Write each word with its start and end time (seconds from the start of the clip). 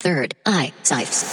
Third 0.00 0.34
Eye 0.46 0.72
Cyphs. 0.82 1.28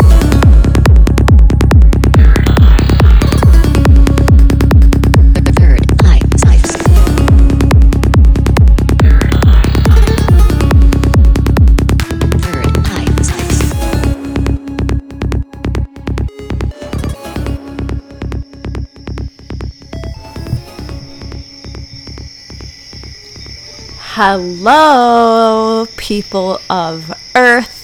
Hello, 24.19 25.87
people 25.95 26.59
of 26.69 27.13
Earth. 27.33 27.76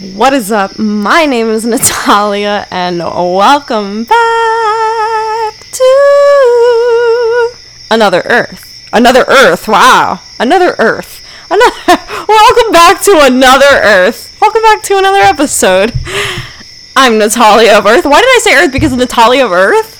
What 0.00 0.32
is 0.32 0.52
up? 0.52 0.78
My 0.78 1.26
name 1.26 1.48
is 1.48 1.66
Natalia, 1.66 2.68
and 2.70 2.98
welcome 2.98 4.04
back 4.04 5.54
to 5.72 7.50
another 7.90 8.22
Earth. 8.24 8.88
Another 8.92 9.24
Earth. 9.26 9.66
Wow. 9.66 10.20
Another 10.38 10.76
Earth. 10.78 11.20
Another. 11.50 11.74
welcome 12.28 12.70
back 12.70 13.02
to 13.02 13.18
another 13.22 13.66
Earth. 13.66 14.38
Welcome 14.40 14.62
back 14.62 14.84
to 14.84 14.98
another 14.98 15.18
episode. 15.18 15.92
I'm 16.94 17.18
Natalia 17.18 17.76
of 17.76 17.84
Earth. 17.84 18.04
Why 18.04 18.20
did 18.20 18.28
I 18.28 18.38
say 18.40 18.54
Earth? 18.54 18.70
Because 18.70 18.92
of 18.92 19.00
Natalia 19.00 19.46
of 19.46 19.50
Earth? 19.50 19.96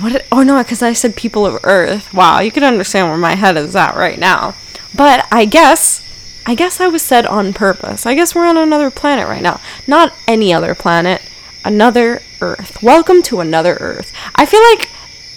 What? 0.00 0.12
Did, 0.14 0.24
oh 0.32 0.42
no, 0.42 0.56
because 0.62 0.80
I 0.80 0.94
said 0.94 1.16
people 1.16 1.44
of 1.44 1.60
Earth. 1.64 2.14
Wow, 2.14 2.40
you 2.40 2.50
can 2.50 2.64
understand 2.64 3.08
where 3.08 3.18
my 3.18 3.34
head 3.34 3.58
is 3.58 3.76
at 3.76 3.94
right 3.94 4.18
now. 4.18 4.54
But 4.96 5.28
I 5.30 5.44
guess, 5.44 6.00
I 6.46 6.54
guess 6.54 6.80
I 6.80 6.88
was 6.88 7.02
said 7.02 7.26
on 7.26 7.52
purpose. 7.52 8.06
I 8.06 8.14
guess 8.14 8.34
we're 8.34 8.46
on 8.46 8.56
another 8.56 8.90
planet 8.90 9.28
right 9.28 9.42
now. 9.42 9.60
Not 9.86 10.14
any 10.26 10.52
other 10.52 10.74
planet, 10.74 11.22
another 11.64 12.22
Earth. 12.40 12.82
Welcome 12.82 13.22
to 13.24 13.40
another 13.40 13.74
Earth. 13.80 14.12
I 14.34 14.46
feel 14.46 14.62
like 14.62 14.88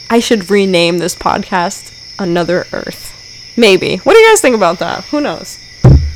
I 0.10 0.20
should 0.20 0.50
rename 0.50 0.98
this 0.98 1.16
podcast 1.16 1.92
Another 2.18 2.66
Earth. 2.72 3.12
Maybe. 3.58 3.98
What 3.98 4.14
do 4.14 4.20
you 4.20 4.30
guys 4.30 4.42
think 4.42 4.56
about 4.56 4.80
that? 4.80 5.04
Who 5.06 5.20
knows? 5.22 5.60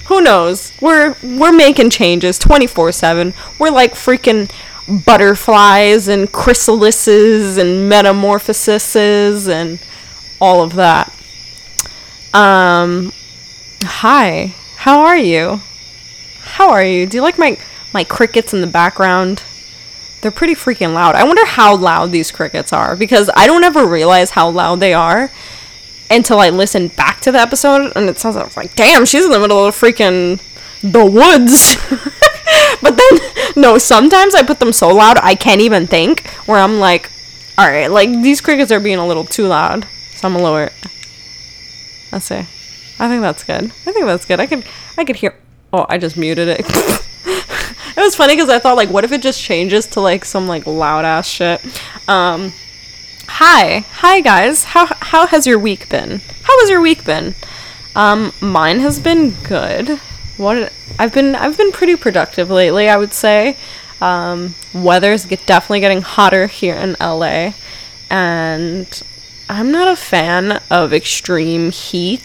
Who 0.07 0.21
knows? 0.21 0.71
We're 0.81 1.15
we're 1.21 1.51
making 1.51 1.89
changes 1.89 2.39
24/7. 2.39 3.33
We're 3.59 3.71
like 3.71 3.93
freaking 3.93 4.49
butterflies 5.05 6.07
and 6.07 6.31
chrysalises 6.31 7.57
and 7.57 7.89
metamorphoses 7.89 9.47
and 9.49 9.79
all 10.39 10.63
of 10.63 10.75
that. 10.75 11.13
Um 12.33 13.11
hi. 13.83 14.53
How 14.87 15.01
are 15.01 15.17
you? 15.17 15.59
How 16.39 16.69
are 16.69 16.81
you? 16.81 17.07
Do 17.07 17.17
you 17.17 17.21
like 17.21 17.37
my 17.37 17.57
my 17.93 18.05
crickets 18.05 18.53
in 18.53 18.61
the 18.61 18.67
background? 18.67 19.43
They're 20.21 20.31
pretty 20.31 20.55
freaking 20.55 20.93
loud. 20.93 21.13
I 21.13 21.25
wonder 21.25 21.45
how 21.45 21.75
loud 21.75 22.13
these 22.13 22.31
crickets 22.31 22.71
are 22.71 22.95
because 22.95 23.29
I 23.35 23.47
don't 23.47 23.65
ever 23.65 23.85
realize 23.85 24.29
how 24.29 24.47
loud 24.49 24.79
they 24.79 24.93
are 24.93 25.29
until 26.09 26.39
I 26.39 26.51
listen 26.51 26.87
back 26.87 27.19
to 27.19 27.33
the 27.33 27.37
episode 27.37 27.91
and 27.97 28.09
it 28.09 28.17
sounds 28.17 28.55
like, 28.55 28.75
damn, 28.75 29.03
she's 29.05 29.25
in 29.25 29.31
the 29.31 29.41
middle 29.41 29.65
of 29.65 29.75
freaking 29.75 30.39
the 30.81 31.05
woods. 31.05 31.75
but 32.81 32.95
then, 32.95 33.61
no, 33.61 33.77
sometimes 33.77 34.35
I 34.35 34.43
put 34.43 34.61
them 34.61 34.71
so 34.71 34.87
loud 34.87 35.17
I 35.21 35.35
can't 35.35 35.59
even 35.59 35.85
think, 35.85 36.25
where 36.45 36.59
I'm 36.59 36.79
like, 36.79 37.11
alright, 37.59 37.91
like 37.91 38.09
these 38.21 38.39
crickets 38.39 38.71
are 38.71 38.79
being 38.79 38.99
a 38.99 39.05
little 39.05 39.25
too 39.25 39.47
loud. 39.47 39.85
So 40.11 40.29
I'm 40.29 40.33
gonna 40.33 40.45
lower 40.45 40.63
it. 40.63 40.73
Let's 42.09 42.27
see. 42.27 42.45
I 42.99 43.07
think 43.07 43.21
that's 43.21 43.43
good. 43.43 43.65
I 43.65 43.91
think 43.91 44.05
that's 44.05 44.25
good. 44.25 44.39
I 44.39 44.47
could, 44.47 44.65
I 44.97 45.05
could 45.05 45.17
hear. 45.17 45.35
Oh, 45.71 45.85
I 45.89 45.97
just 45.97 46.17
muted 46.17 46.47
it. 46.47 46.59
it 46.65 47.97
was 47.97 48.15
funny 48.15 48.35
because 48.35 48.49
I 48.49 48.59
thought 48.59 48.77
like, 48.77 48.89
what 48.89 49.03
if 49.03 49.11
it 49.11 49.21
just 49.21 49.41
changes 49.41 49.85
to 49.87 50.01
like 50.01 50.25
some 50.25 50.47
like 50.47 50.65
loud 50.65 51.05
ass 51.05 51.27
shit? 51.27 51.63
Um, 52.07 52.53
hi, 53.27 53.79
hi 53.91 54.21
guys. 54.21 54.63
How 54.63 54.85
how 54.85 55.27
has 55.27 55.45
your 55.45 55.59
week 55.59 55.89
been? 55.89 56.21
How 56.43 56.59
has 56.61 56.69
your 56.69 56.81
week 56.81 57.05
been? 57.05 57.35
Um, 57.95 58.31
mine 58.41 58.79
has 58.79 58.99
been 58.99 59.31
good. 59.43 59.99
What 60.37 60.71
I've 60.99 61.13
been 61.13 61.35
I've 61.35 61.57
been 61.57 61.71
pretty 61.71 61.95
productive 61.95 62.49
lately. 62.49 62.89
I 62.89 62.97
would 62.97 63.13
say. 63.13 63.57
Um, 63.99 64.53
weather's 64.73 65.25
get, 65.25 65.45
definitely 65.47 65.79
getting 65.79 66.03
hotter 66.03 66.45
here 66.45 66.75
in 66.75 66.95
LA, 67.01 67.53
and 68.11 69.03
I'm 69.49 69.71
not 69.71 69.87
a 69.87 69.95
fan 69.95 70.61
of 70.69 70.93
extreme 70.93 71.71
heat. 71.71 72.21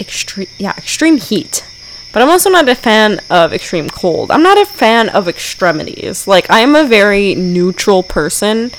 Extreme, 0.00 0.48
yeah, 0.58 0.74
extreme 0.76 1.18
heat. 1.18 1.64
But 2.12 2.22
I'm 2.22 2.30
also 2.30 2.48
not 2.48 2.68
a 2.68 2.76
fan 2.76 3.20
of 3.28 3.52
extreme 3.52 3.88
cold. 3.90 4.30
I'm 4.30 4.42
not 4.42 4.56
a 4.56 4.66
fan 4.66 5.08
of 5.08 5.28
extremities. 5.28 6.28
Like 6.28 6.48
I 6.48 6.60
am 6.60 6.76
a 6.76 6.84
very 6.84 7.34
neutral 7.34 8.04
person, 8.04 8.70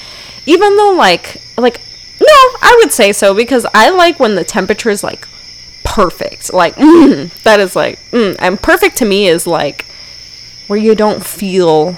even 0.46 0.78
though 0.78 0.94
like 0.94 1.42
like 1.58 1.82
no, 2.22 2.28
I 2.30 2.80
would 2.82 2.94
say 2.94 3.12
so 3.12 3.34
because 3.34 3.66
I 3.74 3.90
like 3.90 4.20
when 4.20 4.36
the 4.36 4.46
temperature 4.46 4.90
is 4.90 5.04
like 5.04 5.28
perfect. 5.84 6.54
Like 6.54 6.76
mm, 6.76 7.30
that 7.44 7.60
is 7.60 7.76
like 7.76 8.00
mm. 8.12 8.38
and 8.40 8.62
perfect 8.62 8.98
to 8.98 9.06
me 9.06 9.28
is 9.28 9.46
like 9.46 9.86
where 10.68 10.80
you 10.80 10.96
don't 10.96 11.26
feel 11.26 11.98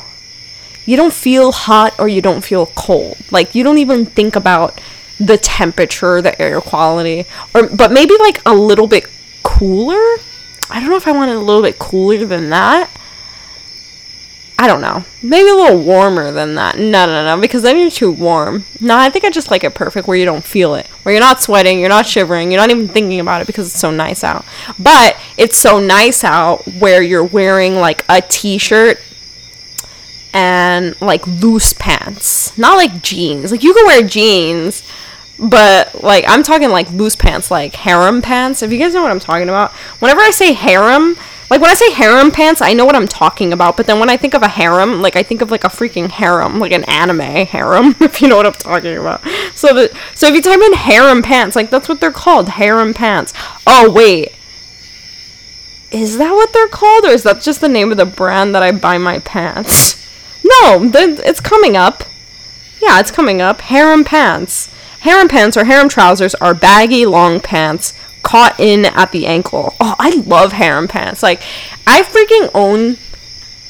you 0.88 0.98
don't 0.98 1.14
feel 1.14 1.52
hot 1.52 1.94
or 2.00 2.08
you 2.08 2.22
don't 2.22 2.44
feel 2.44 2.68
cold. 2.68 3.18
Like 3.30 3.54
you 3.54 3.64
don't 3.64 3.78
even 3.78 4.06
think 4.06 4.36
about 4.36 4.82
the 5.20 5.38
temperature, 5.38 6.22
the 6.22 6.40
air 6.42 6.62
quality, 6.62 7.26
or 7.54 7.68
but 7.68 7.92
maybe 7.92 8.16
like 8.20 8.42
a 8.46 8.54
little 8.54 8.88
bit 8.88 9.08
cooler. 9.44 10.02
I 10.70 10.80
don't 10.80 10.90
know 10.90 10.98
if 10.98 11.08
I 11.08 11.12
want 11.12 11.32
it 11.32 11.38
a 11.38 11.40
little 11.40 11.62
bit 11.62 11.80
cooler 11.80 12.26
than 12.26 12.50
that. 12.50 12.90
I 14.60 14.66
don't 14.66 14.82
know. 14.82 15.06
Maybe 15.22 15.50
a 15.50 15.54
little 15.54 15.84
warmer 15.84 16.32
than 16.32 16.56
that. 16.56 16.80
No, 16.80 17.06
no, 17.06 17.24
no, 17.24 17.40
because 17.40 17.62
then 17.62 17.78
you're 17.78 17.92
too 17.92 18.12
warm. 18.12 18.66
No, 18.82 18.98
I 18.98 19.12
think 19.12 19.24
I 19.24 19.30
just 19.30 19.52
like 19.52 19.64
it 19.64 19.76
perfect 19.76 20.08
where 20.08 20.18
you 20.18 20.26
don't 20.26 20.44
feel 20.44 20.74
it. 20.74 20.88
Where 21.04 21.14
you're 21.14 21.22
not 21.22 21.44
sweating, 21.44 21.80
you're 21.80 21.90
not 21.90 22.08
shivering, 22.08 22.52
you're 22.52 22.60
not 22.60 22.72
even 22.72 22.88
thinking 22.88 23.20
about 23.20 23.42
it 23.42 23.48
because 23.48 23.68
it's 23.68 23.80
so 23.80 23.92
nice 23.92 24.24
out. 24.24 24.46
But 24.80 25.16
it's 25.38 25.58
so 25.58 25.80
nice 25.80 26.24
out 26.24 26.66
where 26.80 27.04
you're 27.04 27.24
wearing 27.24 27.76
like 27.76 28.04
a 28.10 28.22
t 28.22 28.58
shirt 28.58 29.00
and 30.34 31.00
like 31.02 31.26
loose 31.28 31.74
pants. 31.74 32.58
Not 32.58 32.78
like 32.78 33.04
jeans. 33.04 33.52
Like 33.52 33.64
you 33.64 33.76
can 33.76 33.86
wear 33.86 34.08
jeans, 34.08 34.84
but 35.40 36.04
like 36.04 36.26
I'm 36.28 36.44
talking 36.44 36.70
like 36.70 36.90
loose 36.92 37.16
pants, 37.16 37.52
like 37.52 37.76
harem 37.76 38.22
pants. 38.22 38.62
If 38.62 38.72
you 38.72 38.80
guys 38.80 38.94
know 38.94 39.02
what 39.02 39.12
I'm 39.12 39.20
talking 39.20 39.50
about. 39.50 39.72
Whenever 40.00 40.22
I 40.22 40.32
say 40.32 40.54
harem, 40.54 41.16
like 41.50 41.62
when 41.62 41.70
I 41.70 41.76
say 41.76 41.92
harem 41.92 42.32
pants, 42.32 42.62
I 42.62 42.74
know 42.74 42.86
what 42.86 42.96
I'm 42.96 43.08
talking 43.08 43.54
about. 43.54 43.78
But 43.78 43.88
then 43.88 44.00
when 44.00 44.10
I 44.10 44.18
think 44.18 44.34
of 44.34 44.42
a 44.42 44.48
harem, 44.48 45.02
like 45.02 45.16
I 45.16 45.24
think 45.24 45.42
of 45.42 45.52
like 45.52 45.64
a 45.64 45.70
freaking 45.70 46.10
harem, 46.10 46.60
like 46.60 46.72
an 46.72 46.84
anime 46.86 47.46
harem, 47.46 47.96
if 48.02 48.22
you 48.22 48.28
know 48.28 48.38
what 48.38 48.46
I'm 48.46 48.54
talking 48.54 48.98
about. 48.98 49.22
So 49.54 49.74
the 49.74 49.98
so 50.14 50.28
if 50.28 50.34
you 50.34 50.42
type 50.42 50.60
in 50.60 50.74
harem 50.74 51.22
pants, 51.22 51.56
like 51.56 51.70
that's 51.70 51.88
what 51.88 52.02
they're 52.02 52.12
called, 52.12 52.50
harem 52.50 52.94
pants. 52.94 53.34
Oh 53.66 53.92
wait. 53.92 54.34
Is 55.90 56.18
that 56.18 56.32
what 56.32 56.52
they're 56.52 56.68
called, 56.68 57.06
or 57.06 57.12
is 57.12 57.24
that 57.24 57.42
just 57.42 57.62
the 57.62 57.70
name 57.70 57.92
of 57.92 57.98
the 57.98 58.06
brand 58.06 58.54
that 58.54 58.62
I 58.64 58.72
buy 58.72 58.98
my 58.98 59.20
pants? 59.20 59.96
No, 60.62 60.90
it's 60.94 61.42
coming 61.42 61.76
up. 61.76 62.04
Yeah, 62.82 63.02
it's 63.02 63.12
coming 63.12 63.42
up. 63.42 63.60
Harem 63.62 64.06
pants. 64.06 64.70
Harem 65.08 65.30
pants 65.30 65.56
or 65.56 65.64
harem 65.64 65.88
trousers 65.88 66.36
are 66.36 66.54
baggy, 66.54 67.06
long 67.06 67.40
pants 67.40 67.94
caught 68.24 68.60
in 68.60 68.84
at 68.84 69.14
the 69.14 69.26
ankle. 69.26 69.74
Oh, 69.80 69.96
I 69.98 70.10
love 70.26 70.52
harem 70.52 70.90
pants. 70.90 71.24
Like, 71.24 71.42
I 71.88 72.02
freaking 72.04 72.52
own 72.54 72.98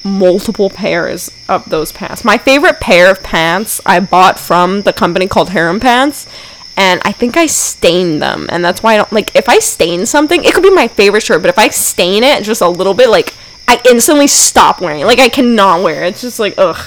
multiple 0.03 0.71
pairs 0.71 1.29
of 1.47 1.69
those 1.69 1.91
pants. 1.91 2.25
My 2.25 2.39
favorite 2.39 2.79
pair 2.79 3.11
of 3.11 3.21
pants 3.21 3.79
I 3.85 3.99
bought 3.99 4.39
from 4.39 4.81
the 4.81 4.93
company 4.93 5.27
called 5.27 5.49
Harem 5.51 5.79
Pants, 5.79 6.27
and 6.75 7.01
I 7.05 7.11
think 7.11 7.37
I 7.37 7.45
stained 7.45 8.19
them, 8.19 8.47
and 8.49 8.65
that's 8.65 8.81
why 8.81 8.95
I 8.95 8.97
don't 8.97 9.13
like. 9.13 9.35
If 9.35 9.47
I 9.47 9.59
stain 9.59 10.07
something, 10.07 10.43
it 10.43 10.55
could 10.55 10.63
be 10.63 10.71
my 10.71 10.87
favorite 10.87 11.21
shirt, 11.21 11.43
but 11.43 11.49
if 11.49 11.59
I 11.59 11.69
stain 11.69 12.23
it 12.23 12.43
just 12.43 12.61
a 12.61 12.67
little 12.67 12.95
bit, 12.95 13.09
like 13.09 13.35
I 13.67 13.79
instantly 13.87 14.25
stop 14.25 14.81
wearing. 14.81 15.01
it. 15.01 15.05
Like 15.05 15.19
I 15.19 15.29
cannot 15.29 15.83
wear 15.83 16.03
it. 16.03 16.09
It's 16.09 16.21
just 16.21 16.39
like 16.39 16.55
ugh. 16.57 16.79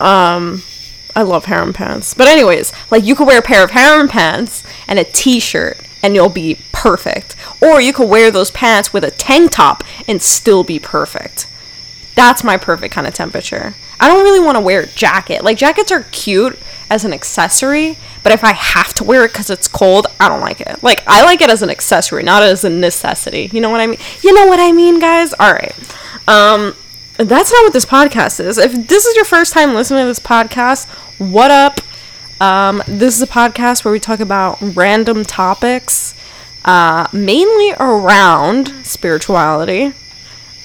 Um, 0.00 0.62
I 1.14 1.22
love 1.22 1.46
harem 1.46 1.72
pants. 1.72 2.14
But 2.14 2.28
anyways, 2.28 2.72
like 2.90 3.04
you 3.04 3.14
could 3.14 3.26
wear 3.26 3.38
a 3.38 3.42
pair 3.42 3.62
of 3.64 3.72
harem 3.72 4.08
pants 4.08 4.62
and 4.88 4.98
a 4.98 5.04
t-shirt 5.04 5.78
and 6.02 6.14
you'll 6.14 6.28
be 6.28 6.58
perfect. 6.72 7.36
Or 7.60 7.80
you 7.80 7.92
could 7.92 8.08
wear 8.08 8.30
those 8.30 8.50
pants 8.50 8.92
with 8.92 9.04
a 9.04 9.10
tank 9.10 9.52
top 9.52 9.84
and 10.08 10.20
still 10.20 10.64
be 10.64 10.78
perfect. 10.78 11.46
That's 12.14 12.44
my 12.44 12.56
perfect 12.56 12.92
kind 12.92 13.06
of 13.06 13.14
temperature. 13.14 13.74
I 14.00 14.08
don't 14.08 14.24
really 14.24 14.44
want 14.44 14.56
to 14.56 14.60
wear 14.60 14.80
a 14.80 14.86
jacket. 14.86 15.44
Like 15.44 15.56
jackets 15.56 15.92
are 15.92 16.04
cute 16.10 16.58
as 16.90 17.04
an 17.04 17.12
accessory, 17.12 17.96
but 18.22 18.32
if 18.32 18.42
I 18.44 18.52
have 18.52 18.92
to 18.94 19.04
wear 19.04 19.24
it 19.24 19.32
cuz 19.32 19.48
it's 19.48 19.68
cold, 19.68 20.08
I 20.18 20.28
don't 20.28 20.40
like 20.40 20.60
it. 20.60 20.82
Like 20.82 21.02
I 21.06 21.22
like 21.22 21.40
it 21.40 21.48
as 21.48 21.62
an 21.62 21.70
accessory, 21.70 22.22
not 22.22 22.42
as 22.42 22.64
a 22.64 22.70
necessity. 22.70 23.48
You 23.52 23.60
know 23.60 23.70
what 23.70 23.80
I 23.80 23.86
mean? 23.86 23.98
You 24.22 24.34
know 24.34 24.46
what 24.46 24.60
I 24.60 24.72
mean, 24.72 24.98
guys? 24.98 25.32
All 25.34 25.52
right. 25.52 25.74
Um 26.26 26.74
that's 27.24 27.52
not 27.52 27.64
what 27.64 27.72
this 27.72 27.84
podcast 27.84 28.44
is. 28.44 28.58
If 28.58 28.88
this 28.88 29.04
is 29.06 29.16
your 29.16 29.24
first 29.24 29.52
time 29.52 29.74
listening 29.74 30.02
to 30.02 30.06
this 30.06 30.18
podcast, 30.18 30.88
what 31.18 31.50
up? 31.50 31.80
Um, 32.40 32.82
this 32.86 33.14
is 33.14 33.22
a 33.22 33.26
podcast 33.26 33.84
where 33.84 33.92
we 33.92 34.00
talk 34.00 34.20
about 34.20 34.58
random 34.60 35.24
topics 35.24 36.14
uh, 36.64 37.08
mainly 37.12 37.72
around 37.78 38.68
spirituality, 38.84 39.92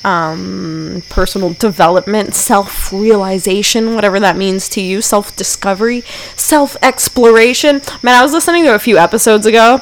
um, 0.03 1.03
personal 1.09 1.53
development, 1.53 2.35
self 2.35 2.93
realization, 2.93 3.95
whatever 3.95 4.19
that 4.19 4.37
means 4.37 4.69
to 4.69 4.81
you, 4.81 5.01
self 5.01 5.35
discovery, 5.35 6.01
self 6.35 6.77
exploration. 6.81 7.81
Man, 8.03 8.15
I 8.15 8.21
was 8.21 8.33
listening 8.33 8.63
to 8.65 8.75
a 8.75 8.79
few 8.79 8.97
episodes 8.97 9.45
ago, 9.45 9.81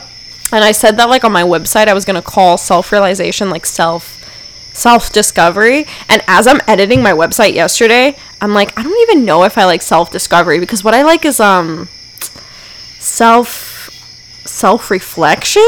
and 0.52 0.64
I 0.64 0.72
said 0.72 0.98
that 0.98 1.10
like 1.10 1.24
on 1.24 1.32
my 1.32 1.44
website, 1.44 1.88
I 1.88 1.94
was 1.94 2.06
gonna 2.06 2.22
call 2.22 2.58
self 2.58 2.92
realization 2.92 3.50
like 3.50 3.66
self 3.66 4.25
self 4.76 5.12
discovery. 5.12 5.86
And 6.10 6.22
as 6.28 6.48
I'm 6.48 6.62
editing 6.68 7.02
my 7.02 7.12
website 7.12 7.54
yesterday, 7.54 8.16
I'm 8.42 8.54
like, 8.54 8.78
I 8.78 8.84
don't 8.84 9.10
even 9.10 9.26
know 9.26 9.44
if 9.44 9.58
I 9.58 9.66
like 9.66 9.82
self 9.82 10.12
discovery 10.12 10.60
because 10.60 10.84
what 10.84 10.94
I 10.94 11.04
like 11.04 11.26
is 11.26 11.40
um 11.40 11.88
self 13.00 13.90
self 14.46 14.92
reflection. 14.92 15.68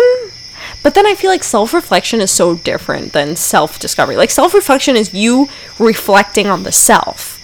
But 0.83 0.93
then 0.93 1.05
I 1.05 1.15
feel 1.15 1.31
like 1.31 1.43
self 1.43 1.73
reflection 1.73 2.21
is 2.21 2.31
so 2.31 2.55
different 2.55 3.13
than 3.13 3.35
self 3.35 3.79
discovery. 3.79 4.15
Like 4.15 4.31
self 4.31 4.53
reflection 4.53 4.95
is 4.95 5.13
you 5.13 5.49
reflecting 5.79 6.47
on 6.47 6.63
the 6.63 6.71
self. 6.71 7.35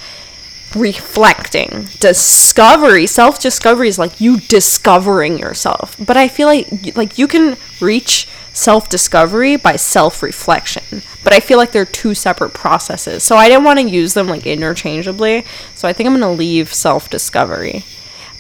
Reflecting. 0.75 1.87
Discovery, 1.99 3.05
self 3.05 3.39
discovery 3.39 3.87
is 3.87 3.99
like 3.99 4.19
you 4.19 4.39
discovering 4.39 5.37
yourself. 5.37 5.95
But 5.99 6.17
I 6.17 6.27
feel 6.27 6.47
like 6.47 6.95
like 6.95 7.17
you 7.17 7.27
can 7.27 7.57
reach 7.79 8.27
self 8.53 8.87
discovery 8.87 9.55
by 9.55 9.75
self 9.75 10.23
reflection. 10.23 11.01
But 11.23 11.33
I 11.33 11.39
feel 11.39 11.57
like 11.57 11.71
they're 11.71 11.85
two 11.85 12.13
separate 12.13 12.53
processes. 12.53 13.23
So 13.23 13.35
I 13.35 13.49
didn't 13.49 13.63
want 13.63 13.79
to 13.79 13.89
use 13.89 14.13
them 14.13 14.27
like 14.27 14.45
interchangeably. 14.45 15.45
So 15.75 15.87
I 15.87 15.93
think 15.93 16.07
I'm 16.07 16.17
going 16.19 16.21
to 16.21 16.37
leave 16.37 16.73
self 16.73 17.09
discovery. 17.09 17.83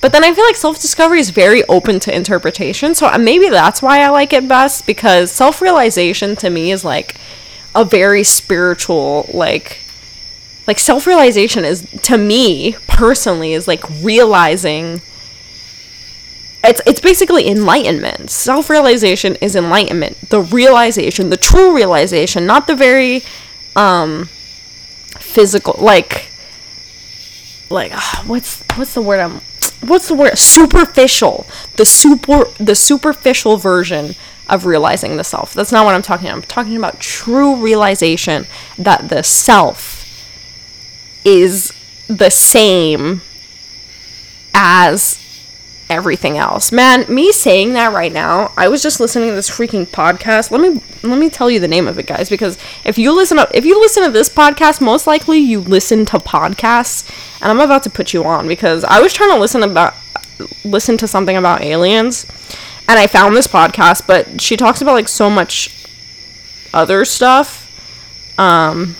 But 0.01 0.11
then 0.11 0.23
I 0.23 0.33
feel 0.33 0.45
like 0.45 0.55
self 0.55 0.81
discovery 0.81 1.19
is 1.19 1.29
very 1.29 1.63
open 1.65 1.99
to 2.01 2.15
interpretation. 2.15 2.93
So 2.93 3.07
uh, 3.07 3.17
maybe 3.17 3.49
that's 3.49 3.81
why 3.81 4.01
I 4.01 4.09
like 4.09 4.33
it 4.33 4.47
best 4.47 4.85
because 4.85 5.31
self 5.31 5.61
realization 5.61 6.35
to 6.37 6.49
me 6.49 6.71
is 6.71 6.83
like 6.85 7.15
a 7.75 7.83
very 7.83 8.23
spiritual, 8.23 9.29
like, 9.33 9.79
like 10.67 10.77
self 10.77 11.07
realization 11.07 11.65
is 11.65 11.89
to 12.03 12.17
me 12.17 12.75
personally 12.87 13.53
is 13.53 13.67
like 13.67 13.83
realizing 14.01 15.01
it's 16.63 16.81
it's 16.85 17.01
basically 17.01 17.47
enlightenment. 17.47 18.29
Self-realization 18.29 19.35
is 19.37 19.55
enlightenment. 19.55 20.29
The 20.29 20.41
realization, 20.41 21.29
the 21.29 21.37
true 21.37 21.75
realization, 21.75 22.45
not 22.45 22.67
the 22.67 22.75
very 22.75 23.23
um 23.75 24.29
physical 25.19 25.75
like 25.79 26.27
like 27.69 27.91
ah, 27.93 28.23
what's 28.27 28.63
what's 28.75 28.93
the 28.93 29.01
word 29.01 29.19
I'm 29.19 29.41
what's 29.81 30.07
the 30.07 30.15
word 30.15 30.37
superficial. 30.37 31.45
The 31.75 31.85
super 31.85 32.45
the 32.59 32.75
superficial 32.75 33.57
version 33.57 34.15
of 34.47 34.65
realizing 34.65 35.17
the 35.17 35.23
self. 35.23 35.53
That's 35.53 35.71
not 35.71 35.85
what 35.85 35.95
I'm 35.95 36.01
talking 36.01 36.27
about. 36.27 36.35
I'm 36.35 36.41
talking 36.43 36.77
about 36.77 36.99
true 36.99 37.55
realization 37.55 38.45
that 38.77 39.09
the 39.09 39.23
self 39.23 40.01
is 41.25 41.73
the 42.07 42.29
same 42.29 43.21
as 44.53 45.22
everything 45.93 46.37
else. 46.37 46.71
Man, 46.71 47.05
me 47.13 47.31
saying 47.31 47.73
that 47.73 47.93
right 47.93 48.11
now, 48.11 48.51
I 48.57 48.67
was 48.67 48.81
just 48.81 48.99
listening 48.99 49.29
to 49.29 49.35
this 49.35 49.49
freaking 49.49 49.85
podcast. 49.85 50.49
Let 50.49 50.59
me 50.59 50.81
let 51.03 51.19
me 51.19 51.29
tell 51.29 51.49
you 51.49 51.59
the 51.59 51.67
name 51.67 51.87
of 51.87 51.99
it, 51.99 52.07
guys, 52.07 52.29
because 52.29 52.57
if 52.83 52.97
you 52.97 53.15
listen 53.15 53.37
up 53.37 53.49
if 53.53 53.63
you 53.63 53.79
listen 53.79 54.03
to 54.03 54.09
this 54.09 54.29
podcast, 54.29 54.81
most 54.81 55.05
likely 55.05 55.37
you 55.37 55.59
listen 55.59 56.05
to 56.07 56.17
podcasts, 56.17 57.07
and 57.41 57.51
I'm 57.51 57.59
about 57.59 57.83
to 57.83 57.89
put 57.89 58.13
you 58.13 58.23
on 58.25 58.47
because 58.47 58.83
I 58.83 58.99
was 58.99 59.13
trying 59.13 59.31
to 59.31 59.39
listen 59.39 59.61
about 59.63 59.93
listen 60.65 60.97
to 60.97 61.07
something 61.07 61.37
about 61.37 61.61
aliens, 61.61 62.25
and 62.87 62.97
I 62.99 63.07
found 63.07 63.35
this 63.35 63.47
podcast, 63.47 64.07
but 64.07 64.41
she 64.41 64.57
talks 64.57 64.81
about 64.81 64.93
like 64.93 65.07
so 65.07 65.29
much 65.29 65.87
other 66.73 67.05
stuff. 67.05 67.69
Um 68.39 68.95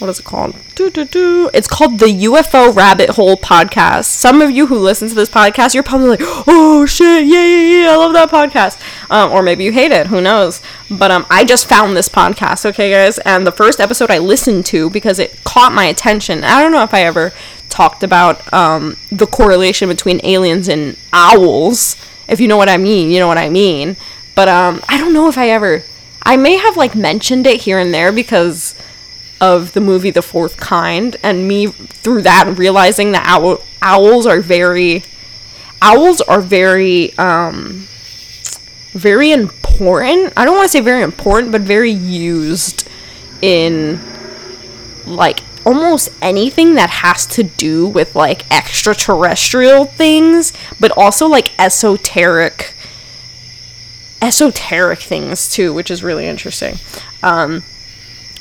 what 0.00 0.08
is 0.08 0.18
it 0.18 0.24
called? 0.24 0.56
Doo-doo-doo. 0.74 1.50
It's 1.52 1.68
called 1.68 1.98
the 1.98 2.06
UFO 2.06 2.74
Rabbit 2.74 3.10
Hole 3.10 3.36
Podcast. 3.36 4.06
Some 4.06 4.40
of 4.40 4.50
you 4.50 4.66
who 4.66 4.78
listen 4.78 5.10
to 5.10 5.14
this 5.14 5.28
podcast, 5.28 5.74
you're 5.74 5.82
probably 5.82 6.08
like, 6.08 6.20
"Oh 6.22 6.86
shit, 6.86 7.26
yeah, 7.26 7.44
yeah, 7.44 7.82
yeah, 7.84 7.90
I 7.90 7.96
love 7.96 8.14
that 8.14 8.30
podcast," 8.30 8.80
um, 9.10 9.30
or 9.30 9.42
maybe 9.42 9.62
you 9.62 9.72
hate 9.72 9.92
it. 9.92 10.06
Who 10.06 10.22
knows? 10.22 10.62
But 10.90 11.10
um, 11.10 11.26
I 11.28 11.44
just 11.44 11.68
found 11.68 11.96
this 11.96 12.08
podcast, 12.08 12.64
okay, 12.64 12.90
guys, 12.90 13.18
and 13.18 13.46
the 13.46 13.52
first 13.52 13.78
episode 13.78 14.10
I 14.10 14.18
listened 14.18 14.64
to 14.66 14.88
because 14.88 15.18
it 15.18 15.44
caught 15.44 15.72
my 15.72 15.84
attention. 15.84 16.44
I 16.44 16.62
don't 16.62 16.72
know 16.72 16.82
if 16.82 16.94
I 16.94 17.02
ever 17.02 17.32
talked 17.68 18.02
about 18.02 18.50
um, 18.54 18.96
the 19.12 19.26
correlation 19.26 19.88
between 19.90 20.24
aliens 20.24 20.68
and 20.68 20.96
owls. 21.12 21.96
If 22.26 22.40
you 22.40 22.48
know 22.48 22.56
what 22.56 22.70
I 22.70 22.78
mean, 22.78 23.10
you 23.10 23.18
know 23.18 23.28
what 23.28 23.38
I 23.38 23.50
mean. 23.50 23.96
But 24.34 24.48
um, 24.48 24.80
I 24.88 24.96
don't 24.96 25.12
know 25.12 25.28
if 25.28 25.36
I 25.36 25.50
ever. 25.50 25.82
I 26.22 26.36
may 26.36 26.56
have 26.56 26.78
like 26.78 26.94
mentioned 26.94 27.46
it 27.46 27.62
here 27.62 27.78
and 27.78 27.92
there 27.92 28.12
because 28.12 28.74
of 29.40 29.72
the 29.72 29.80
movie 29.80 30.10
The 30.10 30.22
Fourth 30.22 30.56
Kind, 30.56 31.16
and 31.22 31.48
me 31.48 31.66
through 31.68 32.22
that 32.22 32.58
realizing 32.58 33.12
that 33.12 33.24
owl, 33.26 33.58
owls 33.80 34.26
are 34.26 34.40
very 34.40 35.02
owls 35.82 36.20
are 36.20 36.40
very 36.40 37.16
um 37.18 37.86
very 38.92 39.32
important. 39.32 40.32
I 40.36 40.44
don't 40.44 40.56
want 40.56 40.66
to 40.66 40.72
say 40.72 40.80
very 40.80 41.02
important, 41.02 41.52
but 41.52 41.62
very 41.62 41.90
used 41.90 42.88
in 43.40 44.00
like 45.06 45.40
almost 45.64 46.10
anything 46.20 46.74
that 46.74 46.90
has 46.90 47.26
to 47.26 47.42
do 47.42 47.86
with 47.86 48.14
like 48.16 48.50
extraterrestrial 48.52 49.84
things, 49.84 50.52
but 50.78 50.90
also 50.96 51.26
like 51.26 51.58
esoteric 51.58 52.74
esoteric 54.22 54.98
things 54.98 55.50
too, 55.50 55.72
which 55.72 55.90
is 55.90 56.02
really 56.02 56.26
interesting. 56.26 56.76
Um 57.22 57.62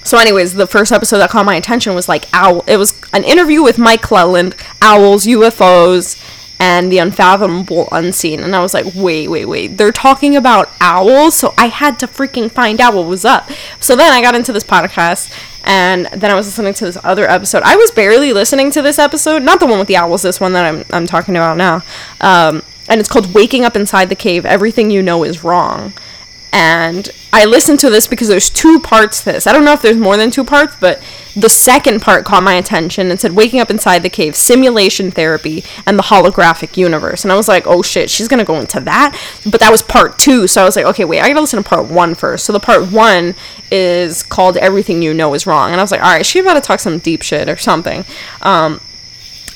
so, 0.04 0.18
anyways, 0.18 0.54
the 0.54 0.68
first 0.68 0.92
episode 0.92 1.18
that 1.18 1.30
caught 1.30 1.46
my 1.46 1.56
attention 1.56 1.94
was 1.94 2.07
like 2.07 2.25
owl. 2.34 2.63
It 2.68 2.78
was 2.78 3.00
an 3.13 3.24
interview 3.24 3.62
with 3.62 3.78
Mike 3.78 4.01
Clelland, 4.01 4.56
owls, 4.81 5.25
UFOs, 5.25 6.22
and 6.60 6.92
the 6.92 6.98
unfathomable 6.98 7.88
unseen. 7.92 8.42
And 8.42 8.56
I 8.56 8.62
was 8.62 8.74
like, 8.74 8.86
wait, 8.96 9.30
wait, 9.30 9.46
wait. 9.46 9.78
They're 9.78 9.92
talking 9.92 10.36
about 10.36 10.69
owls, 10.81 11.36
so 11.36 11.54
I 11.57 11.68
had 11.68 12.00
to 12.00 12.07
freaking 12.07 12.51
find 12.51 12.81
out 12.81 12.94
what 12.94 13.07
was 13.07 13.24
up. 13.24 13.50
So 13.80 13.96
then 13.96 14.12
I 14.12 14.22
got 14.22 14.36
into 14.36 14.51
this 14.51 14.63
podcast, 14.63 15.34
and 15.63 16.07
then 16.07 16.31
I 16.31 16.36
was 16.36 16.48
listening 16.48 16.74
to 16.75 16.86
this 16.86 16.98
other 17.04 17.30
episode. 17.30 17.63
I 17.63 17.75
was 17.75 17.92
barely 17.92 18.34
listening 18.34 18.72
to 18.72 18.81
this 18.81 19.00
episode, 19.00 19.44
not 19.44 19.60
the 19.60 19.68
one 19.68 19.80
with 19.80 19.88
the 19.88 19.98
owls. 19.98 20.22
This 20.22 20.40
one 20.40 20.54
that 20.54 20.66
I'm 20.66 20.86
I'm 20.92 21.07
talking 21.07 21.36
about 21.36 21.57
now. 21.57 21.84
Um, 22.22 22.63
and 22.88 23.00
it's 23.00 23.10
called 23.10 23.34
"Waking 23.34 23.63
Up 23.63 23.75
Inside 23.75 24.10
the 24.10 24.16
Cave." 24.16 24.45
Everything 24.45 24.92
you 24.92 25.02
know 25.02 25.24
is 25.24 25.44
wrong 25.44 25.94
and 26.51 27.10
I 27.31 27.46
listened 27.46 27.80
to 27.81 27.90
this 27.90 28.07
because 28.07 28.28
there's 28.28 28.50
two 28.50 28.80
parts 28.80 29.19
to 29.19 29.25
this. 29.25 29.46
I 29.46 29.54
don't 29.54 29.63
know 29.63 29.74
if 29.74 29.81
there's 29.81 29.98
more 29.98 30.18
than 30.18 30.31
two 30.31 30.44
parts, 30.44 30.76
but 30.80 31.02
the 31.35 31.50
second 31.50 32.02
part 32.02 32.26
caught 32.26 32.42
my 32.42 32.54
attention 32.56 33.12
and 33.12 33.19
said 33.19 33.33
waking 33.33 33.59
up 33.59 33.69
inside 33.69 34.00
the 34.00 34.09
cave, 34.09 34.35
simulation 34.35 35.12
theory, 35.12 35.64
and 35.85 35.97
the 35.97 36.04
holographic 36.04 36.76
universe. 36.76 37.24
And 37.24 37.31
I 37.31 37.35
was 37.35 37.47
like, 37.47 37.68
oh 37.68 37.83
shit, 37.83 38.09
she's 38.09 38.28
gonna 38.28 38.45
go 38.45 38.59
into 38.59 38.80
that. 38.81 39.16
But 39.45 39.59
that 39.59 39.71
was 39.71 39.83
part 39.83 40.18
two, 40.18 40.47
so 40.47 40.64
I 40.64 40.66
was 40.66 40.76
like, 40.76 40.85
okay, 40.85 41.06
wait, 41.06 41.21
I 41.21 41.28
gotta 41.28 41.42
listen 41.42 41.62
to 41.62 41.69
part 41.69 41.85
one 41.85 42.16
first. 42.16 42.45
So 42.45 42.54
the 42.54 42.59
part 42.59 42.92
one 42.92 43.35
is 43.71 44.24
called 44.24 44.57
Everything 44.57 45.04
You 45.04 45.14
Know 45.14 45.33
Is 45.35 45.45
Wrong. 45.45 45.71
And 45.71 45.80
I 45.80 45.83
was 45.83 45.92
like, 45.92 46.02
alright, 46.02 46.26
she's 46.26 46.42
about 46.42 46.56
to 46.56 46.62
talk 46.62 46.80
some 46.80 46.97
deep 46.97 47.21
shit 47.21 47.47
or 47.47 47.57
something. 47.57 48.06
Um, 48.42 48.81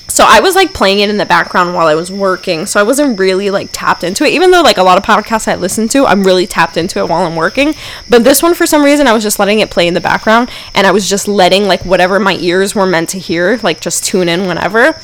so 0.07 0.25
I 0.27 0.41
was 0.41 0.53
like 0.53 0.74
playing 0.74 1.00
it 1.00 1.10
in 1.10 1.17
the 1.17 1.25
background 1.25 1.74
while 1.74 1.88
I 1.88 1.95
was 1.95 2.12
working. 2.12 2.65
So 2.65 2.79
I 2.79 2.83
wasn't 2.83 3.17
really 3.17 3.50
like 3.50 3.69
tapped 3.72 4.03
into 4.03 4.25
it. 4.25 4.33
Even 4.33 4.51
though 4.51 4.62
like 4.62 4.77
a 4.77 4.83
lot 4.83 4.98
of 4.98 5.03
podcasts 5.03 5.48
I 5.48 5.55
listen 5.55 5.88
to, 5.89 6.05
I'm 6.05 6.24
really 6.24 6.45
tapped 6.45 6.77
into 6.77 7.00
it 7.00 7.07
while 7.07 7.25
I'm 7.25 7.36
working. 7.36 7.74
But 8.10 8.24
this 8.24 8.43
one 8.43 8.53
for 8.53 8.65
some 8.65 8.83
reason 8.83 9.07
I 9.07 9.13
was 9.13 9.24
just 9.24 9.39
letting 9.39 9.60
it 9.60 9.72
play 9.72 9.88
in 9.88 9.93
the 9.93 10.01
background 10.01 10.51
and 10.75 10.86
I 10.86 10.91
was 10.91 11.10
just 11.10 11.27
letting 11.27 11.65
like 11.65 11.86
whatever 11.86 12.19
my 12.19 12.33
ears 12.36 12.75
were 12.75 12.86
meant 12.86 13.10
to 13.10 13.19
hear, 13.19 13.57
like 13.63 13.79
just 13.79 14.03
tune 14.03 14.27
in 14.27 14.45
whenever. 14.45 15.00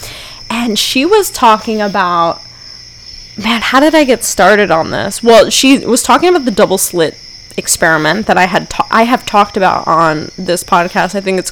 And 0.49 0.77
she 0.77 1.05
was 1.05 1.29
talking 1.29 1.81
about 1.81 2.41
man, 3.37 3.61
how 3.61 3.79
did 3.79 3.95
I 3.95 4.03
get 4.03 4.25
started 4.25 4.69
on 4.69 4.91
this? 4.91 5.23
Well, 5.23 5.49
she 5.49 5.85
was 5.85 6.03
talking 6.03 6.27
about 6.27 6.43
the 6.43 6.51
double 6.51 6.77
slit 6.77 7.17
experiment 7.55 8.27
that 8.27 8.37
I 8.37 8.45
had 8.45 8.69
ta- 8.69 8.87
I 8.91 9.03
have 9.03 9.25
talked 9.25 9.55
about 9.55 9.87
on 9.87 10.29
this 10.37 10.63
podcast. 10.63 11.15
I 11.15 11.21
think 11.21 11.39
it's 11.39 11.51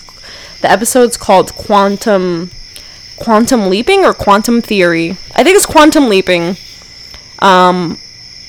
the 0.59 0.69
episode's 0.69 1.17
called 1.17 1.53
Quantum 1.53 2.51
quantum 3.17 3.69
leaping 3.69 4.05
or 4.05 4.13
quantum 4.13 4.61
theory. 4.61 5.11
I 5.35 5.43
think 5.43 5.55
it's 5.55 5.65
quantum 5.65 6.09
leaping. 6.09 6.55
Um, 7.39 7.99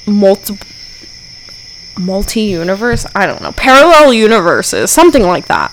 multi 0.07 0.59
multi 1.99 2.43
universe. 2.43 3.07
I 3.15 3.27
don't 3.27 3.43
know. 3.43 3.53
Parallel 3.53 4.15
universes, 4.15 4.91
something 4.91 5.25
like 5.25 5.47
that. 5.47 5.73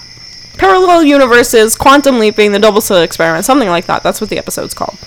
Parallel 0.57 1.03
universes, 1.03 1.75
quantum 1.75 2.17
leaping, 2.19 2.51
the 2.51 2.59
double 2.59 2.81
slit 2.81 3.03
experiment, 3.03 3.45
something 3.45 3.69
like 3.69 3.85
that. 3.85 4.03
That's 4.03 4.21
what 4.21 4.29
the 4.29 4.37
episode's 4.37 4.73
called. 4.73 4.97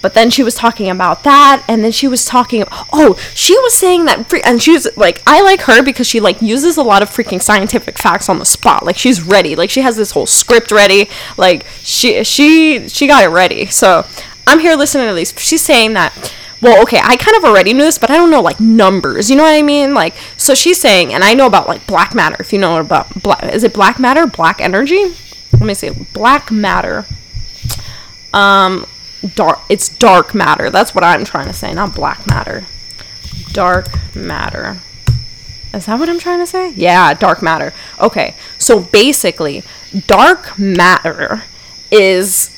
But 0.00 0.14
then 0.14 0.30
she 0.30 0.42
was 0.42 0.54
talking 0.54 0.88
about 0.88 1.24
that, 1.24 1.64
and 1.66 1.82
then 1.82 1.90
she 1.90 2.06
was 2.06 2.24
talking. 2.24 2.64
Oh, 2.92 3.18
she 3.34 3.58
was 3.58 3.74
saying 3.74 4.04
that, 4.04 4.28
free, 4.28 4.40
and 4.42 4.62
she 4.62 4.72
was 4.72 4.88
like, 4.96 5.22
I 5.26 5.42
like 5.42 5.62
her 5.62 5.82
because 5.82 6.06
she 6.06 6.20
like 6.20 6.40
uses 6.40 6.76
a 6.76 6.82
lot 6.82 7.02
of 7.02 7.10
freaking 7.10 7.42
scientific 7.42 7.98
facts 7.98 8.28
on 8.28 8.38
the 8.38 8.44
spot. 8.44 8.86
Like 8.86 8.96
she's 8.96 9.22
ready. 9.22 9.56
Like 9.56 9.70
she 9.70 9.80
has 9.80 9.96
this 9.96 10.12
whole 10.12 10.26
script 10.26 10.70
ready. 10.70 11.08
Like 11.36 11.66
she 11.80 12.22
she 12.22 12.88
she 12.88 13.06
got 13.06 13.24
it 13.24 13.28
ready. 13.28 13.66
So 13.66 14.06
I'm 14.46 14.60
here 14.60 14.76
listening 14.76 15.08
to 15.08 15.14
these. 15.14 15.34
She's 15.36 15.62
saying 15.62 15.94
that 15.94 16.32
well, 16.60 16.82
okay, 16.82 17.00
I 17.02 17.16
kind 17.16 17.36
of 17.36 17.44
already 17.44 17.72
knew 17.72 17.84
this, 17.84 17.98
but 17.98 18.10
I 18.10 18.16
don't 18.16 18.30
know 18.30 18.40
like 18.40 18.58
numbers. 18.58 19.30
You 19.30 19.36
know 19.36 19.44
what 19.44 19.54
I 19.54 19.62
mean? 19.62 19.94
Like, 19.94 20.14
so 20.36 20.54
she's 20.54 20.80
saying, 20.80 21.14
and 21.14 21.22
I 21.22 21.34
know 21.34 21.46
about 21.46 21.68
like 21.68 21.86
black 21.86 22.14
matter. 22.14 22.36
If 22.40 22.52
you 22.52 22.58
know 22.58 22.80
about 22.80 23.22
black, 23.22 23.44
is 23.44 23.62
it 23.62 23.72
black 23.72 23.98
matter, 23.98 24.26
black 24.26 24.60
energy? 24.60 25.14
Let 25.52 25.62
me 25.62 25.74
see, 25.74 25.90
black 26.12 26.50
matter. 26.50 27.06
Um, 28.32 28.86
dark. 29.34 29.60
It's 29.68 29.88
dark 29.88 30.34
matter. 30.34 30.70
That's 30.70 30.94
what 30.94 31.04
I'm 31.04 31.24
trying 31.24 31.46
to 31.46 31.52
say, 31.52 31.72
not 31.74 31.94
black 31.94 32.26
matter. 32.26 32.64
Dark 33.52 33.88
matter. 34.14 34.78
Is 35.74 35.86
that 35.86 35.98
what 35.98 36.08
I'm 36.08 36.18
trying 36.18 36.38
to 36.40 36.46
say? 36.46 36.70
Yeah, 36.70 37.12
dark 37.14 37.42
matter. 37.42 37.72
Okay, 38.00 38.34
so 38.58 38.80
basically, 38.80 39.62
dark 40.06 40.58
matter 40.58 41.44
is 41.90 42.54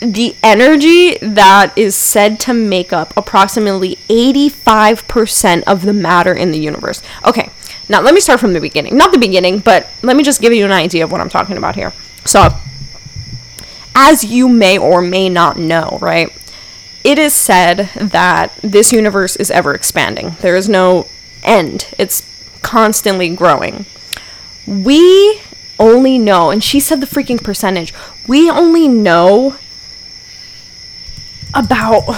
the 0.00 0.34
energy 0.42 1.16
that 1.18 1.76
is 1.76 1.94
said 1.94 2.38
to 2.40 2.54
make 2.54 2.92
up 2.92 3.14
approximately 3.16 3.96
85% 4.08 5.62
of 5.64 5.82
the 5.82 5.92
matter 5.92 6.32
in 6.32 6.50
the 6.50 6.58
universe. 6.58 7.02
Okay, 7.26 7.50
now 7.88 8.00
let 8.00 8.14
me 8.14 8.20
start 8.20 8.40
from 8.40 8.52
the 8.52 8.60
beginning. 8.60 8.96
Not 8.96 9.12
the 9.12 9.18
beginning, 9.18 9.58
but 9.58 9.88
let 10.02 10.16
me 10.16 10.22
just 10.22 10.40
give 10.40 10.52
you 10.52 10.64
an 10.64 10.72
idea 10.72 11.04
of 11.04 11.12
what 11.12 11.20
I'm 11.20 11.28
talking 11.28 11.56
about 11.56 11.74
here. 11.74 11.92
So, 12.24 12.48
as 13.94 14.24
you 14.24 14.48
may 14.48 14.76
or 14.76 15.00
may 15.00 15.28
not 15.28 15.56
know, 15.56 15.98
right? 16.00 16.30
It 17.04 17.18
is 17.18 17.34
said 17.34 17.90
that 17.96 18.52
this 18.62 18.92
universe 18.92 19.36
is 19.36 19.50
ever 19.50 19.74
expanding. 19.74 20.36
There 20.40 20.56
is 20.56 20.68
no 20.68 21.06
end, 21.42 21.94
it's 21.98 22.22
constantly 22.62 23.34
growing. 23.34 23.84
We 24.66 25.40
only 25.78 26.18
know, 26.18 26.50
and 26.50 26.64
she 26.64 26.80
said 26.80 27.00
the 27.00 27.06
freaking 27.06 27.42
percentage, 27.42 27.92
we 28.26 28.50
only 28.50 28.88
know 28.88 29.56
about 31.54 32.08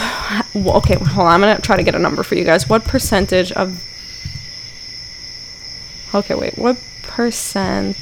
well, 0.55 0.77
okay 0.77 0.95
hold 0.95 1.27
on 1.27 1.35
i'm 1.35 1.41
gonna 1.41 1.61
try 1.61 1.77
to 1.77 1.83
get 1.83 1.95
a 1.95 1.99
number 1.99 2.23
for 2.23 2.35
you 2.37 2.45
guys 2.45 2.71
what 2.71 2.85
percentage 2.85 3.53
of 3.53 3.85
okay 6.15 6.35
wait 6.35 6.57
what 6.57 6.79
percent 7.03 7.97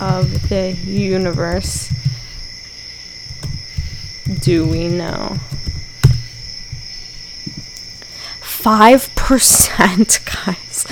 of 0.00 0.48
the 0.48 0.72
universe 0.72 1.92
do 4.40 4.66
we 4.66 4.88
know 4.88 5.38
5% 8.40 10.24
guys 10.46 10.86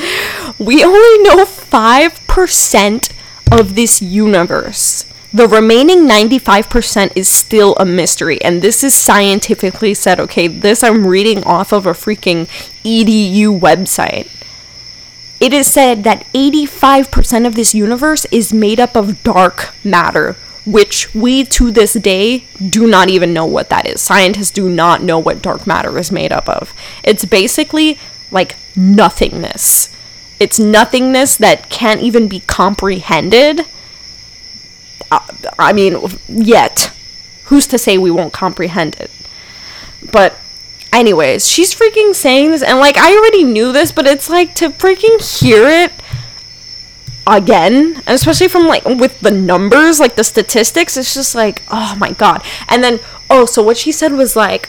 we 0.58 0.84
only 0.84 1.22
know 1.22 1.44
5% 1.44 3.12
of 3.52 3.74
this 3.74 4.02
universe 4.02 5.04
the 5.32 5.46
remaining 5.46 6.08
95% 6.08 7.12
is 7.14 7.28
still 7.28 7.76
a 7.76 7.84
mystery, 7.84 8.42
and 8.42 8.62
this 8.62 8.82
is 8.82 8.94
scientifically 8.94 9.94
said. 9.94 10.18
Okay, 10.18 10.48
this 10.48 10.82
I'm 10.82 11.06
reading 11.06 11.44
off 11.44 11.72
of 11.72 11.86
a 11.86 11.92
freaking 11.92 12.48
EDU 12.82 13.60
website. 13.60 14.28
It 15.38 15.54
is 15.54 15.70
said 15.70 16.02
that 16.02 16.26
85% 16.34 17.46
of 17.46 17.54
this 17.54 17.74
universe 17.74 18.26
is 18.32 18.52
made 18.52 18.80
up 18.80 18.96
of 18.96 19.22
dark 19.22 19.72
matter, 19.84 20.36
which 20.66 21.14
we 21.14 21.44
to 21.44 21.70
this 21.70 21.94
day 21.94 22.44
do 22.68 22.86
not 22.86 23.08
even 23.08 23.32
know 23.32 23.46
what 23.46 23.70
that 23.70 23.86
is. 23.86 24.00
Scientists 24.00 24.50
do 24.50 24.68
not 24.68 25.02
know 25.02 25.18
what 25.18 25.42
dark 25.42 25.66
matter 25.66 25.98
is 25.98 26.12
made 26.12 26.32
up 26.32 26.48
of. 26.48 26.74
It's 27.02 27.24
basically 27.24 27.98
like 28.30 28.56
nothingness. 28.76 29.94
It's 30.38 30.58
nothingness 30.58 31.36
that 31.36 31.68
can't 31.70 32.00
even 32.00 32.28
be 32.28 32.40
comprehended 32.40 33.66
uh, 35.10 35.20
I 35.58 35.72
mean, 35.72 35.98
yet. 36.28 36.92
Who's 37.44 37.66
to 37.68 37.78
say 37.78 37.98
we 37.98 38.10
won't 38.10 38.32
comprehend 38.32 38.96
it? 39.00 39.10
But, 40.12 40.38
anyways, 40.92 41.48
she's 41.48 41.74
freaking 41.74 42.14
saying 42.14 42.52
this, 42.52 42.62
and 42.62 42.78
like, 42.78 42.96
I 42.96 43.16
already 43.16 43.44
knew 43.44 43.72
this, 43.72 43.90
but 43.92 44.06
it's 44.06 44.30
like 44.30 44.54
to 44.56 44.70
freaking 44.70 45.40
hear 45.40 45.66
it 45.66 45.92
again, 47.26 47.96
and 48.06 48.08
especially 48.08 48.48
from 48.48 48.66
like 48.66 48.84
with 48.84 49.20
the 49.20 49.30
numbers, 49.30 50.00
like 50.00 50.16
the 50.16 50.24
statistics, 50.24 50.96
it's 50.96 51.14
just 51.14 51.34
like, 51.34 51.62
oh 51.70 51.96
my 51.98 52.12
god. 52.12 52.42
And 52.68 52.82
then, 52.82 53.00
oh, 53.28 53.46
so 53.46 53.62
what 53.62 53.76
she 53.76 53.92
said 53.92 54.12
was 54.12 54.36
like, 54.36 54.68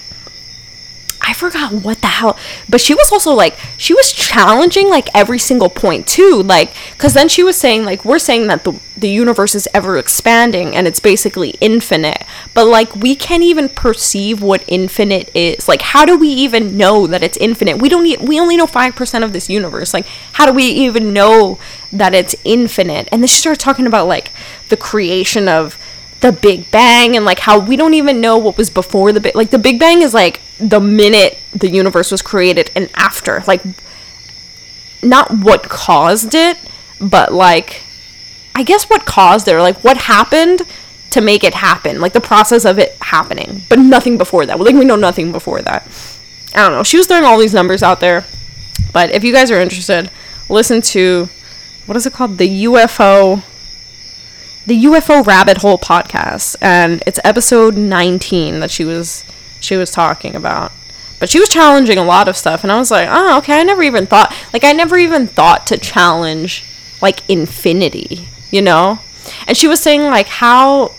I 1.24 1.34
forgot 1.34 1.72
what 1.72 2.02
the 2.02 2.08
hell, 2.08 2.38
but 2.68 2.82
she 2.82 2.96
was 2.96 3.12
also 3.12 3.32
like 3.34 3.56
she 3.78 3.94
was 3.94 4.12
challenging 4.12 4.90
like 4.90 5.08
every 5.14 5.38
single 5.38 5.70
point 5.70 6.08
too, 6.08 6.42
like 6.44 6.74
because 6.94 7.14
then 7.14 7.30
she 7.30 7.44
was 7.44 7.56
saying 7.56 7.86
like 7.86 8.04
we're 8.04 8.20
saying 8.20 8.48
that 8.48 8.64
the 8.64 8.80
the 8.98 9.10
universe 9.10 9.54
is 9.54 9.68
ever 9.74 9.98
expanding 9.98 10.76
and 10.76 10.88
it's 10.88 11.00
basically 11.00 11.52
infinite, 11.62 12.24
but 12.56 12.66
like 12.66 12.96
we 12.96 13.16
can't 13.16 13.44
even 13.44 13.70
perceive 13.70 14.42
what 14.42 14.64
infinite 14.68 15.30
is. 15.36 15.68
Like 15.68 15.82
how 15.84 16.06
do 16.06 16.18
we 16.18 16.30
even 16.30 16.76
know 16.76 17.06
that 17.06 17.22
it's 17.22 17.38
infinite? 17.38 17.78
We 17.80 17.88
don't 17.90 18.06
e- 18.06 18.18
we 18.18 18.40
only 18.40 18.58
know 18.58 18.68
five 18.68 18.96
percent 18.96 19.24
of 19.24 19.32
this 19.32 19.48
universe. 19.48 19.94
Like 19.94 20.08
how 20.34 20.48
do 20.48 20.54
we 20.54 20.66
even 20.66 21.14
know 21.14 21.60
that 21.92 22.16
it's 22.16 22.36
infinite? 22.44 23.08
And 23.12 23.22
then 23.22 23.28
she 23.28 23.40
started 23.40 23.60
talking 23.60 23.86
about 23.86 24.08
like 24.08 24.32
the 24.70 24.78
creation 24.78 25.48
of 25.48 25.78
the 26.22 26.32
Big 26.32 26.70
Bang 26.72 27.16
and 27.16 27.26
like 27.26 27.40
how 27.40 27.60
we 27.60 27.76
don't 27.76 27.96
even 27.96 28.22
know 28.22 28.38
what 28.38 28.58
was 28.58 28.70
before 28.70 29.12
the 29.12 29.20
Big 29.20 29.36
like 29.36 29.50
the 29.50 29.60
Big 29.60 29.80
Bang 29.80 30.02
is 30.02 30.14
like 30.14 30.40
the 30.60 30.80
minute 30.80 31.38
the 31.52 31.70
universe 31.70 32.12
was 32.12 32.22
created 32.22 32.72
and 32.76 32.90
after. 32.96 33.44
Like 33.48 33.62
not 35.04 35.32
what 35.32 35.64
caused 35.64 36.36
it 36.36 36.58
but 37.00 37.34
like 37.34 37.82
I 38.56 38.64
guess 38.64 38.90
what 38.90 39.06
caused 39.06 39.48
it 39.48 39.54
or 39.54 39.62
like 39.62 39.84
what 39.84 39.98
happened 39.98 40.62
to 41.10 41.22
make 41.22 41.44
it 41.44 41.56
happen. 41.56 42.00
Like 42.00 42.14
the 42.14 42.22
process 42.22 42.66
of 42.66 42.78
it 42.78 42.96
happening 43.02 43.64
but 43.68 43.80
nothing 43.80 44.18
before 44.18 44.46
that. 44.46 44.60
Like 44.60 44.76
we 44.76 44.86
know 44.86 44.96
nothing 44.96 45.32
before 45.32 45.62
that. 45.64 45.88
I 46.54 46.68
don't 46.68 46.78
know. 46.78 46.84
She 46.84 46.98
was 46.98 47.08
throwing 47.08 47.24
all 47.24 47.40
these 47.40 47.54
numbers 47.54 47.82
out 47.82 48.00
there. 48.00 48.26
But 48.94 49.10
if 49.12 49.24
you 49.24 49.34
guys 49.34 49.50
are 49.50 49.60
interested 49.60 50.12
listen 50.50 50.82
to 50.82 51.30
what 51.88 51.98
is 51.98 52.06
it 52.06 52.14
called? 52.14 52.38
The 52.38 52.66
UFO 52.66 53.44
the 54.66 54.84
UFO 54.86 55.26
Rabbit 55.26 55.58
Hole 55.58 55.78
podcast, 55.78 56.56
and 56.62 57.04
it's 57.08 57.20
episode 57.24 57.76
19 57.76 58.60
that 58.60 58.72
she 58.72 58.86
was 58.86 59.24
she 59.60 59.76
was 59.76 59.92
talking 59.92 60.36
about. 60.36 60.72
But 61.20 61.30
she 61.30 61.40
was 61.40 61.50
challenging 61.50 61.98
a 61.98 62.04
lot 62.04 62.28
of 62.28 62.36
stuff, 62.36 62.64
and 62.64 62.72
I 62.72 62.78
was 62.78 62.90
like, 62.90 63.08
oh, 63.10 63.38
okay. 63.40 63.60
I 63.60 63.64
never 63.64 63.84
even 63.84 64.08
thought, 64.08 64.34
like, 64.54 64.64
I 64.64 64.72
never 64.72 64.98
even 64.98 65.28
thought 65.28 65.68
to 65.68 65.78
challenge 65.78 66.66
like 67.02 67.28
infinity, 67.30 68.28
you 68.50 68.62
know. 68.62 69.00
And 69.48 69.56
she 69.56 69.68
was 69.68 69.80
saying 69.80 70.04
like 70.04 70.28
how 70.28 70.94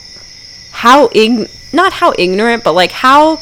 how 0.70 1.10
ig 1.14 1.48
not 1.72 1.94
how 1.94 2.12
ignorant, 2.18 2.64
but 2.64 2.72
like 2.72 2.92
how 2.92 3.40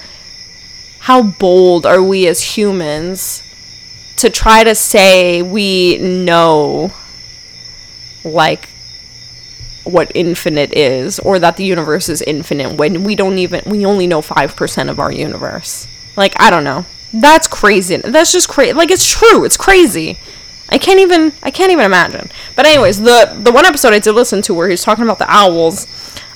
how 1.00 1.23
bold 1.23 1.87
are 1.87 2.03
we 2.03 2.27
as 2.27 2.57
humans 2.57 3.43
to 4.17 4.29
try 4.29 4.65
to 4.65 4.75
say 4.75 5.41
we 5.41 5.99
know 5.99 6.93
like 8.23 8.69
what 9.90 10.11
infinite 10.14 10.73
is 10.75 11.18
or 11.20 11.38
that 11.38 11.56
the 11.56 11.64
universe 11.64 12.09
is 12.09 12.23
infinite 12.23 12.75
when 12.75 13.04
we 13.04 13.14
don't 13.14 13.38
even 13.38 13.62
we 13.66 13.85
only 13.85 14.06
know 14.06 14.20
5% 14.20 14.90
of 14.90 14.99
our 14.99 15.12
universe. 15.12 15.87
Like 16.16 16.40
I 16.40 16.50
don't 16.50 16.64
know. 16.64 16.87
That's 17.12 17.49
crazy. 17.49 17.97
That's 17.97 18.32
just 18.32 18.49
crazy. 18.49 18.73
Like 18.73 18.90
it's 18.90 19.11
true. 19.11 19.44
It's 19.44 19.56
crazy. 19.56 20.18
I 20.68 20.78
can't 20.78 21.00
even 21.00 21.32
I 21.42 21.50
can't 21.50 21.73
even 21.73 21.85
imagine. 21.85 22.30
But 22.56 22.66
anyways, 22.66 23.00
the 23.00 23.37
the 23.38 23.52
one 23.52 23.66
episode 23.66 23.92
I 23.92 23.99
did 23.99 24.12
listen 24.12 24.42
to 24.42 24.54
where 24.54 24.68
he's 24.68 24.82
talking 24.82 25.04
about 25.04 25.18
the 25.18 25.30
owls 25.30 25.87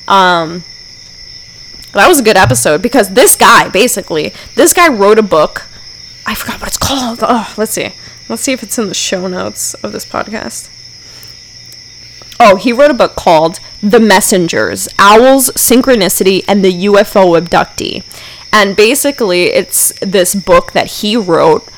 um 0.06 0.64
that 1.92 2.08
was 2.08 2.20
a 2.20 2.23
good 2.23 2.37
episode 2.37 2.82
because 2.82 3.14
this 3.14 3.37
guy 3.37 3.68
basically 3.68 4.34
this 4.56 4.73
guy 4.73 4.88
wrote 4.88 5.18
a 5.18 5.23
book. 5.23 5.66
I 6.26 6.34
forgot 6.34 6.61
what 6.61 6.68
it's 6.68 6.78
called. 6.78 7.20
Oh, 7.23 7.52
let's 7.56 7.73
see. 7.73 7.92
Let's 8.28 8.42
see 8.42 8.52
if 8.52 8.62
it's 8.62 8.78
in 8.78 8.88
the 8.88 8.94
show 8.94 9.28
notes 9.28 9.75
of 9.75 9.92
this 9.92 10.04
podcast. 10.04 10.70
Oh, 12.41 12.57
he 12.57 12.73
wrote 12.73 12.91
a 12.91 12.95
book 12.95 13.14
called 13.14 13.61
The 13.81 14.00
Messengers 14.00 14.88
Owls, 14.99 15.50
Synchronicity, 15.50 16.45
and 16.49 16.64
the 16.64 16.85
UFO 16.87 17.41
Abductee. 17.41 18.03
And 18.53 18.76
basically, 18.76 19.45
it's 19.47 19.93
this 20.00 20.35
book 20.35 20.73
that 20.73 20.87
he 20.87 21.17
wrote 21.17 21.69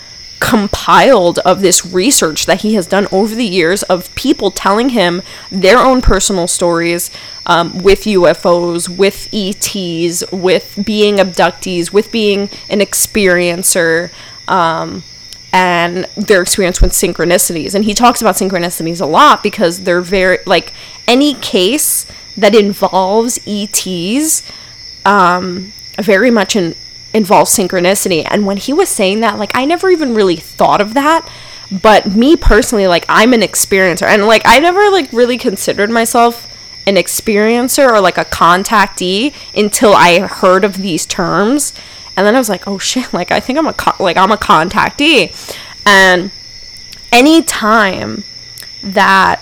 compiled 0.40 1.38
of 1.40 1.60
this 1.60 1.86
research 1.86 2.46
that 2.46 2.60
he 2.60 2.74
has 2.74 2.86
done 2.86 3.08
over 3.10 3.34
the 3.34 3.46
years 3.46 3.82
of 3.84 4.14
people 4.14 4.50
telling 4.50 4.90
him 4.90 5.22
their 5.50 5.78
own 5.78 6.02
personal 6.02 6.46
stories 6.46 7.10
um, 7.46 7.78
with 7.82 8.02
UFOs, 8.04 8.88
with 8.88 9.28
ETs, 9.32 10.30
with 10.30 10.78
being 10.84 11.16
abductees, 11.16 11.92
with 11.92 12.12
being 12.12 12.50
an 12.68 12.80
experiencer. 12.80 14.10
Um, 14.46 15.02
and 15.52 16.04
their 16.16 16.42
experience 16.42 16.80
with 16.80 16.92
synchronicities. 16.92 17.74
And 17.74 17.84
he 17.84 17.94
talks 17.94 18.20
about 18.20 18.34
synchronicities 18.34 19.00
a 19.00 19.06
lot 19.06 19.42
because 19.42 19.84
they're 19.84 20.00
very, 20.00 20.38
like, 20.46 20.72
any 21.06 21.34
case 21.34 22.06
that 22.36 22.54
involves 22.54 23.38
ETs 23.46 24.42
um, 25.04 25.72
very 25.98 26.30
much 26.30 26.56
in, 26.56 26.74
involves 27.14 27.56
synchronicity. 27.56 28.26
And 28.28 28.44
when 28.44 28.58
he 28.58 28.72
was 28.72 28.88
saying 28.88 29.20
that, 29.20 29.38
like, 29.38 29.52
I 29.54 29.64
never 29.64 29.88
even 29.90 30.14
really 30.14 30.36
thought 30.36 30.80
of 30.80 30.94
that. 30.94 31.26
But 31.70 32.14
me 32.14 32.36
personally, 32.36 32.86
like, 32.86 33.06
I'm 33.08 33.32
an 33.32 33.40
experiencer. 33.40 34.06
And, 34.06 34.26
like, 34.26 34.42
I 34.44 34.58
never, 34.60 34.90
like, 34.90 35.12
really 35.12 35.38
considered 35.38 35.90
myself 35.90 36.52
an 36.86 36.96
experiencer 36.96 37.88
or, 37.90 38.00
like, 38.00 38.18
a 38.18 38.24
contactee 38.24 39.34
until 39.56 39.94
I 39.94 40.20
heard 40.20 40.64
of 40.64 40.78
these 40.78 41.06
terms 41.06 41.72
And 42.16 42.26
then 42.26 42.34
I 42.34 42.38
was 42.38 42.48
like, 42.48 42.66
oh 42.66 42.78
shit, 42.78 43.12
like 43.12 43.30
I 43.30 43.40
think 43.40 43.58
I'm 43.58 43.66
a 43.66 43.74
like 44.00 44.16
I'm 44.16 44.32
a 44.32 44.36
contactee. 44.36 45.34
And 45.84 46.30
any 47.12 47.42
time 47.42 48.24
that 48.82 49.40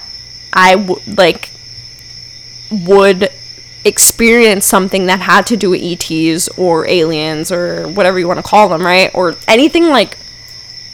I 0.52 0.74
like 1.06 1.50
would 2.70 3.30
experience 3.84 4.64
something 4.64 5.06
that 5.06 5.20
had 5.20 5.46
to 5.46 5.56
do 5.56 5.70
with 5.70 5.82
ETs 5.82 6.48
or 6.56 6.86
aliens 6.88 7.52
or 7.52 7.86
whatever 7.88 8.18
you 8.18 8.26
want 8.26 8.38
to 8.38 8.42
call 8.42 8.68
them, 8.68 8.82
right? 8.82 9.10
Or 9.14 9.36
anything 9.46 9.88
like 9.88 10.16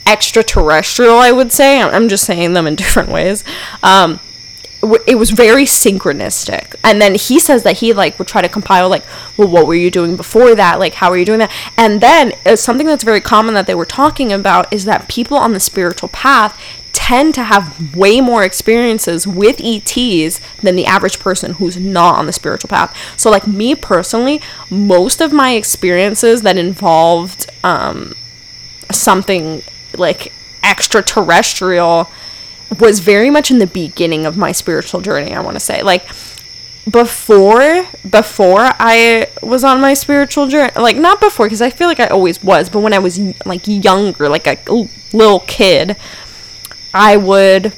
extraterrestrial, 0.06 1.16
I 1.16 1.30
would 1.30 1.52
say. 1.52 1.80
I'm 1.80 2.08
just 2.08 2.24
saying 2.24 2.52
them 2.52 2.66
in 2.66 2.74
different 2.76 3.10
ways. 3.10 3.44
Um, 3.82 4.20
it 5.06 5.16
was 5.16 5.30
very 5.30 5.64
synchronistic. 5.64 6.74
And 6.82 7.00
then 7.00 7.14
he 7.14 7.38
says 7.38 7.62
that 7.64 7.78
he 7.78 7.92
like 7.92 8.18
would 8.18 8.28
try 8.28 8.40
to 8.40 8.48
compile 8.48 8.88
like, 8.88 9.04
well, 9.36 9.48
what 9.48 9.66
were 9.66 9.74
you 9.74 9.90
doing 9.90 10.16
before 10.16 10.54
that? 10.54 10.78
Like, 10.78 10.94
how 10.94 11.10
were 11.10 11.18
you 11.18 11.24
doing 11.24 11.40
that? 11.40 11.52
And 11.76 12.00
then 12.00 12.32
uh, 12.46 12.56
something 12.56 12.86
that's 12.86 13.04
very 13.04 13.20
common 13.20 13.54
that 13.54 13.66
they 13.66 13.74
were 13.74 13.84
talking 13.84 14.32
about 14.32 14.72
is 14.72 14.86
that 14.86 15.08
people 15.08 15.36
on 15.36 15.52
the 15.52 15.60
spiritual 15.60 16.08
path 16.08 16.58
tend 16.92 17.34
to 17.34 17.44
have 17.44 17.94
way 17.94 18.20
more 18.20 18.42
experiences 18.42 19.26
with 19.26 19.60
ETs 19.60 20.40
than 20.62 20.76
the 20.76 20.86
average 20.86 21.18
person 21.18 21.54
who's 21.54 21.76
not 21.76 22.16
on 22.16 22.26
the 22.26 22.32
spiritual 22.32 22.68
path. 22.68 22.96
So, 23.18 23.30
like 23.30 23.46
me 23.46 23.74
personally, 23.74 24.40
most 24.70 25.20
of 25.20 25.32
my 25.32 25.52
experiences 25.52 26.42
that 26.42 26.56
involved 26.56 27.50
um, 27.62 28.14
something 28.90 29.62
like 29.96 30.32
extraterrestrial 30.62 32.10
was 32.78 33.00
very 33.00 33.30
much 33.30 33.50
in 33.50 33.58
the 33.58 33.66
beginning 33.66 34.26
of 34.26 34.36
my 34.36 34.52
spiritual 34.52 35.00
journey, 35.00 35.34
I 35.34 35.40
want 35.40 35.56
to 35.56 35.60
say. 35.60 35.82
Like 35.82 36.06
before 36.90 37.86
before 38.08 38.70
I 38.78 39.28
was 39.42 39.64
on 39.64 39.80
my 39.80 39.94
spiritual 39.94 40.48
journey, 40.48 40.72
like 40.76 40.96
not 40.96 41.20
before 41.20 41.48
cuz 41.48 41.60
I 41.60 41.70
feel 41.70 41.88
like 41.88 42.00
I 42.00 42.06
always 42.06 42.42
was, 42.42 42.68
but 42.68 42.80
when 42.80 42.92
I 42.92 42.98
was 42.98 43.18
like 43.44 43.62
younger, 43.66 44.28
like 44.28 44.46
a 44.46 44.58
little 45.12 45.40
kid, 45.40 45.96
I 46.94 47.16
would 47.16 47.72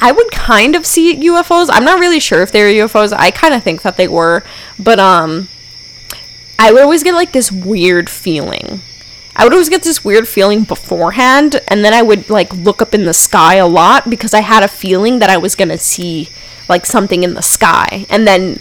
I 0.00 0.12
would 0.12 0.30
kind 0.30 0.74
of 0.74 0.84
see 0.84 1.16
UFOs. 1.16 1.68
I'm 1.70 1.84
not 1.84 1.98
really 1.98 2.20
sure 2.20 2.42
if 2.42 2.52
they 2.52 2.62
were 2.62 2.86
UFOs. 2.86 3.12
I 3.16 3.30
kind 3.30 3.54
of 3.54 3.62
think 3.62 3.82
that 3.82 3.96
they 3.96 4.08
were, 4.08 4.42
but 4.78 4.98
um 4.98 5.48
I 6.58 6.72
would 6.72 6.82
always 6.82 7.02
get 7.02 7.14
like 7.14 7.32
this 7.32 7.50
weird 7.50 8.08
feeling. 8.08 8.80
I 9.36 9.44
would 9.44 9.52
always 9.52 9.68
get 9.68 9.82
this 9.82 10.04
weird 10.04 10.28
feeling 10.28 10.64
beforehand, 10.64 11.60
and 11.68 11.84
then 11.84 11.92
I 11.92 12.02
would 12.02 12.30
like 12.30 12.52
look 12.52 12.80
up 12.80 12.94
in 12.94 13.04
the 13.04 13.14
sky 13.14 13.56
a 13.56 13.66
lot 13.66 14.08
because 14.08 14.32
I 14.32 14.40
had 14.40 14.62
a 14.62 14.68
feeling 14.68 15.18
that 15.18 15.30
I 15.30 15.36
was 15.36 15.54
gonna 15.54 15.78
see 15.78 16.28
like 16.68 16.86
something 16.86 17.22
in 17.22 17.34
the 17.34 17.42
sky. 17.42 18.06
And 18.08 18.26
then 18.26 18.60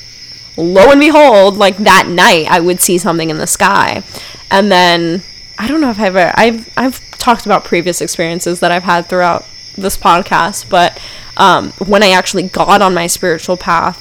lo 0.58 0.90
and 0.92 1.00
behold, 1.00 1.58
like 1.58 1.78
that 1.78 2.08
night 2.08 2.48
I 2.50 2.60
would 2.60 2.82
see 2.82 2.98
something 2.98 3.30
in 3.30 3.38
the 3.38 3.48
sky. 3.48 4.04
And 4.50 4.72
then 4.72 5.22
I 5.58 5.68
don't 5.68 5.82
know 5.82 5.92
if 5.92 6.00
I've 6.00 6.16
ever 6.16 6.34
I've 6.36 6.78
I've 6.78 7.18
talked 7.18 7.46
about 7.46 7.64
previous 7.64 8.02
experiences 8.02 8.60
that 8.60 8.72
I've 8.72 8.84
had 8.84 9.06
throughout 9.08 9.46
this 9.78 9.98
podcast, 9.98 10.70
but 10.70 11.00
um, 11.38 11.72
when 11.74 12.04
I 12.04 12.12
actually 12.12 12.44
got 12.44 12.82
on 12.82 12.94
my 12.94 13.08
spiritual 13.08 13.58
path, 13.58 14.00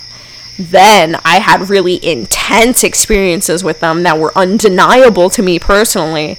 then 0.59 1.17
I 1.25 1.39
had 1.39 1.71
really 1.71 2.05
intense 2.05 2.85
experiences 2.85 3.65
with 3.65 3.81
them 3.81 4.03
that 4.03 4.19
were 4.19 4.37
undeniable 4.37 5.31
to 5.31 5.43
me 5.43 5.59
personally. 5.59 6.39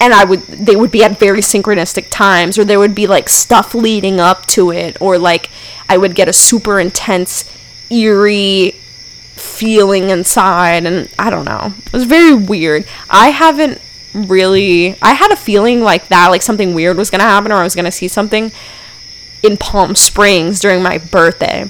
And 0.00 0.14
I 0.14 0.24
would 0.24 0.40
they 0.42 0.76
would 0.76 0.90
be 0.90 1.04
at 1.04 1.18
very 1.18 1.40
synchronistic 1.40 2.06
times 2.08 2.56
or 2.58 2.64
there 2.64 2.78
would 2.78 2.94
be 2.94 3.06
like 3.06 3.28
stuff 3.28 3.74
leading 3.74 4.18
up 4.18 4.46
to 4.46 4.70
it 4.72 4.96
or 5.00 5.18
like 5.18 5.50
I 5.88 5.98
would 5.98 6.14
get 6.14 6.28
a 6.28 6.32
super 6.32 6.80
intense 6.80 7.44
eerie 7.90 8.72
feeling 9.34 10.08
inside 10.08 10.86
and 10.86 11.12
I 11.18 11.28
don't 11.28 11.44
know. 11.44 11.74
It 11.86 11.92
was 11.92 12.04
very 12.04 12.34
weird. 12.34 12.86
I 13.10 13.28
haven't 13.28 13.80
really 14.14 14.96
I 15.02 15.12
had 15.12 15.32
a 15.32 15.36
feeling 15.36 15.82
like 15.82 16.08
that 16.08 16.28
like 16.28 16.42
something 16.42 16.74
weird 16.74 16.96
was 16.96 17.10
to 17.20 17.26
happen 17.26 17.52
or 17.52 17.56
I 17.56 17.62
was 17.62 17.74
to 17.84 17.92
see 17.92 18.08
something 18.08 18.52
in 19.42 19.58
Palm 19.58 19.94
Springs 19.94 20.60
during 20.60 20.82
my 20.82 20.96
birthday 20.96 21.68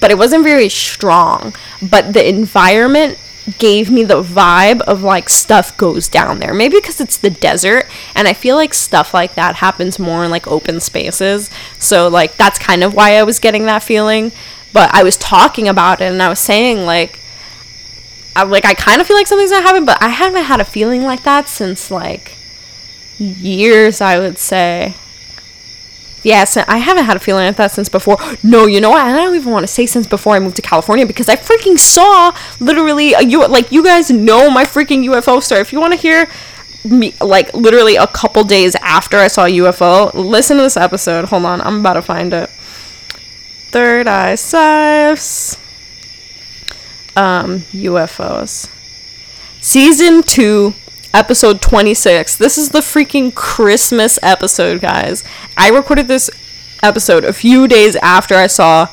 but 0.00 0.10
it 0.10 0.18
wasn't 0.18 0.44
very 0.44 0.68
strong. 0.68 1.54
But 1.82 2.12
the 2.12 2.28
environment 2.28 3.18
gave 3.58 3.90
me 3.90 4.04
the 4.04 4.22
vibe 4.22 4.80
of 4.82 5.02
like 5.02 5.28
stuff 5.28 5.76
goes 5.76 6.08
down 6.08 6.38
there. 6.38 6.54
Maybe 6.54 6.76
because 6.76 7.00
it's 7.00 7.16
the 7.16 7.30
desert, 7.30 7.86
and 8.14 8.28
I 8.28 8.32
feel 8.32 8.56
like 8.56 8.74
stuff 8.74 9.12
like 9.12 9.34
that 9.34 9.56
happens 9.56 9.98
more 9.98 10.24
in 10.24 10.30
like 10.30 10.46
open 10.46 10.80
spaces. 10.80 11.50
So, 11.78 12.08
like, 12.08 12.36
that's 12.36 12.58
kind 12.58 12.84
of 12.84 12.94
why 12.94 13.16
I 13.16 13.22
was 13.22 13.38
getting 13.38 13.66
that 13.66 13.82
feeling. 13.82 14.32
But 14.72 14.94
I 14.94 15.02
was 15.02 15.16
talking 15.16 15.68
about 15.68 16.00
it, 16.00 16.10
and 16.12 16.22
I 16.22 16.28
was 16.28 16.38
saying, 16.38 16.86
like, 16.86 17.18
I, 18.34 18.44
like 18.44 18.64
I 18.64 18.74
kind 18.74 19.00
of 19.00 19.06
feel 19.06 19.16
like 19.16 19.26
something's 19.26 19.50
gonna 19.50 19.66
happen, 19.66 19.84
but 19.84 20.02
I 20.02 20.08
haven't 20.08 20.44
had 20.44 20.60
a 20.60 20.64
feeling 20.64 21.02
like 21.02 21.22
that 21.24 21.48
since 21.48 21.90
like 21.90 22.36
years, 23.18 24.00
I 24.00 24.18
would 24.18 24.38
say. 24.38 24.94
Yes, 26.22 26.56
I 26.56 26.76
haven't 26.78 27.04
had 27.04 27.16
a 27.16 27.20
feeling 27.20 27.46
like 27.46 27.56
that 27.56 27.72
since 27.72 27.88
before. 27.88 28.16
No, 28.42 28.66
you 28.66 28.80
know 28.80 28.90
what? 28.90 29.04
I 29.04 29.16
don't 29.16 29.34
even 29.34 29.52
want 29.52 29.64
to 29.64 29.72
say 29.72 29.86
since 29.86 30.06
before 30.06 30.34
I 30.34 30.38
moved 30.38 30.56
to 30.56 30.62
California 30.62 31.04
because 31.04 31.28
I 31.28 31.34
freaking 31.34 31.76
saw 31.76 32.36
literally 32.60 33.12
a 33.12 33.22
U. 33.22 33.46
Like 33.46 33.72
you 33.72 33.82
guys 33.82 34.10
know 34.10 34.48
my 34.48 34.64
freaking 34.64 35.04
UFO 35.04 35.42
story. 35.42 35.60
If 35.60 35.72
you 35.72 35.80
want 35.80 35.94
to 35.94 35.98
hear 35.98 36.28
me, 36.84 37.14
like 37.20 37.52
literally 37.54 37.96
a 37.96 38.06
couple 38.06 38.44
days 38.44 38.76
after 38.76 39.16
I 39.16 39.26
saw 39.26 39.46
UFO, 39.46 40.14
listen 40.14 40.58
to 40.58 40.62
this 40.62 40.76
episode. 40.76 41.26
Hold 41.26 41.44
on, 41.44 41.60
I'm 41.60 41.80
about 41.80 41.94
to 41.94 42.02
find 42.02 42.32
it. 42.32 42.48
Third 43.70 44.06
Eye 44.06 44.34
Cyphs. 44.34 45.58
Um, 47.16 47.58
UFOs. 47.72 48.70
Season 49.60 50.22
two 50.22 50.74
episode 51.14 51.60
26. 51.60 52.36
This 52.36 52.56
is 52.58 52.70
the 52.70 52.80
freaking 52.80 53.34
Christmas 53.34 54.18
episode, 54.22 54.80
guys. 54.80 55.24
I 55.56 55.70
recorded 55.70 56.08
this 56.08 56.30
episode 56.82 57.24
a 57.24 57.32
few 57.32 57.68
days 57.68 57.96
after 57.96 58.34
I 58.34 58.46
saw 58.46 58.88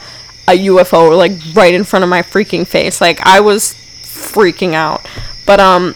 a 0.47 0.57
UFO 0.67 1.15
like 1.15 1.33
right 1.53 1.73
in 1.73 1.83
front 1.83 2.03
of 2.03 2.09
my 2.09 2.21
freaking 2.21 2.65
face. 2.65 2.99
Like 3.01 3.19
I 3.25 3.39
was 3.39 3.73
freaking 4.01 4.73
out. 4.73 5.07
But 5.45 5.59
um 5.59 5.95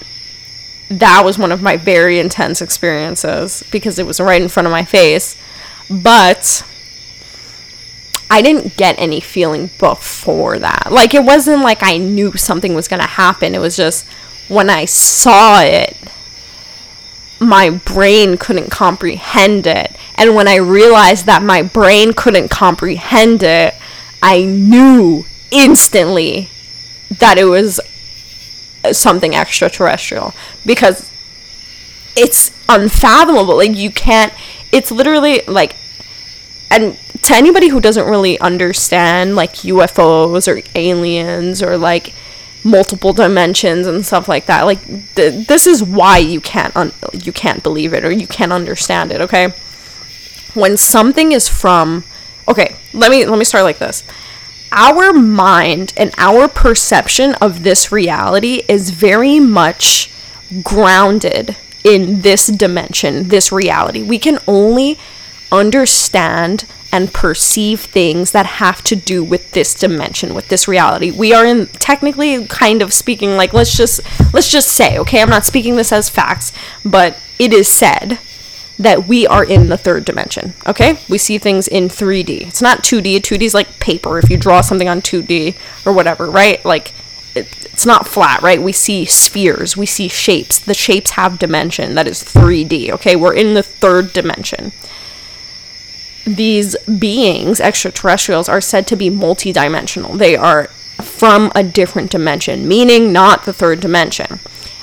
that 0.90 1.24
was 1.26 1.40
one 1.40 1.52
of 1.52 1.62
my 1.62 1.76
very 1.76 2.20
intense 2.20 2.62
experiences 2.62 3.64
because 3.72 3.98
it 3.98 4.06
was 4.06 4.20
right 4.20 4.42
in 4.42 4.50
front 4.50 4.68
of 4.68 4.72
my 4.72 4.86
face. 4.86 5.36
But 5.90 6.64
I 8.30 8.42
didn't 8.42 8.78
get 8.78 8.98
any 9.00 9.20
feeling 9.20 9.70
before 9.80 10.60
that. 10.60 10.88
Like 10.92 11.14
it 11.14 11.24
wasn't 11.24 11.62
like 11.64 11.82
I 11.82 11.98
knew 11.98 12.34
something 12.34 12.74
was 12.74 12.88
going 12.88 13.02
to 13.02 13.08
happen. 13.08 13.54
It 13.56 13.60
was 13.60 13.76
just 13.76 14.08
when 14.48 14.70
I 14.70 14.86
saw 14.86 15.62
it, 15.62 15.98
my 17.40 17.70
brain 17.70 18.38
couldn't 18.38 18.70
comprehend 18.70 19.68
it. 19.68 19.96
And 20.16 20.36
when 20.36 20.48
I 20.48 20.56
realized 20.56 21.26
that 21.26 21.44
my 21.44 21.62
brain 21.62 22.14
couldn't 22.14 22.50
comprehend 22.50 23.44
it, 23.44 23.74
I 24.22 24.44
knew 24.44 25.26
instantly 25.52 26.50
that 27.20 27.38
it 27.38 27.46
was 27.46 27.80
something 28.92 29.36
extraterrestrial 29.36 30.34
because 30.66 31.10
it's 32.16 32.52
unfathomable. 32.70 33.58
Like, 33.58 33.76
you 33.76 33.92
can't, 33.92 34.34
it's 34.72 34.92
literally 34.92 35.42
like, 35.48 35.76
and 36.70 36.98
to 37.24 37.36
anybody 37.36 37.68
who 37.68 37.80
doesn't 37.80 38.08
really 38.08 38.40
understand 38.40 39.36
like 39.36 39.54
UFOs 39.54 40.48
or 40.48 40.62
aliens 40.76 41.62
or 41.62 41.78
like 41.78 42.14
multiple 42.64 43.14
dimensions 43.14 43.88
and 43.88 44.06
stuff 44.06 44.28
like 44.28 44.46
that. 44.46 44.64
Like 44.64 44.86
th- 45.16 45.48
this 45.48 45.68
is 45.68 45.84
why 45.84 46.18
you 46.18 46.40
can't 46.40 46.76
un- 46.76 46.94
you 47.14 47.34
can't 47.34 47.62
believe 47.64 47.94
it 47.94 48.06
or 48.06 48.12
you 48.12 48.28
can't 48.28 48.54
understand 48.54 49.12
it 49.12 49.22
okay? 49.22 49.54
When 50.54 50.78
something 50.78 51.32
is 51.32 51.48
from 51.48 52.04
okay 52.48 52.76
let 52.94 53.12
me 53.12 53.26
let 53.26 53.38
me 53.38 53.46
start 53.46 53.64
like 53.64 53.80
this. 53.80 54.04
Our 54.72 55.14
mind 55.14 55.94
and 55.98 56.14
our 56.18 56.48
perception 56.48 57.36
of 57.36 57.64
this 57.64 57.92
reality 57.92 58.64
is 58.68 58.90
very 58.90 59.40
much 59.40 60.12
grounded 60.64 61.56
in 61.84 62.22
this 62.22 62.48
dimension 62.48 63.28
this 63.28 63.52
reality. 63.52 64.04
We 64.04 64.20
can 64.20 64.40
only 64.48 64.98
understand 65.54 66.66
and 66.92 67.12
perceive 67.12 67.82
things 67.82 68.32
that 68.32 68.46
have 68.46 68.84
to 68.84 68.96
do 68.96 69.24
with 69.24 69.52
this 69.52 69.74
dimension 69.74 70.36
with 70.36 70.50
this 70.50 70.68
reality. 70.68 71.10
We 71.10 71.34
are 71.34 71.44
in 71.44 71.66
technically 71.66 72.46
kind 72.46 72.82
of 72.84 72.94
speaking 72.94 73.36
like 73.36 73.52
let's 73.52 73.76
just 73.76 74.02
let's 74.34 74.52
just 74.52 74.70
say 74.70 75.00
okay 75.00 75.22
i'm 75.22 75.30
not 75.30 75.46
speaking 75.46 75.76
this 75.76 75.92
as 75.92 76.10
facts 76.10 76.54
but 76.86 77.20
it 77.40 77.52
is 77.52 77.68
said 77.68 78.20
that 78.78 79.08
we 79.08 79.26
are 79.26 79.44
in 79.44 79.70
the 79.70 79.78
third 79.78 80.06
dimension 80.06 80.54
okay? 80.68 81.00
We 81.10 81.18
see 81.18 81.38
things 81.38 81.68
in 81.68 81.86
3d 81.86 82.48
it's 82.48 82.62
not 82.62 82.84
2d 82.84 83.18
2d 83.18 83.42
is 83.42 83.54
like 83.54 83.80
paper. 83.80 84.20
If 84.20 84.30
you 84.30 84.38
draw 84.38 84.62
something 84.62 84.88
on 84.88 85.02
2d 85.02 85.56
or 85.86 85.94
whatever 85.94 86.30
right? 86.30 86.64
Like 86.64 86.94
it, 87.36 87.48
it's 87.66 87.86
not 87.88 88.08
flat 88.08 88.44
right? 88.44 88.62
We 88.62 88.72
see 88.72 89.06
spheres. 89.06 89.76
We 89.76 89.88
see 89.88 90.08
shapes. 90.08 90.60
The 90.60 90.76
shapes 90.76 91.12
have 91.12 91.40
dimension 91.40 91.96
that 91.96 92.08
is 92.08 92.24
3d 92.24 92.92
okay? 92.92 93.16
We're 93.16 93.34
in 93.34 93.56
the 93.56 93.64
third 93.64 94.14
dimension 94.14 94.74
these 96.26 96.76
beings, 96.86 97.60
extraterrestrials, 97.60 98.48
are 98.50 98.62
said 98.62 98.88
to 98.88 98.96
be 98.96 99.10
multidimensional. 99.10 100.18
They 100.18 100.36
are 100.36 100.68
from 101.02 101.52
a 101.56 101.64
different 101.64 102.12
dimension, 102.12 102.68
meaning 102.68 103.12
not 103.12 103.46
the 103.46 103.54
third 103.54 103.80
dimension. 103.80 104.40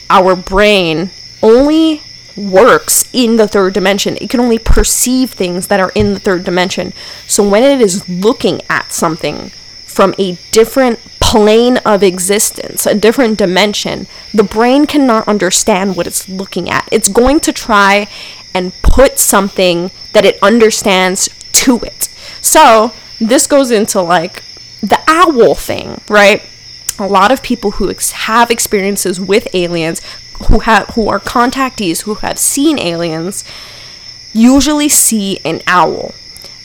Our 0.09 0.37
brain 0.37 1.11
only 1.43 2.03
works 2.37 3.09
in 3.13 3.37
the 3.37 3.49
third 3.49 3.75
dimension. 3.75 4.17
It 4.21 4.31
can 4.31 4.41
only 4.41 4.59
perceive 4.59 5.31
things 5.31 5.67
that 5.69 5.81
are 5.81 5.93
in 5.95 6.15
the 6.15 6.21
third 6.21 6.45
dimension. 6.45 6.93
So 7.27 7.49
when 7.49 7.63
it 7.63 7.81
is 7.81 8.09
looking 8.09 8.61
at 8.69 8.93
something 8.93 9.51
from 9.85 10.15
a 10.19 10.39
different 10.53 10.99
plane 11.21 11.79
of 11.79 12.03
existence, 12.03 12.87
a 12.87 12.95
different 12.95 13.39
dimension, 13.39 14.07
the 14.33 14.43
brain 14.43 14.87
cannot 14.87 15.29
understand 15.29 15.97
what 15.97 16.07
it's 16.07 16.29
looking 16.29 16.71
at. 16.71 16.89
It's 16.91 17.09
going 17.09 17.41
to 17.41 17.53
try 17.53 18.09
and 18.55 18.73
put 18.83 19.19
something 19.19 19.91
that 20.13 20.25
it 20.25 20.39
understands 20.43 21.29
to 21.53 21.79
it. 21.81 22.09
So 22.41 22.93
this 23.21 23.47
goes 23.47 23.71
into 23.71 24.01
like 24.01 24.43
the 24.81 24.99
owl 25.07 25.55
thing, 25.55 26.01
right? 26.09 26.43
A 26.99 27.07
lot 27.07 27.33
of 27.33 27.43
people 27.43 27.73
who 27.73 27.91
ex- 27.91 28.13
have 28.13 28.51
experiences 28.51 29.21
with 29.21 29.49
aliens, 29.55 30.01
who 30.49 30.61
have 30.61 30.89
who 30.91 31.09
are 31.09 31.21
contactees, 31.21 32.03
who 32.03 32.15
have 32.17 32.39
seen 32.39 32.79
aliens, 32.79 33.45
usually 34.33 34.89
see 34.89 35.39
an 35.45 35.61
owl. 35.67 36.15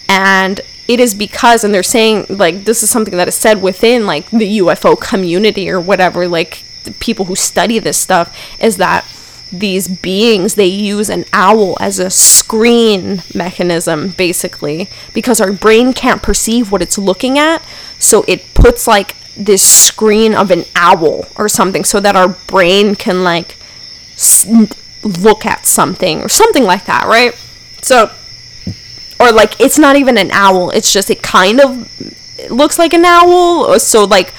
And 0.07 0.61
it 0.87 0.99
is 0.99 1.13
because 1.13 1.63
and 1.63 1.73
they're 1.73 1.83
saying 1.83 2.25
like 2.29 2.65
this 2.65 2.83
is 2.83 2.89
something 2.89 3.17
that 3.17 3.27
is 3.27 3.35
said 3.35 3.61
within 3.61 4.05
like 4.05 4.29
the 4.29 4.59
UFO 4.59 4.99
community 4.99 5.69
or 5.69 5.79
whatever 5.79 6.27
like 6.27 6.63
people 6.99 7.25
who 7.25 7.35
study 7.35 7.79
this 7.79 7.97
stuff 7.97 8.37
is 8.61 8.77
that 8.77 9.03
these 9.59 9.87
beings 9.87 10.55
they 10.55 10.65
use 10.65 11.09
an 11.09 11.25
owl 11.33 11.77
as 11.79 11.99
a 11.99 12.09
screen 12.09 13.21
mechanism 13.33 14.09
basically 14.09 14.89
because 15.13 15.39
our 15.41 15.51
brain 15.51 15.93
can't 15.93 16.21
perceive 16.21 16.71
what 16.71 16.81
it's 16.81 16.97
looking 16.97 17.37
at 17.37 17.61
so 17.99 18.23
it 18.27 18.53
puts 18.53 18.87
like 18.87 19.15
this 19.37 19.63
screen 19.63 20.33
of 20.33 20.51
an 20.51 20.63
owl 20.75 21.25
or 21.37 21.49
something 21.49 21.83
so 21.83 21.99
that 21.99 22.15
our 22.15 22.29
brain 22.29 22.95
can 22.95 23.23
like 23.23 23.57
look 25.03 25.45
at 25.45 25.65
something 25.65 26.21
or 26.21 26.29
something 26.29 26.63
like 26.63 26.85
that 26.85 27.05
right? 27.05 27.33
So 27.81 28.11
or 29.19 29.31
like 29.31 29.59
it's 29.59 29.77
not 29.77 29.95
even 29.95 30.17
an 30.17 30.31
owl 30.31 30.69
it's 30.71 30.91
just 30.91 31.09
it 31.09 31.21
kind 31.21 31.59
of 31.59 31.89
looks 32.49 32.77
like 32.77 32.93
an 32.93 33.05
owl 33.05 33.79
so 33.79 34.03
like 34.03 34.33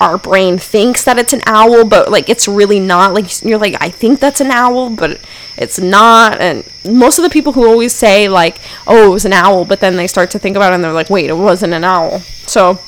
our 0.00 0.18
brain 0.18 0.58
thinks 0.58 1.04
that 1.04 1.18
it's 1.18 1.32
an 1.32 1.40
owl 1.46 1.84
but 1.84 2.10
like 2.10 2.28
it's 2.28 2.48
really 2.48 2.80
not. 2.80 3.14
Like 3.14 3.42
you're 3.44 3.58
like 3.58 3.76
i 3.80 3.88
think 3.88 4.20
that's 4.20 4.40
an 4.40 4.50
owl 4.50 4.90
but 4.90 5.20
it's 5.56 5.78
not. 5.78 6.40
And 6.40 6.64
most 6.84 7.18
of 7.18 7.22
the 7.22 7.30
people 7.30 7.52
who 7.52 7.66
always 7.66 7.92
say 7.92 8.28
like 8.28 8.58
oh 8.86 9.06
it 9.06 9.10
was 9.10 9.24
an 9.24 9.32
owl 9.32 9.64
but 9.64 9.80
then 9.80 9.96
they 9.96 10.06
start 10.06 10.30
to 10.32 10.38
think 10.38 10.56
about 10.56 10.72
it 10.72 10.76
and 10.76 10.84
they're 10.84 10.92
like 10.92 11.10
wait 11.10 11.30
it 11.30 11.34
wasn't 11.34 11.72
an 11.72 11.84
owl. 11.84 12.20
So 12.46 12.80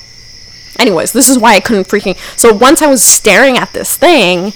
anyways 0.79 1.13
this 1.13 1.29
is 1.29 1.39
why 1.39 1.55
i 1.55 1.61
couldn't 1.61 1.89
freaking 1.89 2.17
so 2.39 2.53
once 2.53 2.83
i 2.83 2.87
was 2.87 3.03
staring 3.03 3.57
at 3.57 3.73
this 3.73 3.97
thing 3.97 4.53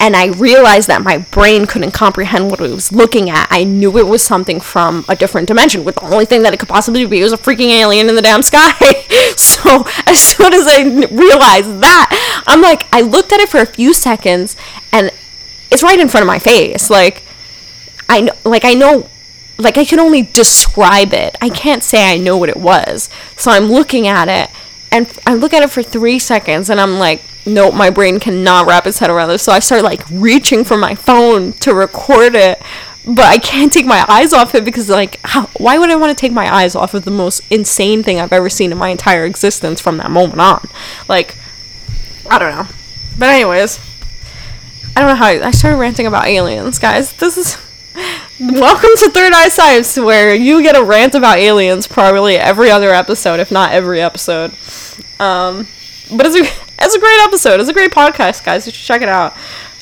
and 0.00 0.14
I 0.14 0.26
realized 0.26 0.88
that 0.88 1.02
my 1.02 1.18
brain 1.18 1.66
couldn't 1.66 1.90
comprehend 1.90 2.50
what 2.50 2.60
it 2.60 2.70
was 2.70 2.92
looking 2.92 3.30
at. 3.30 3.48
I 3.50 3.64
knew 3.64 3.98
it 3.98 4.06
was 4.06 4.22
something 4.22 4.60
from 4.60 5.04
a 5.08 5.16
different 5.16 5.48
dimension, 5.48 5.84
with 5.84 5.96
the 5.96 6.04
only 6.04 6.24
thing 6.24 6.42
that 6.44 6.54
it 6.54 6.60
could 6.60 6.68
possibly 6.68 7.04
be 7.04 7.22
was 7.22 7.32
a 7.32 7.36
freaking 7.36 7.70
alien 7.70 8.08
in 8.08 8.14
the 8.14 8.22
damn 8.22 8.42
sky. 8.42 8.72
so 9.36 9.84
as 10.06 10.20
soon 10.20 10.54
as 10.54 10.66
I 10.68 10.82
realized 10.82 11.80
that, 11.80 12.44
I'm 12.46 12.62
like, 12.62 12.86
I 12.92 13.00
looked 13.00 13.32
at 13.32 13.40
it 13.40 13.48
for 13.48 13.58
a 13.58 13.66
few 13.66 13.92
seconds, 13.92 14.56
and 14.92 15.10
it's 15.70 15.82
right 15.82 15.98
in 15.98 16.08
front 16.08 16.22
of 16.22 16.28
my 16.28 16.38
face. 16.38 16.90
Like, 16.90 17.22
I 18.08 18.20
know, 18.22 18.32
like 18.44 18.64
I 18.64 18.74
know, 18.74 19.08
like 19.58 19.76
I 19.78 19.84
can 19.84 19.98
only 19.98 20.22
describe 20.22 21.12
it. 21.12 21.36
I 21.40 21.48
can't 21.48 21.82
say 21.82 22.10
I 22.10 22.18
know 22.18 22.36
what 22.36 22.48
it 22.48 22.56
was. 22.56 23.10
So 23.36 23.50
I'm 23.50 23.64
looking 23.64 24.06
at 24.06 24.28
it, 24.28 24.50
and 24.92 25.12
I 25.26 25.34
look 25.34 25.52
at 25.52 25.64
it 25.64 25.70
for 25.70 25.82
three 25.82 26.20
seconds, 26.20 26.70
and 26.70 26.80
I'm 26.80 27.00
like, 27.00 27.22
nope, 27.48 27.74
my 27.74 27.90
brain 27.90 28.20
cannot 28.20 28.66
wrap 28.66 28.86
its 28.86 28.98
head 28.98 29.10
around 29.10 29.28
this. 29.28 29.42
So 29.42 29.52
I 29.52 29.58
start 29.58 29.82
like 29.82 30.02
reaching 30.10 30.64
for 30.64 30.76
my 30.76 30.94
phone 30.94 31.52
to 31.54 31.74
record 31.74 32.34
it, 32.34 32.60
but 33.06 33.24
I 33.24 33.38
can't 33.38 33.72
take 33.72 33.86
my 33.86 34.04
eyes 34.08 34.32
off 34.32 34.54
it 34.54 34.64
because 34.64 34.88
like, 34.88 35.18
how, 35.24 35.46
why 35.58 35.78
would 35.78 35.90
I 35.90 35.96
want 35.96 36.16
to 36.16 36.20
take 36.20 36.32
my 36.32 36.52
eyes 36.52 36.74
off 36.74 36.94
of 36.94 37.04
the 37.04 37.10
most 37.10 37.42
insane 37.50 38.02
thing 38.02 38.20
I've 38.20 38.32
ever 38.32 38.50
seen 38.50 38.70
in 38.70 38.78
my 38.78 38.90
entire 38.90 39.24
existence 39.24 39.80
from 39.80 39.96
that 39.96 40.10
moment 40.10 40.40
on? 40.40 40.68
Like, 41.08 41.36
I 42.30 42.38
don't 42.38 42.54
know. 42.54 42.66
But 43.18 43.30
anyways, 43.30 43.80
I 44.94 45.00
don't 45.00 45.08
know 45.08 45.16
how 45.16 45.26
I, 45.26 45.46
I 45.46 45.50
started 45.50 45.78
ranting 45.78 46.06
about 46.06 46.26
aliens, 46.26 46.78
guys. 46.78 47.12
This 47.14 47.36
is. 47.36 47.58
Welcome 48.40 48.90
to 48.98 49.10
Third 49.10 49.32
Eye 49.32 49.48
Cyphs, 49.48 50.04
where 50.04 50.32
you 50.32 50.62
get 50.62 50.76
a 50.76 50.84
rant 50.84 51.16
about 51.16 51.38
aliens 51.38 51.88
probably 51.88 52.36
every 52.36 52.70
other 52.70 52.90
episode, 52.90 53.40
if 53.40 53.50
not 53.50 53.72
every 53.72 54.00
episode. 54.00 54.52
Um, 55.18 55.66
but 56.08 56.26
it's 56.26 56.36
a 56.36 56.67
it's 56.80 56.94
a 56.94 57.00
great 57.00 57.20
episode. 57.20 57.60
It's 57.60 57.68
a 57.68 57.72
great 57.72 57.92
podcast, 57.92 58.44
guys. 58.44 58.66
You 58.66 58.72
should 58.72 58.84
check 58.84 59.02
it 59.02 59.08
out. 59.08 59.32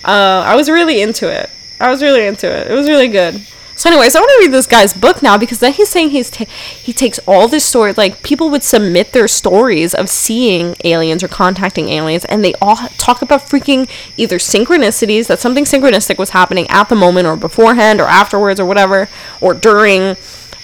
Uh, 0.05 0.45
I 0.47 0.55
was 0.55 0.69
really 0.69 1.01
into 1.01 1.29
it. 1.29 1.51
I 1.81 1.91
was 1.91 2.03
really 2.03 2.27
into 2.27 2.51
it. 2.51 2.71
It 2.71 2.75
was 2.75 2.89
really 2.89 3.09
good. 3.09 3.47
So, 3.77 3.91
anyways, 3.91 4.17
I 4.17 4.21
want 4.21 4.31
to 4.31 4.47
read 4.47 4.55
this 4.55 4.67
guy's 4.67 4.95
book 4.95 5.23
now 5.23 5.37
because 5.37 5.59
then 5.59 5.75
he's 5.75 5.91
saying 5.91 6.09
he's 6.09 6.31
ta- 6.31 6.47
he 6.47 6.95
takes 6.95 7.19
all 7.27 7.47
this 7.47 7.67
story 7.67 7.93
like 7.93 8.23
people 8.23 8.49
would 8.49 8.63
submit 8.63 9.13
their 9.13 9.29
stories 9.29 9.95
of 9.95 10.09
seeing 10.09 10.77
aliens 10.83 11.23
or 11.23 11.29
contacting 11.29 11.91
aliens, 11.91 12.25
and 12.25 12.43
they 12.43 12.55
all 12.55 12.77
talk 12.97 13.21
about 13.21 13.43
freaking 13.43 13.87
either 14.17 14.39
synchronicities 14.39 15.27
that 15.27 15.41
something 15.41 15.65
synchronistic 15.65 16.17
was 16.17 16.31
happening 16.31 16.67
at 16.71 16.89
the 16.89 16.95
moment 16.95 17.27
or 17.27 17.37
beforehand 17.37 18.01
or 18.01 18.05
afterwards 18.05 18.59
or 18.59 18.65
whatever 18.65 19.11
or 19.43 19.53
during, 19.53 20.17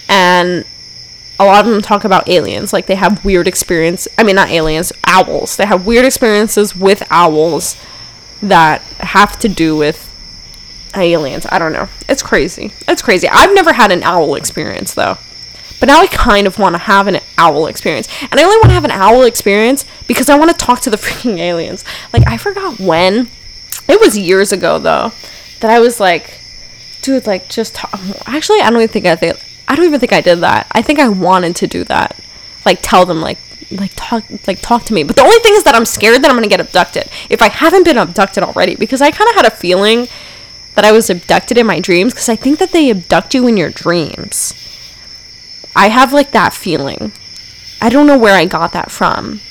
and 0.09 0.65
a 1.39 1.45
lot 1.45 1.65
of 1.65 1.71
them 1.71 1.81
talk 1.81 2.03
about 2.03 2.29
aliens. 2.29 2.73
Like 2.73 2.85
they 2.85 2.95
have 2.95 3.23
weird 3.25 3.47
experience 3.47 4.07
i 4.17 4.23
mean 4.23 4.35
not 4.35 4.49
aliens 4.49 4.91
owls. 5.05 5.57
They 5.57 5.65
have 5.65 5.85
weird 5.85 6.05
experiences 6.05 6.75
with 6.75 7.03
owls 7.09 7.75
that 8.41 8.81
have 8.99 9.39
to 9.39 9.49
do 9.49 9.75
with 9.75 10.09
aliens. 10.95 11.45
I 11.49 11.59
don't 11.59 11.73
know. 11.73 11.89
It's 12.07 12.21
crazy. 12.23 12.71
It's 12.87 13.01
crazy. 13.01 13.27
I've 13.27 13.53
never 13.53 13.73
had 13.73 13.91
an 13.91 14.03
owl 14.03 14.35
experience 14.35 14.93
though. 14.93 15.17
But 15.79 15.87
now 15.87 15.99
i 15.99 16.07
kind 16.07 16.47
of 16.47 16.59
want 16.59 16.75
to 16.75 16.79
have 16.79 17.07
an 17.07 17.19
owl 17.37 17.67
experience. 17.67 18.07
And 18.31 18.39
i 18.39 18.43
only 18.43 18.57
want 18.57 18.69
to 18.69 18.73
have 18.73 18.85
an 18.85 18.91
owl 18.91 19.23
experience 19.23 19.85
because 20.07 20.29
i 20.29 20.37
want 20.37 20.51
to 20.51 20.57
talk 20.57 20.79
to 20.81 20.89
the 20.89 20.97
freaking 21.05 21.39
aliens. 21.39 21.83
Like 22.11 22.27
i 22.27 22.37
forgot 22.37 22.79
when. 22.79 23.27
It 23.85 23.99
was 23.99 24.17
years 24.17 24.53
ago 24.53 24.79
though 24.79 25.11
that 25.63 25.71
i 25.71 25.79
was 25.79 25.99
like 25.99 26.39
dude 27.01 27.25
like 27.25 27.47
just 27.47 27.73
talk. 27.73 27.97
actually 28.27 28.59
i 28.59 28.69
don't 28.69 28.81
even 28.81 28.87
think 28.89 29.05
i 29.05 29.15
think 29.15 29.37
i 29.73 29.75
don't 29.75 29.85
even 29.85 29.99
think 29.99 30.13
i 30.13 30.21
did 30.21 30.39
that. 30.41 30.67
I 30.71 30.81
think 30.81 30.99
i 30.99 31.09
wanted 31.09 31.55
to 31.57 31.67
do 31.67 31.83
that. 31.85 32.17
Like 32.65 32.79
tell 32.81 33.05
them 33.05 33.21
like 33.21 33.39
like 33.71 33.91
talk 33.95 34.23
like 34.45 34.61
talk 34.61 34.83
to 34.85 34.93
me. 34.93 35.03
But 35.03 35.15
the 35.15 35.23
only 35.23 35.39
thing 35.39 35.53
is 35.55 35.63
that 35.63 35.73
i'm 35.73 35.85
scared 35.85 36.21
that 36.21 36.29
i'm 36.29 36.37
gonna 36.37 36.47
get 36.47 36.61
abducted. 36.61 37.09
If 37.29 37.41
i 37.41 37.49
haven't 37.49 37.85
been 37.85 37.97
abducted 37.97 38.43
already 38.43 38.75
because 38.75 39.01
i 39.01 39.09
kind 39.09 39.29
of 39.29 39.35
had 39.35 39.45
a 39.45 39.51
feeling 39.51 40.07
that 40.75 40.85
i 40.85 40.91
was 40.91 41.09
abducted 41.09 41.57
in 41.57 41.65
my 41.65 41.79
dreams 41.79 42.13
because 42.13 42.29
i 42.29 42.35
think 42.35 42.59
that 42.59 42.71
they 42.71 42.91
abduct 42.91 43.33
you 43.33 43.47
in 43.47 43.57
your 43.57 43.71
dreams. 43.71 44.53
I 45.75 45.89
have 45.89 46.13
like 46.13 46.31
that 46.31 46.53
feeling. 46.53 47.11
I 47.81 47.89
don't 47.89 48.07
know 48.07 48.17
where 48.17 48.35
i 48.35 48.45
got 48.45 48.73
that 48.73 48.91
from. 48.91 49.41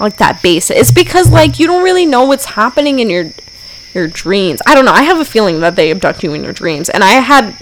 Like 0.00 0.16
that 0.16 0.42
base. 0.42 0.70
It's 0.70 0.90
because 0.90 1.30
like 1.30 1.58
you 1.58 1.66
don't 1.66 1.84
really 1.84 2.06
know 2.06 2.24
what's 2.24 2.46
happening 2.46 3.00
in 3.00 3.10
your 3.10 3.32
your 3.94 4.06
dreams. 4.08 4.60
I 4.66 4.74
don't 4.74 4.84
know. 4.84 4.92
I 4.92 5.02
have 5.02 5.20
a 5.20 5.24
feeling 5.24 5.60
that 5.60 5.74
they 5.74 5.90
abduct 5.90 6.22
you 6.22 6.34
in 6.34 6.44
your 6.44 6.52
dreams, 6.52 6.88
and 6.88 7.02
I 7.02 7.12
had 7.12 7.56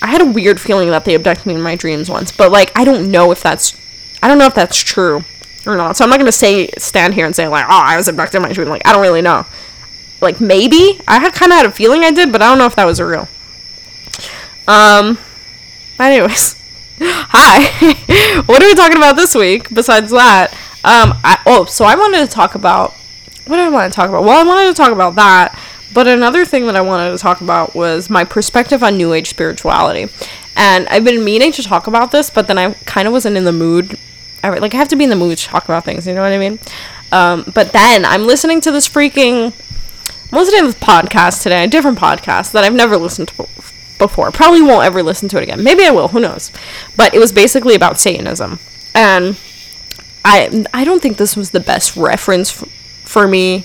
I 0.00 0.08
had 0.08 0.20
a 0.20 0.26
weird 0.26 0.60
feeling 0.60 0.90
that 0.90 1.04
they 1.04 1.14
abducted 1.14 1.46
me 1.46 1.54
in 1.54 1.62
my 1.62 1.76
dreams 1.76 2.10
once, 2.10 2.32
but 2.32 2.50
like 2.50 2.72
I 2.76 2.84
don't 2.84 3.10
know 3.10 3.30
if 3.32 3.42
that's 3.42 3.78
I 4.22 4.28
don't 4.28 4.38
know 4.38 4.46
if 4.46 4.54
that's 4.54 4.76
true 4.76 5.24
or 5.66 5.76
not. 5.76 5.96
So 5.96 6.04
I'm 6.04 6.10
not 6.10 6.18
gonna 6.18 6.32
say 6.32 6.68
stand 6.78 7.14
here 7.14 7.26
and 7.26 7.34
say 7.34 7.48
like 7.48 7.64
oh 7.66 7.82
I 7.84 7.96
was 7.96 8.08
abducted 8.08 8.36
in 8.36 8.42
my 8.42 8.52
dream. 8.52 8.68
Like 8.68 8.86
I 8.86 8.92
don't 8.92 9.02
really 9.02 9.22
know. 9.22 9.46
Like 10.20 10.40
maybe 10.40 11.00
I 11.06 11.18
had 11.18 11.32
kind 11.32 11.52
of 11.52 11.58
had 11.58 11.66
a 11.66 11.72
feeling 11.72 12.02
I 12.04 12.10
did, 12.10 12.32
but 12.32 12.42
I 12.42 12.48
don't 12.48 12.58
know 12.58 12.66
if 12.66 12.76
that 12.76 12.84
was 12.84 13.00
real. 13.00 13.28
Um. 14.66 15.18
Anyways, 15.98 16.54
hi. 17.00 18.42
what 18.46 18.62
are 18.62 18.66
we 18.66 18.74
talking 18.74 18.96
about 18.96 19.16
this 19.16 19.34
week? 19.34 19.72
Besides 19.72 20.10
that, 20.10 20.52
um. 20.84 21.18
I, 21.24 21.40
oh, 21.46 21.64
so 21.64 21.84
I 21.84 21.94
wanted 21.94 22.26
to 22.26 22.26
talk 22.26 22.54
about 22.54 22.94
what 23.48 23.58
I 23.58 23.68
want 23.70 23.90
to 23.90 23.96
talk 23.96 24.10
about? 24.10 24.24
Well, 24.24 24.38
I 24.38 24.44
wanted 24.44 24.68
to 24.68 24.74
talk 24.74 24.92
about 24.92 25.14
that, 25.14 25.58
but 25.92 26.06
another 26.06 26.44
thing 26.44 26.66
that 26.66 26.76
I 26.76 26.80
wanted 26.80 27.10
to 27.10 27.18
talk 27.18 27.40
about 27.40 27.74
was 27.74 28.10
my 28.10 28.24
perspective 28.24 28.82
on 28.82 28.96
New 28.96 29.12
Age 29.12 29.28
spirituality. 29.28 30.12
And 30.56 30.88
I've 30.88 31.04
been 31.04 31.24
meaning 31.24 31.52
to 31.52 31.62
talk 31.62 31.86
about 31.86 32.10
this, 32.10 32.30
but 32.30 32.46
then 32.46 32.58
I 32.58 32.72
kind 32.84 33.06
of 33.06 33.12
wasn't 33.12 33.36
in 33.36 33.44
the 33.44 33.52
mood. 33.52 33.98
I, 34.42 34.50
like, 34.50 34.74
I 34.74 34.76
have 34.76 34.88
to 34.88 34.96
be 34.96 35.04
in 35.04 35.10
the 35.10 35.16
mood 35.16 35.38
to 35.38 35.44
talk 35.44 35.64
about 35.64 35.84
things, 35.84 36.06
you 36.06 36.14
know 36.14 36.22
what 36.22 36.32
I 36.32 36.38
mean? 36.38 36.58
Um, 37.12 37.50
but 37.54 37.72
then 37.72 38.04
I'm 38.04 38.26
listening 38.26 38.60
to 38.62 38.70
this 38.70 38.88
freaking. 38.88 39.52
I'm 40.30 40.38
listening 40.38 40.60
to 40.60 40.66
this 40.66 40.74
podcast 40.74 41.42
today, 41.42 41.64
a 41.64 41.66
different 41.66 41.98
podcast 41.98 42.52
that 42.52 42.62
I've 42.62 42.74
never 42.74 42.98
listened 42.98 43.28
to 43.28 43.48
before. 43.98 44.30
Probably 44.30 44.60
won't 44.60 44.84
ever 44.84 45.02
listen 45.02 45.28
to 45.30 45.38
it 45.38 45.42
again. 45.42 45.62
Maybe 45.62 45.84
I 45.84 45.90
will, 45.90 46.08
who 46.08 46.20
knows? 46.20 46.52
But 46.96 47.14
it 47.14 47.18
was 47.18 47.32
basically 47.32 47.74
about 47.74 47.98
Satanism. 47.98 48.58
And 48.94 49.38
I 50.24 50.66
I 50.74 50.84
don't 50.84 51.00
think 51.00 51.16
this 51.16 51.36
was 51.36 51.50
the 51.50 51.60
best 51.60 51.96
reference 51.96 52.62
f- 52.62 52.68
for 53.04 53.26
me 53.26 53.64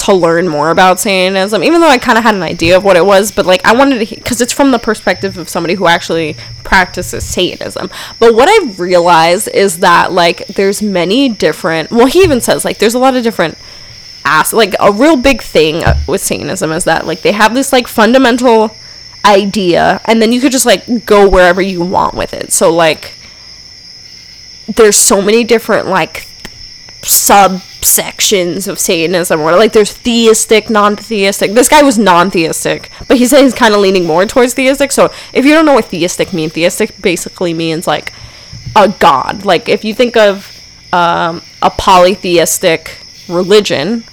to 0.00 0.14
learn 0.14 0.48
more 0.48 0.70
about 0.70 0.98
Satanism, 0.98 1.62
even 1.62 1.80
though 1.80 1.88
I 1.88 1.98
kind 1.98 2.16
of 2.16 2.24
had 2.24 2.34
an 2.34 2.42
idea 2.42 2.76
of 2.76 2.84
what 2.84 2.96
it 2.96 3.04
was, 3.04 3.30
but 3.32 3.44
like 3.44 3.64
I 3.64 3.74
wanted 3.74 4.06
to, 4.06 4.14
because 4.14 4.40
it's 4.40 4.52
from 4.52 4.70
the 4.70 4.78
perspective 4.78 5.36
of 5.36 5.48
somebody 5.48 5.74
who 5.74 5.86
actually 5.86 6.36
practices 6.64 7.24
Satanism. 7.24 7.90
But 8.18 8.34
what 8.34 8.48
I've 8.48 8.80
realized 8.80 9.48
is 9.48 9.80
that 9.80 10.12
like 10.12 10.46
there's 10.46 10.80
many 10.82 11.28
different, 11.28 11.90
well, 11.90 12.06
he 12.06 12.20
even 12.20 12.40
says 12.40 12.64
like 12.64 12.78
there's 12.78 12.94
a 12.94 12.98
lot 12.98 13.14
of 13.14 13.22
different 13.22 13.58
ask 14.24 14.52
like 14.52 14.74
a 14.80 14.92
real 14.92 15.16
big 15.16 15.42
thing 15.42 15.82
uh, 15.82 15.98
with 16.06 16.20
Satanism 16.20 16.70
is 16.72 16.84
that 16.84 17.06
like 17.06 17.22
they 17.22 17.32
have 17.32 17.54
this 17.54 17.72
like 17.72 17.88
fundamental 17.88 18.74
idea 19.24 20.00
and 20.06 20.22
then 20.22 20.32
you 20.32 20.40
could 20.40 20.52
just 20.52 20.66
like 20.66 21.04
go 21.04 21.28
wherever 21.28 21.60
you 21.60 21.82
want 21.82 22.14
with 22.14 22.32
it. 22.32 22.52
So 22.52 22.72
like 22.72 23.14
there's 24.76 24.96
so 24.96 25.20
many 25.20 25.44
different 25.44 25.88
like 25.88 26.26
subsections 27.80 28.68
of 28.68 28.78
Satanism 28.78 29.42
where 29.42 29.56
like 29.56 29.72
there's 29.72 29.92
theistic, 29.92 30.70
non-theistic. 30.70 31.52
This 31.52 31.68
guy 31.68 31.82
was 31.82 31.98
non-theistic, 31.98 32.90
but 33.08 33.16
he 33.16 33.26
said 33.26 33.42
he's 33.42 33.54
kind 33.54 33.74
of 33.74 33.80
leaning 33.80 34.06
more 34.06 34.26
towards 34.26 34.54
theistic. 34.54 34.92
So 34.92 35.12
if 35.32 35.44
you 35.44 35.52
don't 35.52 35.66
know 35.66 35.74
what 35.74 35.86
theistic 35.86 36.32
means, 36.32 36.52
theistic 36.52 37.00
basically 37.00 37.54
means 37.54 37.86
like 37.86 38.12
a 38.76 38.88
god. 38.88 39.44
Like 39.44 39.68
if 39.68 39.84
you 39.84 39.94
think 39.94 40.16
of 40.16 40.56
um, 40.92 41.42
a 41.62 41.70
polytheistic 41.70 42.98
religion, 43.28 44.04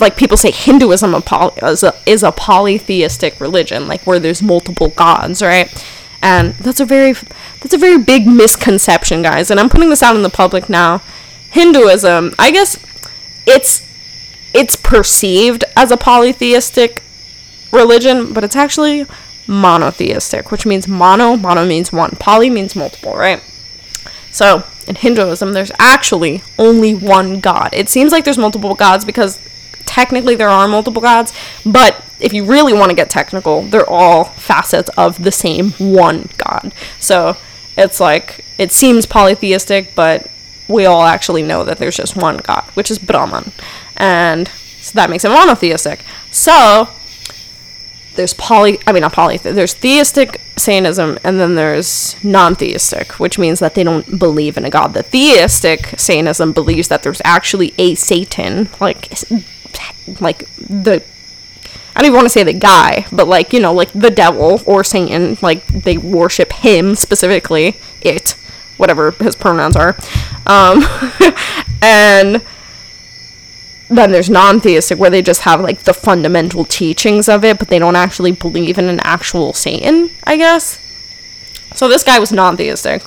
like 0.00 0.16
people 0.16 0.36
say 0.36 0.50
Hinduism 0.50 1.14
a 1.14 1.20
poly- 1.20 1.60
is, 1.62 1.82
a, 1.82 1.94
is 2.06 2.22
a 2.22 2.32
polytheistic 2.32 3.40
religion, 3.40 3.88
like 3.88 4.06
where 4.06 4.18
there's 4.18 4.42
multiple 4.42 4.88
gods, 4.88 5.42
right? 5.42 5.72
And 6.22 6.52
that's 6.54 6.80
a 6.80 6.84
very 6.84 7.12
that's 7.60 7.72
a 7.72 7.78
very 7.78 7.98
big 7.98 8.26
misconception, 8.26 9.22
guys. 9.22 9.50
And 9.50 9.58
I'm 9.58 9.70
putting 9.70 9.88
this 9.88 10.02
out 10.02 10.16
in 10.16 10.22
the 10.22 10.30
public 10.30 10.68
now. 10.68 11.02
Hinduism, 11.50 12.32
I 12.38 12.50
guess 12.50 12.78
it's 13.46 13.86
it's 14.52 14.76
perceived 14.76 15.64
as 15.76 15.90
a 15.90 15.96
polytheistic 15.96 17.02
religion, 17.72 18.32
but 18.32 18.44
it's 18.44 18.56
actually 18.56 19.06
monotheistic, 19.46 20.50
which 20.50 20.66
means 20.66 20.88
mono, 20.88 21.36
mono 21.36 21.66
means 21.66 21.92
one, 21.92 22.10
poly 22.12 22.50
means 22.50 22.74
multiple, 22.74 23.16
right? 23.16 23.42
So, 24.32 24.64
in 24.86 24.94
Hinduism, 24.94 25.52
there's 25.52 25.72
actually 25.78 26.42
only 26.58 26.94
one 26.94 27.40
god. 27.40 27.70
It 27.72 27.88
seems 27.88 28.12
like 28.12 28.24
there's 28.24 28.38
multiple 28.38 28.74
gods 28.74 29.04
because 29.04 29.40
technically 29.86 30.36
there 30.36 30.48
are 30.48 30.68
multiple 30.68 31.02
gods, 31.02 31.32
but 31.66 32.04
if 32.20 32.32
you 32.32 32.44
really 32.44 32.72
want 32.72 32.90
to 32.90 32.96
get 32.96 33.10
technical, 33.10 33.62
they're 33.62 33.88
all 33.88 34.24
facets 34.24 34.90
of 34.96 35.22
the 35.24 35.32
same 35.32 35.70
one 35.72 36.28
god. 36.38 36.72
So, 36.98 37.36
it's 37.76 38.00
like 38.00 38.44
it 38.58 38.72
seems 38.72 39.06
polytheistic, 39.06 39.94
but 39.94 40.30
we 40.70 40.86
all 40.86 41.02
actually 41.02 41.42
know 41.42 41.64
that 41.64 41.78
there's 41.78 41.96
just 41.96 42.16
one 42.16 42.38
god, 42.38 42.64
which 42.74 42.90
is 42.90 42.98
Brahman. 42.98 43.52
And 43.96 44.48
so 44.80 44.92
that 44.94 45.10
makes 45.10 45.24
it 45.24 45.28
monotheistic. 45.28 46.00
So, 46.30 46.88
there's 48.14 48.34
poly 48.34 48.78
I 48.86 48.92
mean 48.92 49.02
not 49.02 49.12
poly 49.12 49.36
there's 49.36 49.72
theistic 49.72 50.40
Satanism 50.56 51.18
and 51.24 51.38
then 51.40 51.54
there's 51.54 52.22
non-theistic, 52.24 53.12
which 53.20 53.38
means 53.38 53.60
that 53.60 53.74
they 53.74 53.84
don't 53.84 54.18
believe 54.18 54.56
in 54.56 54.64
a 54.64 54.70
god. 54.70 54.94
The 54.94 55.02
theistic 55.02 55.98
Satanism 55.98 56.52
believes 56.52 56.88
that 56.88 57.02
there's 57.02 57.22
actually 57.24 57.72
a 57.78 57.94
Satan, 57.94 58.68
like 58.80 59.12
like 60.20 60.46
the 60.56 61.02
I 61.94 62.00
don't 62.00 62.06
even 62.06 62.16
want 62.16 62.26
to 62.26 62.30
say 62.30 62.44
the 62.44 62.52
guy, 62.52 63.06
but 63.10 63.26
like, 63.26 63.52
you 63.52 63.60
know, 63.60 63.72
like 63.72 63.92
the 63.92 64.10
devil 64.10 64.62
or 64.64 64.84
Satan, 64.84 65.36
like 65.42 65.66
they 65.66 65.98
worship 65.98 66.52
him 66.52 66.94
specifically, 66.94 67.76
it, 68.00 68.36
whatever 68.80 69.12
his 69.12 69.36
pronouns 69.36 69.76
are. 69.76 69.96
Um 70.46 70.82
and 71.82 72.42
then 73.88 74.12
there's 74.12 74.30
non-theistic 74.30 74.98
where 74.98 75.10
they 75.10 75.20
just 75.20 75.42
have 75.42 75.60
like 75.60 75.80
the 75.80 75.92
fundamental 75.92 76.64
teachings 76.64 77.28
of 77.28 77.44
it 77.44 77.58
but 77.58 77.68
they 77.68 77.78
don't 77.78 77.96
actually 77.96 78.30
believe 78.30 78.78
in 78.78 78.88
an 78.88 79.00
actual 79.00 79.52
satan 79.52 80.10
i 80.24 80.36
guess. 80.36 80.78
So 81.74 81.88
this 81.88 82.02
guy 82.02 82.18
was 82.18 82.32
non-theistic. 82.32 83.02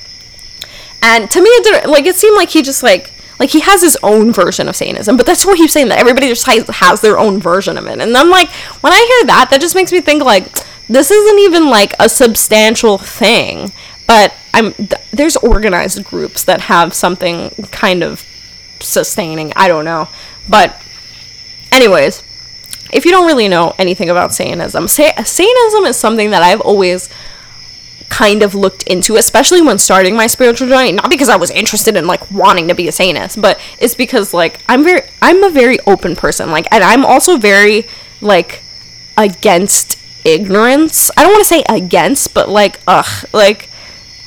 And 1.02 1.30
to 1.32 1.42
me 1.42 1.50
it 1.50 1.64
didn't 1.64 1.92
like 1.92 2.06
it 2.06 2.16
seemed 2.16 2.36
like 2.36 2.50
he 2.50 2.62
just 2.62 2.84
like 2.84 3.12
like 3.40 3.50
he 3.50 3.62
has 3.62 3.82
his 3.82 3.98
own 4.04 4.32
version 4.32 4.70
of 4.70 4.76
satanism 4.76 5.18
but 5.18 5.26
that's 5.26 5.46
what 5.46 5.58
he's 5.58 5.74
saying 5.74 5.90
that 5.90 6.00
everybody 6.00 6.28
just 6.28 6.46
has, 6.46 6.68
has 6.68 7.02
their 7.02 7.18
own 7.18 7.40
version 7.40 7.78
of 7.78 7.86
it. 7.88 8.00
And 8.00 8.16
i'm 8.16 8.30
like 8.30 8.50
when 8.82 8.94
i 8.94 8.98
hear 8.98 9.28
that 9.28 9.50
that 9.50 9.62
just 9.62 9.76
makes 9.76 9.92
me 9.92 10.02
think 10.02 10.24
like 10.24 10.48
this 10.88 11.12
isn't 11.12 11.40
even 11.40 11.70
like 11.70 11.94
a 12.00 12.08
substantial 12.10 12.98
thing 12.98 13.72
but 14.08 14.34
i'm 14.54 14.74
th- 14.74 14.94
there's 15.12 15.36
organized 15.38 16.04
groups 16.04 16.44
that 16.44 16.62
have 16.62 16.94
something 16.94 17.50
kind 17.72 18.04
of 18.04 18.26
sustaining 18.80 19.54
i 19.56 19.68
don't 19.68 19.86
know 19.86 20.08
but, 20.48 20.82
anyways, 21.72 22.24
if 22.92 23.06
you 23.06 23.12
don't 23.12 23.26
really 23.26 23.48
know 23.48 23.74
anything 23.78 24.10
about 24.10 24.34
Satanism, 24.34 24.88
Sa- 24.88 25.24
Satanism 25.24 25.86
is 25.86 25.98
something 25.98 26.32
that 26.32 26.44
I've 26.44 26.62
always 26.62 27.10
kind 28.10 28.44
of 28.44 28.54
looked 28.54 28.84
into, 28.84 29.16
especially 29.16 29.62
when 29.62 29.78
starting 29.78 30.16
my 30.16 30.28
spiritual 30.28 30.68
journey. 30.68 30.92
Not 30.92 31.10
because 31.10 31.30
I 31.30 31.36
was 31.36 31.50
interested 31.50 31.96
in 31.96 32.06
like 32.06 32.30
wanting 32.30 32.68
to 32.68 32.76
be 32.76 32.88
a 32.88 32.92
Satanist, 32.92 33.42
but 33.42 33.60
it's 33.80 33.96
because 33.96 34.34
like 34.34 34.60
I'm 34.68 34.84
very, 34.84 35.02
I'm 35.22 35.44
a 35.44 35.50
very 35.50 35.80
open 35.88 36.16
person. 36.16 36.52
Like, 36.52 36.68
and 36.72 36.84
I'm 36.84 37.06
also 37.06 37.38
very 37.38 37.88
like 38.22 38.62
against 39.18 39.98
ignorance. 40.26 41.10
I 41.18 41.24
don't 41.24 41.32
want 41.32 41.42
to 41.42 41.50
say 41.50 41.64
against, 41.70 42.34
but 42.34 42.50
like, 42.50 42.80
ugh, 42.86 43.28
like 43.34 43.70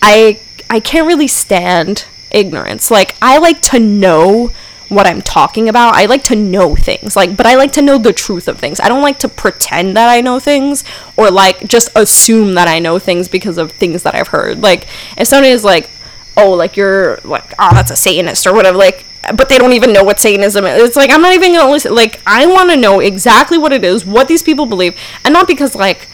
I, 0.08 0.40
I 0.70 0.78
can't 0.80 1.06
really 1.06 1.26
stand 1.26 2.06
ignorance. 2.30 2.90
Like, 2.90 3.16
I 3.20 3.38
like 3.38 3.60
to 3.72 3.80
know 3.80 4.52
what 4.88 5.04
I'm 5.04 5.20
talking 5.20 5.68
about. 5.68 5.96
I 5.96 6.06
like 6.06 6.22
to 6.24 6.36
know 6.36 6.76
things, 6.76 7.16
like, 7.16 7.36
but 7.36 7.44
I 7.44 7.56
like 7.56 7.72
to 7.72 7.82
know 7.82 7.98
the 7.98 8.12
truth 8.12 8.46
of 8.46 8.60
things. 8.60 8.78
I 8.78 8.88
don't 8.88 9.02
like 9.02 9.18
to 9.18 9.28
pretend 9.28 9.96
that 9.96 10.08
I 10.08 10.20
know 10.20 10.38
things 10.38 10.84
or 11.16 11.28
like 11.30 11.66
just 11.66 11.90
assume 11.96 12.54
that 12.54 12.68
I 12.68 12.78
know 12.78 13.00
things 13.00 13.26
because 13.26 13.58
of 13.58 13.72
things 13.72 14.04
that 14.04 14.14
I've 14.14 14.28
heard. 14.28 14.62
Like, 14.62 14.86
if 15.18 15.26
somebody 15.26 15.50
is 15.50 15.64
like, 15.64 15.90
oh, 16.36 16.52
like 16.52 16.76
you're 16.76 17.18
like, 17.24 17.52
oh, 17.58 17.74
that's 17.74 17.90
a 17.90 17.96
Satanist 17.96 18.46
or 18.46 18.54
whatever, 18.54 18.78
like, 18.78 19.04
but 19.34 19.48
they 19.48 19.58
don't 19.58 19.72
even 19.72 19.92
know 19.92 20.04
what 20.04 20.20
Satanism 20.20 20.64
is. 20.66 20.90
It's 20.90 20.96
like 20.96 21.10
I'm 21.10 21.20
not 21.20 21.34
even 21.34 21.52
gonna 21.52 21.68
listen. 21.68 21.92
Like, 21.92 22.20
I 22.24 22.46
want 22.46 22.70
to 22.70 22.76
know 22.76 23.00
exactly 23.00 23.58
what 23.58 23.72
it 23.72 23.82
is, 23.82 24.06
what 24.06 24.28
these 24.28 24.44
people 24.44 24.66
believe, 24.66 24.94
and 25.24 25.32
not 25.34 25.48
because 25.48 25.74
like. 25.74 26.08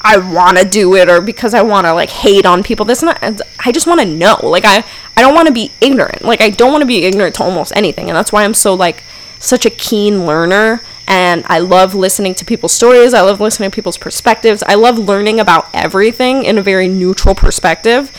I 0.00 0.18
want 0.18 0.58
to 0.58 0.64
do 0.64 0.94
it 0.94 1.08
or 1.08 1.20
because 1.20 1.54
I 1.54 1.62
want 1.62 1.86
to 1.86 1.92
like 1.92 2.10
hate 2.10 2.46
on 2.46 2.62
people. 2.62 2.84
That's 2.84 3.02
not 3.02 3.18
I 3.64 3.72
just 3.72 3.86
want 3.86 4.00
to 4.00 4.06
know. 4.06 4.38
Like 4.42 4.64
I 4.64 4.84
I 5.16 5.22
don't 5.22 5.34
want 5.34 5.48
to 5.48 5.54
be 5.54 5.72
ignorant. 5.80 6.22
Like 6.22 6.40
I 6.40 6.50
don't 6.50 6.70
want 6.70 6.82
to 6.82 6.86
be 6.86 7.04
ignorant 7.04 7.34
to 7.36 7.42
almost 7.42 7.72
anything. 7.74 8.08
And 8.08 8.16
that's 8.16 8.32
why 8.32 8.44
I'm 8.44 8.54
so 8.54 8.74
like 8.74 9.02
such 9.38 9.66
a 9.66 9.70
keen 9.70 10.26
learner 10.26 10.80
and 11.08 11.44
I 11.46 11.60
love 11.60 11.94
listening 11.94 12.34
to 12.36 12.44
people's 12.44 12.72
stories. 12.72 13.14
I 13.14 13.20
love 13.20 13.40
listening 13.40 13.70
to 13.70 13.74
people's 13.74 13.98
perspectives. 13.98 14.62
I 14.64 14.74
love 14.74 14.98
learning 14.98 15.40
about 15.40 15.68
everything 15.72 16.44
in 16.44 16.58
a 16.58 16.62
very 16.62 16.88
neutral 16.88 17.34
perspective 17.34 18.12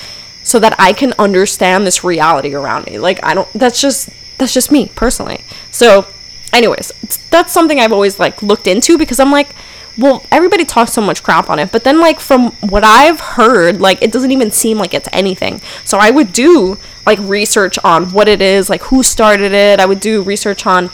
so 0.43 0.59
that 0.59 0.75
I 0.79 0.93
can 0.93 1.13
understand 1.19 1.85
this 1.85 2.03
reality 2.03 2.53
around 2.55 2.85
me. 2.85 2.97
Like 2.97 3.23
I 3.23 3.33
don't 3.33 3.51
that's 3.53 3.81
just 3.81 4.09
that's 4.37 4.53
just 4.53 4.71
me 4.71 4.91
personally. 4.95 5.41
So 5.71 6.07
anyways, 6.53 6.91
that's 7.29 7.51
something 7.51 7.79
I've 7.79 7.91
always 7.91 8.19
like 8.19 8.41
looked 8.41 8.67
into 8.67 8.97
because 8.97 9.19
I'm 9.19 9.31
like 9.31 9.49
well, 9.97 10.25
everybody 10.31 10.63
talks 10.63 10.93
so 10.93 11.01
much 11.01 11.23
crap 11.23 11.49
on 11.49 11.57
it, 11.57 11.71
but 11.71 11.83
then 11.83 11.99
like 11.99 12.19
from 12.19 12.51
what 12.69 12.83
I've 12.83 13.19
heard, 13.19 13.81
like 13.81 14.01
it 14.01 14.11
doesn't 14.11 14.31
even 14.31 14.51
seem 14.51 14.77
like 14.77 14.93
it's 14.93 15.09
anything. 15.11 15.59
So 15.85 15.97
I 15.97 16.11
would 16.11 16.31
do 16.31 16.77
like 17.05 17.17
research 17.19 17.79
on 17.83 18.11
what 18.11 18.27
it 18.27 18.41
is, 18.41 18.69
like 18.69 18.83
who 18.83 19.01
started 19.01 19.53
it. 19.53 19.79
I 19.79 19.85
would 19.85 19.99
do 19.99 20.21
research 20.21 20.67
on 20.67 20.89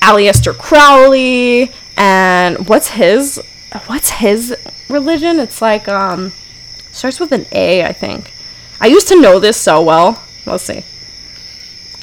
Aleister 0.00 0.56
Crowley 0.56 1.72
and 1.96 2.68
what's 2.68 2.90
his 2.90 3.42
what's 3.86 4.10
his 4.10 4.54
religion? 4.88 5.40
It's 5.40 5.60
like 5.60 5.88
um 5.88 6.32
starts 6.92 7.18
with 7.18 7.32
an 7.32 7.46
A, 7.52 7.84
I 7.84 7.92
think. 7.92 8.32
I 8.80 8.86
used 8.86 9.08
to 9.08 9.20
know 9.20 9.40
this 9.40 9.56
so 9.56 9.82
well. 9.82 10.22
Let's 10.46 10.64
see. 10.64 10.84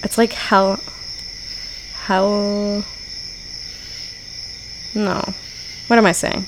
It's 0.04 0.18
like 0.18 0.34
hell 0.34 0.82
hell 1.94 2.84
no 4.94 5.24
what 5.92 5.98
am 5.98 6.06
I 6.06 6.14
saying? 6.14 6.46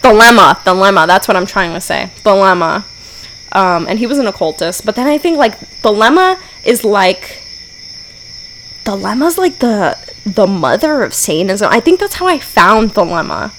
Thelema, 0.00 0.56
Thelema. 0.64 1.06
That's 1.06 1.28
what 1.28 1.36
I'm 1.36 1.44
trying 1.44 1.74
to 1.74 1.80
say. 1.80 2.10
Thelema. 2.22 2.82
Um, 3.52 3.86
and 3.86 3.98
he 3.98 4.06
was 4.06 4.16
an 4.16 4.26
occultist, 4.26 4.86
but 4.86 4.96
then 4.96 5.06
I 5.06 5.18
think 5.18 5.36
like 5.36 5.60
Thelema 5.82 6.40
is 6.64 6.84
like 6.84 7.42
Thelema's 8.84 9.36
like 9.36 9.58
the 9.58 9.98
the 10.24 10.46
mother 10.46 11.02
of 11.02 11.12
Satanism. 11.12 11.68
I 11.70 11.80
think 11.80 12.00
that's 12.00 12.14
how 12.14 12.26
I 12.26 12.38
found 12.38 12.94
Thelema. 12.94 13.52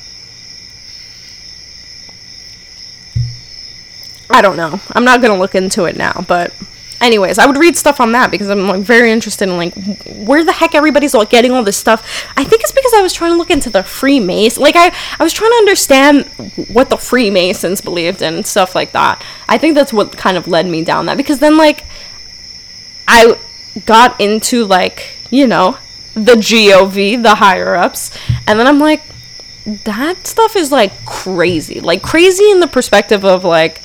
I 4.32 4.42
don't 4.42 4.58
know. 4.58 4.80
I'm 4.94 5.06
not 5.06 5.22
gonna 5.22 5.38
look 5.38 5.54
into 5.54 5.86
it 5.86 5.96
now, 5.96 6.26
but 6.28 6.56
anyways, 7.02 7.38
I 7.38 7.46
would 7.46 7.58
read 7.58 7.78
stuff 7.78 8.00
on 8.00 8.12
that 8.14 8.32
because 8.32 8.50
I'm 8.50 8.68
like 8.68 8.82
very 8.82 9.12
interested 9.12 9.50
in 9.50 9.58
like 9.58 9.74
where 10.06 10.44
the 10.44 10.52
heck 10.52 10.76
everybody's 10.76 11.14
like 11.14 11.30
getting 11.30 11.52
all 11.52 11.64
this 11.64 11.78
stuff. 11.78 12.26
I 12.38 12.44
think 12.44 12.62
it's 12.62 12.72
because 12.72 12.94
I 12.96 13.02
was 13.02 13.14
trying 13.14 13.32
to 13.32 13.38
look 13.38 13.50
into 13.50 13.70
the 13.70 13.84
Freemasons. 13.84 14.60
Like 14.60 14.76
I, 14.76 14.94
I 15.20 15.24
was 15.24 15.34
trying 15.34 15.52
to 15.52 15.58
understand 15.58 16.26
what 16.72 16.90
the 16.90 16.98
Freemasons 16.98 17.82
believed 17.82 18.22
and 18.22 18.46
stuff 18.46 18.76
like 18.76 18.92
that. 18.92 19.24
I 19.48 19.58
think 19.58 19.76
that's 19.76 19.94
what 19.94 20.18
kind 20.18 20.38
of 20.38 20.48
led 20.48 20.66
me 20.66 20.84
down 20.84 21.06
that 21.08 21.18
because 21.18 21.40
then 21.40 21.58
like 21.58 21.86
I 23.08 23.38
got 23.86 24.20
into 24.20 24.66
like 24.66 25.16
you 25.30 25.48
know 25.48 25.78
the 26.14 26.36
GOV, 26.36 27.24
the 27.24 27.36
higher 27.36 27.76
ups, 27.76 28.12
and 28.48 28.60
then 28.60 28.68
I'm 28.68 28.80
like 28.80 29.02
that 29.66 30.26
stuff 30.26 30.56
is 30.56 30.72
like 30.72 31.06
crazy, 31.06 31.80
like 31.80 32.02
crazy 32.02 32.50
in 32.50 32.60
the 32.60 32.68
perspective 32.68 33.24
of 33.24 33.44
like 33.44 33.82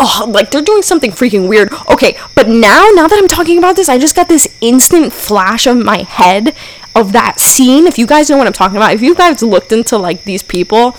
oh, 0.00 0.26
like 0.28 0.50
they're 0.50 0.62
doing 0.62 0.82
something 0.82 1.10
freaking 1.10 1.48
weird. 1.48 1.72
Okay, 1.90 2.18
but 2.34 2.48
now, 2.48 2.88
now 2.94 3.08
that 3.08 3.18
I'm 3.18 3.28
talking 3.28 3.58
about 3.58 3.76
this, 3.76 3.88
I 3.88 3.98
just 3.98 4.16
got 4.16 4.28
this 4.28 4.48
instant 4.60 5.12
flash 5.12 5.66
of 5.66 5.76
my 5.76 5.98
head 5.98 6.54
of 6.94 7.12
that 7.12 7.40
scene, 7.40 7.86
if 7.86 7.98
you 7.98 8.06
guys 8.06 8.28
know 8.28 8.36
what 8.36 8.46
I'm 8.46 8.52
talking 8.52 8.76
about, 8.76 8.92
if 8.92 9.02
you 9.02 9.14
guys 9.14 9.42
looked 9.42 9.72
into 9.72 9.96
like 9.96 10.24
these 10.24 10.42
people, 10.42 10.96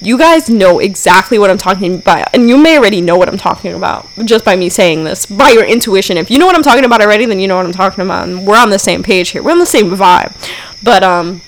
you 0.00 0.18
guys 0.18 0.48
know 0.48 0.78
exactly 0.78 1.38
what 1.38 1.50
I'm 1.50 1.58
talking 1.58 1.96
about. 1.96 2.28
And 2.34 2.48
you 2.48 2.56
may 2.56 2.76
already 2.76 3.00
know 3.00 3.16
what 3.16 3.28
I'm 3.28 3.38
talking 3.38 3.72
about 3.72 4.08
just 4.24 4.44
by 4.44 4.56
me 4.56 4.68
saying 4.68 5.04
this, 5.04 5.26
by 5.26 5.50
your 5.50 5.64
intuition. 5.64 6.16
If 6.16 6.30
you 6.30 6.38
know 6.38 6.46
what 6.46 6.56
I'm 6.56 6.62
talking 6.62 6.84
about 6.84 7.00
already, 7.00 7.24
then 7.26 7.38
you 7.38 7.48
know 7.48 7.56
what 7.56 7.66
I'm 7.66 7.72
talking 7.72 8.04
about. 8.04 8.28
And 8.28 8.46
we're 8.46 8.58
on 8.58 8.70
the 8.70 8.78
same 8.78 9.02
page 9.02 9.30
here. 9.30 9.42
We're 9.42 9.52
on 9.52 9.58
the 9.58 9.66
same 9.66 9.90
vibe. 9.90 10.34
But 10.82 11.02
um 11.02 11.42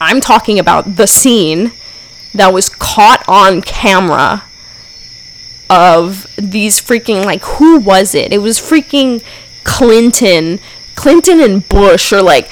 I'm 0.00 0.20
talking 0.20 0.58
about 0.58 0.96
the 0.96 1.06
scene 1.06 1.72
that 2.32 2.52
was 2.52 2.68
caught 2.68 3.24
on 3.28 3.62
camera 3.62 4.44
of 5.70 6.26
these 6.36 6.80
freaking 6.80 7.24
like 7.24 7.42
who 7.42 7.78
was 7.78 8.14
it? 8.14 8.32
It 8.32 8.38
was 8.38 8.58
freaking 8.58 9.22
Clinton, 9.64 10.60
Clinton 10.94 11.40
and 11.40 11.68
Bush 11.68 12.12
or 12.12 12.22
like 12.22 12.50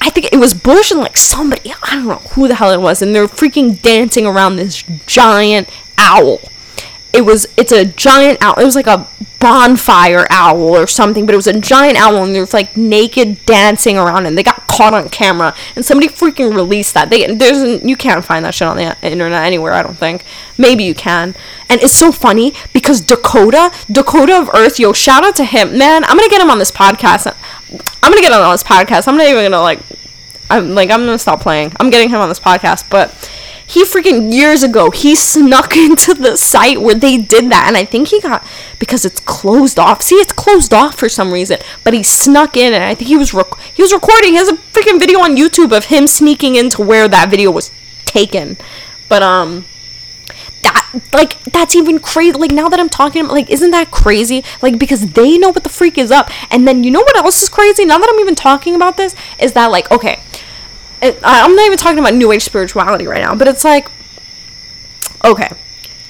I 0.00 0.10
think 0.10 0.32
it 0.32 0.38
was 0.38 0.52
Bush 0.52 0.90
and 0.90 1.00
like 1.00 1.16
somebody, 1.16 1.72
I 1.82 1.94
don't 1.96 2.06
know 2.06 2.16
who 2.16 2.48
the 2.48 2.56
hell 2.56 2.70
it 2.72 2.80
was 2.80 3.02
and 3.02 3.14
they're 3.14 3.26
freaking 3.26 3.80
dancing 3.80 4.26
around 4.26 4.56
this 4.56 4.82
giant 5.06 5.68
owl. 5.96 6.40
It 7.12 7.22
was 7.22 7.46
it's 7.56 7.72
a 7.72 7.84
giant 7.84 8.42
owl. 8.42 8.54
It 8.58 8.64
was 8.64 8.76
like 8.76 8.86
a 8.86 9.08
bonfire 9.40 10.26
owl 10.30 10.76
or 10.76 10.86
something, 10.86 11.24
but 11.26 11.32
it 11.32 11.36
was 11.36 11.46
a 11.46 11.58
giant 11.58 11.96
owl 11.96 12.22
and 12.22 12.34
they're 12.34 12.46
like 12.52 12.76
naked 12.76 13.44
dancing 13.46 13.96
around 13.96 14.26
and 14.26 14.36
they 14.36 14.42
got 14.42 14.66
caught 14.68 14.92
on 14.92 15.08
camera 15.08 15.54
and 15.74 15.84
somebody 15.84 16.08
freaking 16.08 16.54
released 16.54 16.94
that. 16.94 17.10
They 17.10 17.34
there's 17.34 17.82
you 17.82 17.96
can't 17.96 18.24
find 18.24 18.44
that 18.44 18.54
shit 18.54 18.68
on 18.68 18.76
the 18.76 18.96
internet 19.02 19.44
anywhere, 19.44 19.72
I 19.72 19.82
don't 19.82 19.96
think. 19.96 20.24
Maybe 20.58 20.84
you 20.84 20.94
can. 20.94 21.34
And 21.68 21.80
it's 21.80 21.94
so 21.94 22.12
funny 22.12 22.52
because 22.72 23.00
Dakota, 23.00 23.72
Dakota 23.90 24.38
of 24.38 24.50
Earth, 24.54 24.78
yo, 24.78 24.92
shout 24.92 25.24
out 25.24 25.36
to 25.36 25.44
him. 25.44 25.76
Man, 25.76 26.04
I'm 26.04 26.16
gonna 26.16 26.28
get 26.28 26.42
him 26.42 26.50
on 26.50 26.58
this 26.58 26.70
podcast. 26.70 27.34
I'm 28.02 28.12
gonna 28.12 28.22
get 28.22 28.32
him 28.32 28.40
on 28.40 28.52
this 28.52 28.62
podcast. 28.62 29.08
I'm 29.08 29.16
not 29.16 29.26
even 29.26 29.44
gonna 29.44 29.62
like 29.62 29.80
I'm 30.50 30.74
like 30.74 30.90
I'm 30.90 31.00
gonna 31.00 31.18
stop 31.18 31.40
playing. 31.40 31.72
I'm 31.80 31.90
getting 31.90 32.10
him 32.10 32.20
on 32.20 32.28
this 32.28 32.40
podcast, 32.40 32.90
but 32.90 33.10
he 33.70 33.84
freaking 33.84 34.32
years 34.32 34.62
ago 34.62 34.90
he 34.90 35.14
snuck 35.14 35.76
into 35.88 36.14
the 36.14 36.36
site 36.36 36.80
where 36.80 36.94
they 36.94 37.16
did 37.16 37.50
that 37.50 37.64
and 37.66 37.76
i 37.76 37.84
think 37.84 38.08
he 38.08 38.20
got 38.20 38.46
because 38.78 39.04
it's 39.04 39.20
closed 39.20 39.78
off. 39.78 40.02
See 40.02 40.16
it's 40.16 40.32
closed 40.32 40.72
off 40.72 40.96
for 40.96 41.08
some 41.08 41.32
reason 41.32 41.58
but 41.84 41.94
he 41.94 42.02
snuck 42.02 42.56
in 42.56 42.72
and 42.72 42.82
i 42.82 42.94
think 42.94 43.08
he 43.08 43.16
was 43.16 43.34
rec- 43.34 43.58
he 43.74 43.82
was 43.82 43.92
recording 43.92 44.30
he 44.30 44.36
has 44.36 44.48
a 44.48 44.54
freaking 44.54 44.98
video 44.98 45.20
on 45.20 45.36
youtube 45.36 45.76
of 45.76 45.86
him 45.86 46.06
sneaking 46.06 46.56
into 46.56 46.82
where 46.82 47.08
that 47.08 47.30
video 47.30 47.50
was 47.50 47.70
taken. 48.10 48.56
But 49.08 49.22
um 49.22 49.64
that 50.62 51.00
like 51.12 51.42
that's 51.44 51.74
even 51.74 51.98
crazy 51.98 52.36
like 52.36 52.50
now 52.50 52.68
that 52.68 52.78
i'm 52.78 52.90
talking 52.90 53.22
about 53.22 53.32
like 53.32 53.50
isn't 53.50 53.70
that 53.70 53.90
crazy? 53.90 54.44
Like 54.60 54.78
because 54.78 55.12
they 55.12 55.38
know 55.38 55.50
what 55.50 55.62
the 55.62 55.70
freak 55.70 55.96
is 55.96 56.10
up 56.10 56.30
and 56.50 56.66
then 56.66 56.84
you 56.84 56.90
know 56.90 57.00
what 57.00 57.16
else 57.16 57.42
is 57.42 57.48
crazy? 57.48 57.84
Now 57.84 57.98
that 57.98 58.10
i'm 58.12 58.20
even 58.20 58.34
talking 58.34 58.74
about 58.74 58.96
this 58.96 59.14
is 59.38 59.52
that 59.54 59.70
like 59.70 59.90
okay 59.90 60.20
it, 61.02 61.18
I'm 61.22 61.54
not 61.54 61.66
even 61.66 61.78
talking 61.78 61.98
about 61.98 62.14
new 62.14 62.32
age 62.32 62.42
spirituality 62.42 63.06
right 63.06 63.22
now, 63.22 63.34
but 63.34 63.48
it's 63.48 63.64
like, 63.64 63.88
okay, 65.24 65.48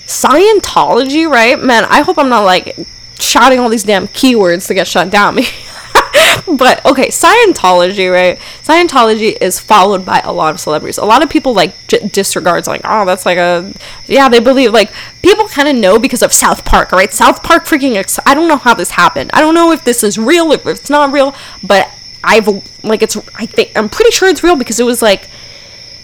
Scientology, 0.07 1.31
right? 1.31 1.62
Man, 1.62 1.85
I 1.85 2.00
hope 2.00 2.18
I'm 2.18 2.29
not 2.29 2.44
like 2.44 2.76
shouting 3.18 3.61
all 3.61 3.68
these 3.68 3.85
damn 3.85 4.09
keywords 4.09 4.66
to 4.66 4.74
get 4.74 4.88
shut 4.88 5.11
down. 5.11 5.37
but 6.57 6.85
okay, 6.85 7.09
Scientology, 7.09 8.12
right? 8.12 8.38
Scientology 8.62 9.37
is 9.40 9.61
followed 9.61 10.05
by 10.05 10.20
a 10.20 10.33
lot 10.33 10.53
of 10.53 10.61
celebrities. 10.61 10.98
A 10.98 11.05
lot 11.05 11.22
of 11.22 11.31
people 11.31 11.55
like 11.55 11.74
j- 11.87 12.09
disregards 12.09 12.66
like, 12.66 12.81
oh, 12.85 13.05
that's 13.05 13.24
like 13.24 13.38
a 13.38 13.72
yeah, 14.07 14.29
they 14.29 14.40
believe 14.40 14.72
like 14.72 14.92
people 15.22 15.46
kind 15.46 15.68
of 15.68 15.76
know 15.76 15.98
because 15.98 16.22
of 16.22 16.33
South 16.33 16.64
Park, 16.64 16.90
right? 16.90 17.12
South 17.12 17.42
Park 17.42 17.66
freaking. 17.66 17.94
Ex- 17.94 18.18
I 18.26 18.35
don't 18.35 18.48
know 18.48 18.57
how 18.57 18.74
this 18.74 18.90
happened. 18.90 19.31
I 19.33 19.40
don't 19.40 19.55
know 19.55 19.70
if 19.70 19.85
this 19.85 20.03
is 20.03 20.18
real, 20.18 20.50
if 20.53 20.66
it's 20.66 20.90
not 20.90 21.12
real, 21.12 21.35
but 21.62 21.88
I've 22.22 22.48
like 22.85 23.02
it's 23.02 23.16
I 23.35 23.46
think 23.46 23.72
I'm 23.76 23.88
pretty 23.88 24.11
sure 24.11 24.28
it's 24.28 24.42
real 24.42 24.56
because 24.56 24.78
it 24.80 24.85
was 24.85 25.02
like 25.02 25.28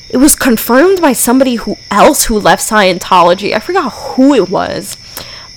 it 0.08 0.18
was 0.18 0.34
confirmed 0.34 1.00
by 1.00 1.12
somebody 1.12 1.56
who 1.56 1.76
else 1.90 2.26
who 2.26 2.38
left 2.38 2.62
Scientology. 2.62 3.54
I 3.54 3.58
forgot 3.58 3.92
who 3.92 4.34
it 4.34 4.48
was. 4.48 4.96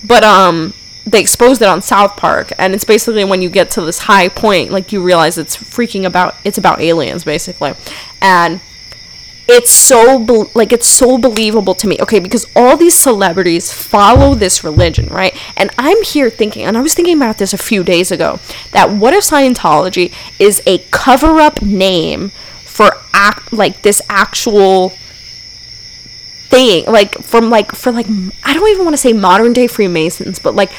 But 0.04 0.24
um 0.24 0.74
they 1.06 1.20
exposed 1.20 1.62
it 1.62 1.68
on 1.68 1.82
South 1.82 2.16
Park 2.16 2.52
and 2.58 2.74
it's 2.74 2.84
basically 2.84 3.24
when 3.24 3.42
you 3.42 3.48
get 3.48 3.70
to 3.72 3.80
this 3.82 4.00
high 4.00 4.28
point 4.28 4.70
like 4.70 4.92
you 4.92 5.02
realize 5.02 5.38
it's 5.38 5.56
freaking 5.56 6.04
about 6.04 6.36
it's 6.44 6.58
about 6.58 6.80
aliens 6.80 7.24
basically. 7.24 7.74
And 8.20 8.60
it's 9.50 9.70
so 9.70 10.18
be- 10.18 10.50
like 10.54 10.72
it's 10.72 10.86
so 10.86 11.18
believable 11.18 11.74
to 11.74 11.86
me. 11.86 11.98
Okay 12.00 12.20
because 12.20 12.46
all 12.54 12.76
these 12.76 12.94
celebrities 12.94 13.72
follow 13.72 14.34
this 14.34 14.62
religion 14.64 15.06
right? 15.06 15.36
And 15.56 15.70
i'm 15.78 16.02
here 16.02 16.30
thinking 16.30 16.64
and 16.64 16.76
i 16.76 16.80
was 16.80 16.94
thinking 16.94 17.16
about 17.16 17.38
this 17.38 17.52
a 17.52 17.58
few 17.58 17.82
days 17.82 18.10
ago 18.10 18.38
that 18.72 18.90
what 18.90 19.14
if 19.14 19.24
scientology 19.24 20.12
is 20.38 20.62
a 20.66 20.78
cover-up 20.90 21.62
name 21.62 22.30
for 22.64 22.92
act 23.12 23.52
like 23.52 23.82
this 23.82 24.00
actual 24.08 24.90
thing? 26.50 26.84
Like 26.86 27.14
from 27.22 27.50
like 27.50 27.72
for 27.72 27.92
like 27.92 28.06
i 28.44 28.54
don't 28.54 28.68
even 28.68 28.84
want 28.84 28.94
to 28.94 28.98
say 28.98 29.12
modern 29.12 29.52
day 29.52 29.66
freemasons 29.66 30.38
but 30.38 30.54
like 30.54 30.70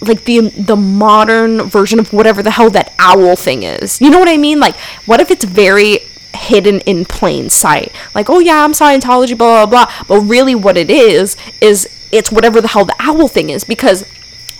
like 0.00 0.24
the 0.24 0.48
the 0.50 0.76
modern 0.76 1.62
version 1.62 1.98
of 2.00 2.12
whatever 2.12 2.42
the 2.42 2.50
hell 2.50 2.70
that 2.70 2.92
owl 2.98 3.36
thing 3.36 3.62
is. 3.62 4.00
You 4.00 4.10
know 4.10 4.18
what 4.18 4.28
i 4.28 4.36
mean? 4.36 4.58
Like 4.60 4.76
what 5.06 5.20
if 5.20 5.30
it's 5.30 5.44
very 5.44 6.00
hidden 6.34 6.80
in 6.80 7.04
plain 7.04 7.50
sight. 7.50 7.92
Like, 8.14 8.28
oh 8.30 8.38
yeah, 8.38 8.64
I'm 8.64 8.72
Scientology, 8.72 9.36
blah 9.36 9.66
blah 9.66 9.86
blah. 9.86 10.04
But 10.06 10.20
really, 10.20 10.54
what 10.54 10.76
it 10.76 10.90
is 10.90 11.36
is 11.60 11.88
it's 12.10 12.30
whatever 12.30 12.60
the 12.60 12.68
hell 12.68 12.84
the 12.84 12.96
owl 12.98 13.28
thing 13.28 13.50
is 13.50 13.64
because. 13.64 14.08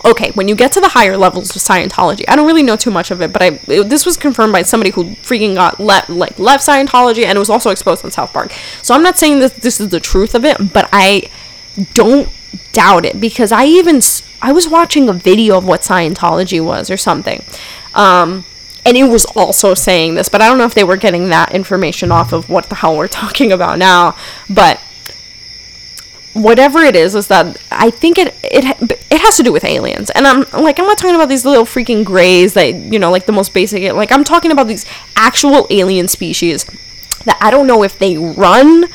Okay, 0.05 0.31
when 0.31 0.49
you 0.49 0.55
get 0.55 0.73
to 0.73 0.81
the 0.81 0.89
higher 0.89 1.15
levels 1.15 1.55
of 1.55 1.61
Scientology, 1.61 2.25
I 2.27 2.35
don't 2.35 2.45
really 2.45 2.61
know 2.61 2.75
too 2.75 2.91
much 2.91 3.09
of 3.09 3.21
it, 3.21 3.31
but 3.31 3.41
I 3.41 3.57
it, 3.69 3.87
this 3.87 4.05
was 4.05 4.17
confirmed 4.17 4.51
by 4.51 4.63
somebody 4.63 4.89
who 4.89 5.05
freaking 5.05 5.55
got 5.55 5.79
left 5.79 6.09
like 6.09 6.37
left 6.37 6.67
Scientology 6.67 7.23
and 7.23 7.37
it 7.37 7.39
was 7.39 7.49
also 7.49 7.69
exposed 7.69 8.03
on 8.03 8.11
South 8.11 8.33
Park. 8.33 8.51
So 8.81 8.93
I'm 8.93 9.01
not 9.01 9.17
saying 9.17 9.39
that 9.39 9.55
this 9.55 9.79
is 9.79 9.91
the 9.91 10.01
truth 10.01 10.35
of 10.35 10.43
it, 10.43 10.73
but 10.73 10.89
I 10.91 11.29
don't 11.93 12.27
doubt 12.73 13.05
it 13.05 13.21
because 13.21 13.53
I 13.53 13.65
even 13.65 14.01
I 14.41 14.51
was 14.51 14.67
watching 14.67 15.07
a 15.07 15.13
video 15.13 15.57
of 15.57 15.65
what 15.65 15.81
Scientology 15.81 16.63
was 16.63 16.91
or 16.91 16.97
something. 16.97 17.41
Um, 17.93 18.43
and 18.85 18.97
it 18.97 19.05
was 19.05 19.25
also 19.35 19.73
saying 19.73 20.15
this, 20.15 20.29
but 20.29 20.41
I 20.41 20.47
don't 20.47 20.57
know 20.57 20.65
if 20.65 20.73
they 20.73 20.83
were 20.83 20.97
getting 20.97 21.29
that 21.29 21.53
information 21.53 22.11
off 22.11 22.33
of 22.33 22.49
what 22.49 22.69
the 22.69 22.75
hell 22.75 22.97
we're 22.97 23.07
talking 23.23 23.51
about 23.51 23.79
now. 23.79 24.15
But 24.49 24.79
whatever 26.33 26.79
it 26.79 26.95
is, 26.95 27.15
is 27.15 27.27
that 27.27 27.61
I 27.71 27.89
think 27.89 28.17
it 28.17 28.35
it 28.43 28.65
it 29.09 29.21
has 29.21 29.37
to 29.37 29.43
do 29.43 29.53
with 29.53 29.63
aliens, 29.63 30.09
and 30.09 30.27
I'm 30.27 30.45
like 30.51 30.79
I'm 30.79 30.85
not 30.85 30.97
talking 30.97 31.15
about 31.15 31.29
these 31.29 31.45
little 31.45 31.65
freaking 31.65 32.03
grays 32.03 32.53
that 32.55 32.73
you 32.75 32.99
know 32.99 33.11
like 33.11 33.25
the 33.25 33.31
most 33.31 33.53
basic. 33.53 33.93
Like 33.93 34.11
I'm 34.11 34.23
talking 34.23 34.51
about 34.51 34.67
these 34.67 34.85
actual 35.15 35.67
alien 35.69 36.07
species 36.07 36.65
that 37.25 37.37
I 37.39 37.51
don't 37.51 37.67
know 37.67 37.83
if 37.83 37.97
they 37.97 38.17
run 38.17 38.85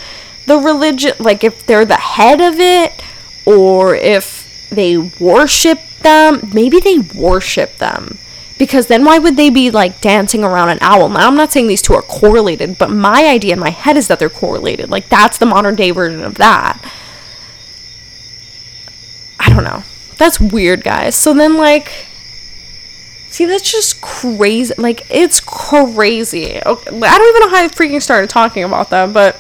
the 0.45 0.59
religion, 0.59 1.13
like 1.19 1.45
if 1.45 1.65
they're 1.65 1.87
the 1.87 1.97
head 1.97 2.41
of 2.41 2.59
it, 2.61 3.03
or 3.47 3.95
if 3.95 4.69
they 4.71 4.99
worship 4.99 5.81
them. 6.01 6.51
Maybe 6.53 6.79
they 6.79 6.99
worship 6.99 7.79
them 7.79 8.19
because 8.59 8.89
then 8.89 9.05
why 9.05 9.19
would 9.19 9.37
they 9.37 9.51
be 9.51 9.71
like 9.71 10.01
dancing 10.01 10.45
around 10.45 10.71
an 10.71 10.79
owl? 10.81 11.09
Now 11.09 11.29
I'm 11.29 11.37
not 11.37 11.53
saying 11.53 11.69
these 11.69 11.83
two 11.83 11.95
are 11.95 12.03
correlated, 12.03 12.79
but 12.79 12.91
my 12.91 13.27
idea 13.27 13.55
in 13.55 13.59
my 13.59 13.71
head 13.71 13.97
is 13.97 14.09
that 14.09 14.19
they're 14.19 14.29
correlated. 14.29 14.91
Like 14.91 15.09
that's 15.09 15.39
the 15.39 15.47
modern 15.47 15.77
day 15.77 15.91
version 15.91 16.23
of 16.23 16.35
that. 16.35 16.81
I 19.41 19.49
don't 19.51 19.65
know. 19.65 19.85
That's 20.17 20.41
weird, 20.41 20.83
guys. 20.83 21.15
So 21.15 21.33
then 21.33 21.57
like 21.57 22.09
See, 23.31 23.45
that's 23.45 23.71
just 23.71 24.01
crazy. 24.01 24.75
Like 24.79 25.03
it's 25.11 25.41
crazy. 25.41 26.61
Okay, 26.65 26.91
I 26.91 27.19
don't 27.19 27.29
even 27.29 27.41
know 27.43 27.49
how 27.51 27.63
I 27.63 27.69
freaking 27.69 28.03
started 28.03 28.31
talking 28.31 28.65
about 28.65 28.91
that, 28.91 29.13
but 29.13 29.39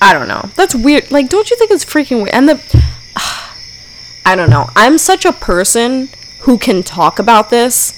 I 0.00 0.12
don't 0.12 0.28
know. 0.28 0.50
That's 0.54 0.74
weird. 0.74 1.10
Like 1.10 1.28
don't 1.28 1.50
you 1.50 1.56
think 1.56 1.70
it's 1.70 1.84
freaking 1.84 2.18
weird? 2.22 2.30
And 2.30 2.48
the 2.48 2.84
I 4.24 4.36
don't 4.36 4.48
know. 4.48 4.70
I'm 4.76 4.96
such 4.96 5.24
a 5.24 5.32
person 5.32 6.08
who 6.40 6.58
can 6.58 6.82
talk 6.82 7.18
about 7.18 7.50
this. 7.50 7.94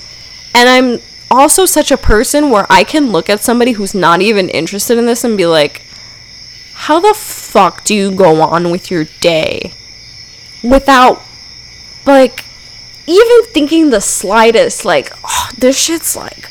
And 0.54 0.68
I'm 0.68 1.00
also 1.30 1.64
such 1.64 1.90
a 1.90 1.96
person 1.96 2.50
where 2.50 2.66
I 2.68 2.84
can 2.84 3.12
look 3.12 3.30
at 3.30 3.40
somebody 3.40 3.72
who's 3.72 3.94
not 3.94 4.20
even 4.20 4.48
interested 4.48 4.98
in 4.98 5.06
this 5.06 5.24
and 5.24 5.36
be 5.36 5.46
like, 5.46 5.82
how 6.72 6.98
the 6.98 7.14
fuck 7.14 7.84
do 7.84 7.94
you 7.94 8.10
go 8.10 8.40
on 8.40 8.70
with 8.70 8.90
your 8.90 9.04
day 9.20 9.72
without, 10.62 11.22
like, 12.06 12.44
even 13.06 13.44
thinking 13.46 13.90
the 13.90 14.00
slightest, 14.00 14.84
like, 14.84 15.12
oh, 15.24 15.50
this 15.58 15.78
shit's 15.78 16.16
like 16.16 16.50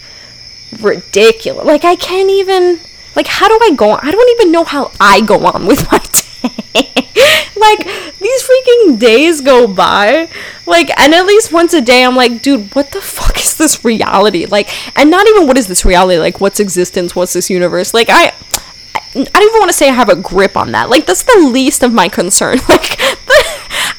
ridiculous. 0.79 1.65
Like, 1.65 1.83
I 1.83 1.95
can't 1.95 2.29
even, 2.29 2.79
like, 3.15 3.27
how 3.27 3.47
do 3.47 3.59
I 3.61 3.75
go 3.75 3.91
on? 3.91 3.99
I 4.01 4.11
don't 4.11 4.29
even 4.39 4.51
know 4.51 4.63
how 4.63 4.91
I 4.99 5.21
go 5.21 5.45
on 5.45 5.65
with 5.65 5.91
my 5.91 5.99
day. 6.73 7.05
Like 7.59 7.83
these 8.19 8.43
freaking 8.43 8.99
days 8.99 9.41
go 9.41 9.67
by. 9.67 10.29
Like 10.65 10.97
and 10.99 11.13
at 11.13 11.25
least 11.25 11.51
once 11.51 11.73
a 11.73 11.81
day 11.81 12.03
i'm 12.03 12.15
like 12.15 12.41
dude 12.41 12.73
what 12.75 12.91
the 12.91 13.01
fuck 13.01 13.37
is 13.37 13.57
this 13.57 13.83
reality? 13.83 14.45
Like 14.45 14.69
and 14.97 15.09
not 15.09 15.27
even 15.27 15.47
what 15.47 15.57
is 15.57 15.67
this 15.67 15.85
reality? 15.85 16.19
Like 16.19 16.39
what's 16.39 16.59
existence? 16.59 17.15
What's 17.15 17.33
this 17.33 17.49
universe? 17.49 17.93
Like 17.93 18.09
i 18.09 18.33
i 18.93 19.13
don't 19.13 19.27
even 19.43 19.59
want 19.59 19.69
to 19.69 19.77
say 19.77 19.89
i 19.89 19.93
have 19.93 20.09
a 20.09 20.15
grip 20.15 20.55
on 20.55 20.71
that. 20.71 20.89
Like 20.89 21.05
that's 21.05 21.23
the 21.23 21.49
least 21.51 21.83
of 21.83 21.93
my 21.93 22.09
concern. 22.09 22.59
Like 22.69 22.97
the, 22.97 23.45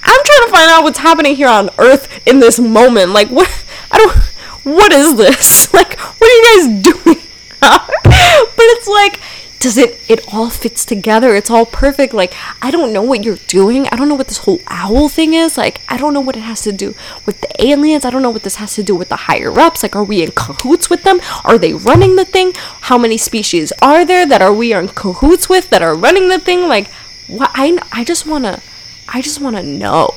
i'm 0.02 0.24
trying 0.24 0.46
to 0.46 0.50
find 0.50 0.70
out 0.70 0.82
what's 0.82 0.98
happening 0.98 1.36
here 1.36 1.48
on 1.48 1.70
earth 1.78 2.26
in 2.26 2.40
this 2.40 2.58
moment. 2.58 3.12
Like 3.12 3.28
what 3.28 3.48
i 3.90 3.98
don't 3.98 4.16
what 4.64 4.92
is 4.92 5.16
this? 5.16 5.72
Like 5.80 5.98
what 5.98 6.22
are 6.22 6.34
you 6.34 6.82
guys 6.82 6.82
doing? 7.04 7.16
but 7.60 8.66
it's 8.76 8.88
like, 8.88 9.20
does 9.60 9.76
it, 9.76 10.00
it 10.08 10.32
all 10.32 10.48
fits 10.48 10.86
together. 10.86 11.34
It's 11.34 11.50
all 11.50 11.66
perfect. 11.66 12.14
Like, 12.14 12.34
I 12.62 12.70
don't 12.70 12.94
know 12.94 13.02
what 13.02 13.22
you're 13.22 13.36
doing. 13.46 13.86
I 13.88 13.96
don't 13.96 14.08
know 14.08 14.14
what 14.14 14.28
this 14.28 14.38
whole 14.38 14.60
owl 14.66 15.10
thing 15.10 15.34
is. 15.34 15.58
Like, 15.58 15.82
I 15.86 15.98
don't 15.98 16.14
know 16.14 16.20
what 16.22 16.36
it 16.36 16.40
has 16.40 16.62
to 16.62 16.72
do 16.72 16.94
with 17.26 17.42
the 17.42 17.62
aliens. 17.62 18.06
I 18.06 18.10
don't 18.10 18.22
know 18.22 18.30
what 18.30 18.42
this 18.42 18.56
has 18.56 18.74
to 18.76 18.82
do 18.82 18.96
with 18.96 19.10
the 19.10 19.16
higher 19.16 19.52
ups. 19.60 19.82
Like, 19.82 19.94
are 19.94 20.02
we 20.02 20.22
in 20.22 20.30
cahoots 20.30 20.88
with 20.88 21.02
them? 21.02 21.20
Are 21.44 21.58
they 21.58 21.74
running 21.74 22.16
the 22.16 22.24
thing? 22.24 22.54
How 22.54 22.96
many 22.96 23.18
species 23.18 23.70
are 23.82 24.04
there 24.04 24.24
that 24.24 24.40
are 24.40 24.52
we 24.52 24.72
in 24.72 24.88
cahoots 24.88 25.50
with 25.50 25.68
that 25.68 25.82
are 25.82 25.94
running 25.94 26.30
the 26.30 26.38
thing? 26.38 26.66
Like, 26.66 26.88
what? 27.28 27.50
I, 27.52 27.78
I 27.92 28.02
just 28.02 28.26
want 28.26 28.44
to, 28.46 28.62
I 29.08 29.20
just 29.20 29.42
want 29.42 29.56
to 29.56 29.62
know. 29.62 30.14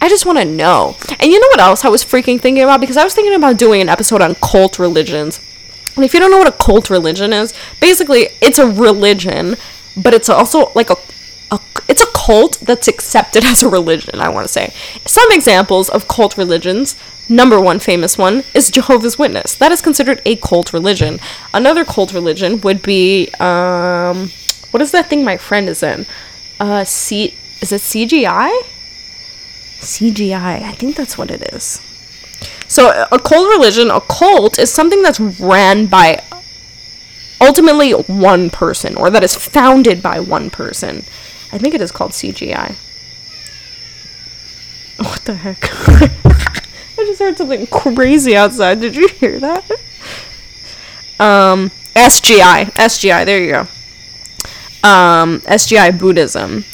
I 0.00 0.08
just 0.08 0.24
want 0.24 0.38
to 0.38 0.44
know. 0.44 0.96
And 1.18 1.32
you 1.32 1.40
know 1.40 1.48
what 1.48 1.58
else 1.58 1.84
I 1.84 1.88
was 1.88 2.04
freaking 2.04 2.40
thinking 2.40 2.62
about? 2.62 2.80
Because 2.80 2.96
I 2.96 3.02
was 3.02 3.12
thinking 3.12 3.34
about 3.34 3.58
doing 3.58 3.80
an 3.80 3.88
episode 3.88 4.22
on 4.22 4.36
cult 4.36 4.78
religions. 4.78 5.40
And 5.96 6.04
if 6.04 6.12
you 6.14 6.20
don't 6.20 6.30
know 6.30 6.38
what 6.38 6.48
a 6.48 6.52
cult 6.52 6.90
religion 6.90 7.32
is, 7.32 7.54
basically 7.80 8.28
it's 8.40 8.58
a 8.58 8.66
religion, 8.66 9.56
but 9.96 10.12
it's 10.14 10.28
also 10.28 10.70
like 10.74 10.90
a, 10.90 10.96
a 11.50 11.58
it's 11.88 12.02
a 12.02 12.12
cult 12.14 12.58
that's 12.60 12.86
accepted 12.86 13.44
as 13.44 13.62
a 13.62 13.68
religion, 13.68 14.20
I 14.20 14.28
want 14.28 14.46
to 14.46 14.52
say. 14.52 14.72
Some 15.06 15.30
examples 15.32 15.88
of 15.88 16.06
cult 16.06 16.36
religions, 16.36 16.96
number 17.28 17.58
one 17.60 17.78
famous 17.78 18.18
one 18.18 18.44
is 18.54 18.70
Jehovah's 18.70 19.18
Witness. 19.18 19.54
That 19.54 19.72
is 19.72 19.80
considered 19.80 20.20
a 20.26 20.36
cult 20.36 20.72
religion. 20.72 21.18
Another 21.54 21.84
cult 21.84 22.12
religion 22.12 22.60
would 22.60 22.82
be 22.82 23.30
um 23.40 24.30
what 24.72 24.82
is 24.82 24.90
that 24.90 25.08
thing 25.08 25.24
my 25.24 25.38
friend 25.38 25.68
is 25.68 25.82
in? 25.82 26.04
Uh 26.60 26.84
C 26.84 27.34
is 27.62 27.72
it 27.72 27.80
CGI? 27.80 28.52
CGI. 29.80 30.62
I 30.62 30.72
think 30.72 30.96
that's 30.96 31.16
what 31.16 31.30
it 31.30 31.42
is. 31.54 31.80
So, 32.68 33.06
a 33.12 33.18
cult 33.18 33.48
religion, 33.48 33.90
a 33.90 34.00
cult, 34.00 34.58
is 34.58 34.72
something 34.72 35.02
that's 35.02 35.20
ran 35.20 35.86
by 35.86 36.22
ultimately 37.40 37.92
one 37.92 38.50
person, 38.50 38.96
or 38.96 39.10
that 39.10 39.22
is 39.22 39.36
founded 39.36 40.02
by 40.02 40.20
one 40.20 40.50
person. 40.50 41.04
I 41.52 41.58
think 41.58 41.74
it 41.74 41.80
is 41.80 41.92
called 41.92 42.12
CGI. 42.12 42.74
What 44.98 45.24
the 45.24 45.34
heck? 45.34 45.58
I 46.98 47.04
just 47.04 47.20
heard 47.20 47.36
something 47.36 47.66
crazy 47.66 48.34
outside. 48.34 48.80
Did 48.80 48.96
you 48.96 49.08
hear 49.08 49.38
that? 49.40 49.70
Um, 51.20 51.70
SGI. 51.94 52.72
SGI, 52.72 53.24
there 53.24 53.40
you 53.40 53.50
go. 53.52 53.60
Um, 54.88 55.40
SGI 55.40 55.98
Buddhism. 55.98 56.64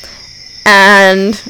And 0.64 1.42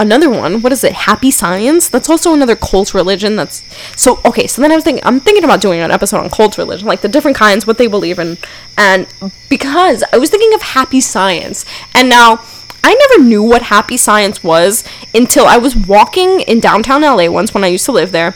another 0.00 0.30
one. 0.30 0.62
What 0.62 0.72
is 0.72 0.82
it? 0.82 0.92
Happy 0.92 1.30
science? 1.30 1.88
That's 1.88 2.08
also 2.08 2.34
another 2.34 2.56
cult 2.56 2.94
religion 2.94 3.36
that's 3.36 3.62
so 3.96 4.20
okay 4.24 4.46
so 4.46 4.62
then 4.62 4.72
i 4.72 4.74
was 4.74 4.84
thinking 4.84 5.04
i'm 5.04 5.20
thinking 5.20 5.44
about 5.44 5.60
doing 5.60 5.80
an 5.80 5.90
episode 5.90 6.18
on 6.18 6.30
cult 6.30 6.56
religion 6.58 6.86
like 6.86 7.00
the 7.00 7.08
different 7.08 7.36
kinds 7.36 7.66
what 7.66 7.78
they 7.78 7.86
believe 7.86 8.18
in 8.18 8.38
and 8.76 9.06
because 9.48 10.02
i 10.12 10.18
was 10.18 10.30
thinking 10.30 10.54
of 10.54 10.62
happy 10.62 11.00
science 11.00 11.64
and 11.94 12.08
now 12.08 12.42
i 12.82 12.94
never 12.94 13.24
knew 13.24 13.42
what 13.42 13.62
happy 13.62 13.96
science 13.96 14.42
was 14.42 14.84
until 15.14 15.44
i 15.46 15.56
was 15.56 15.76
walking 15.76 16.40
in 16.40 16.60
downtown 16.60 17.02
la 17.02 17.28
once 17.30 17.52
when 17.52 17.64
i 17.64 17.66
used 17.66 17.84
to 17.84 17.92
live 17.92 18.12
there 18.12 18.34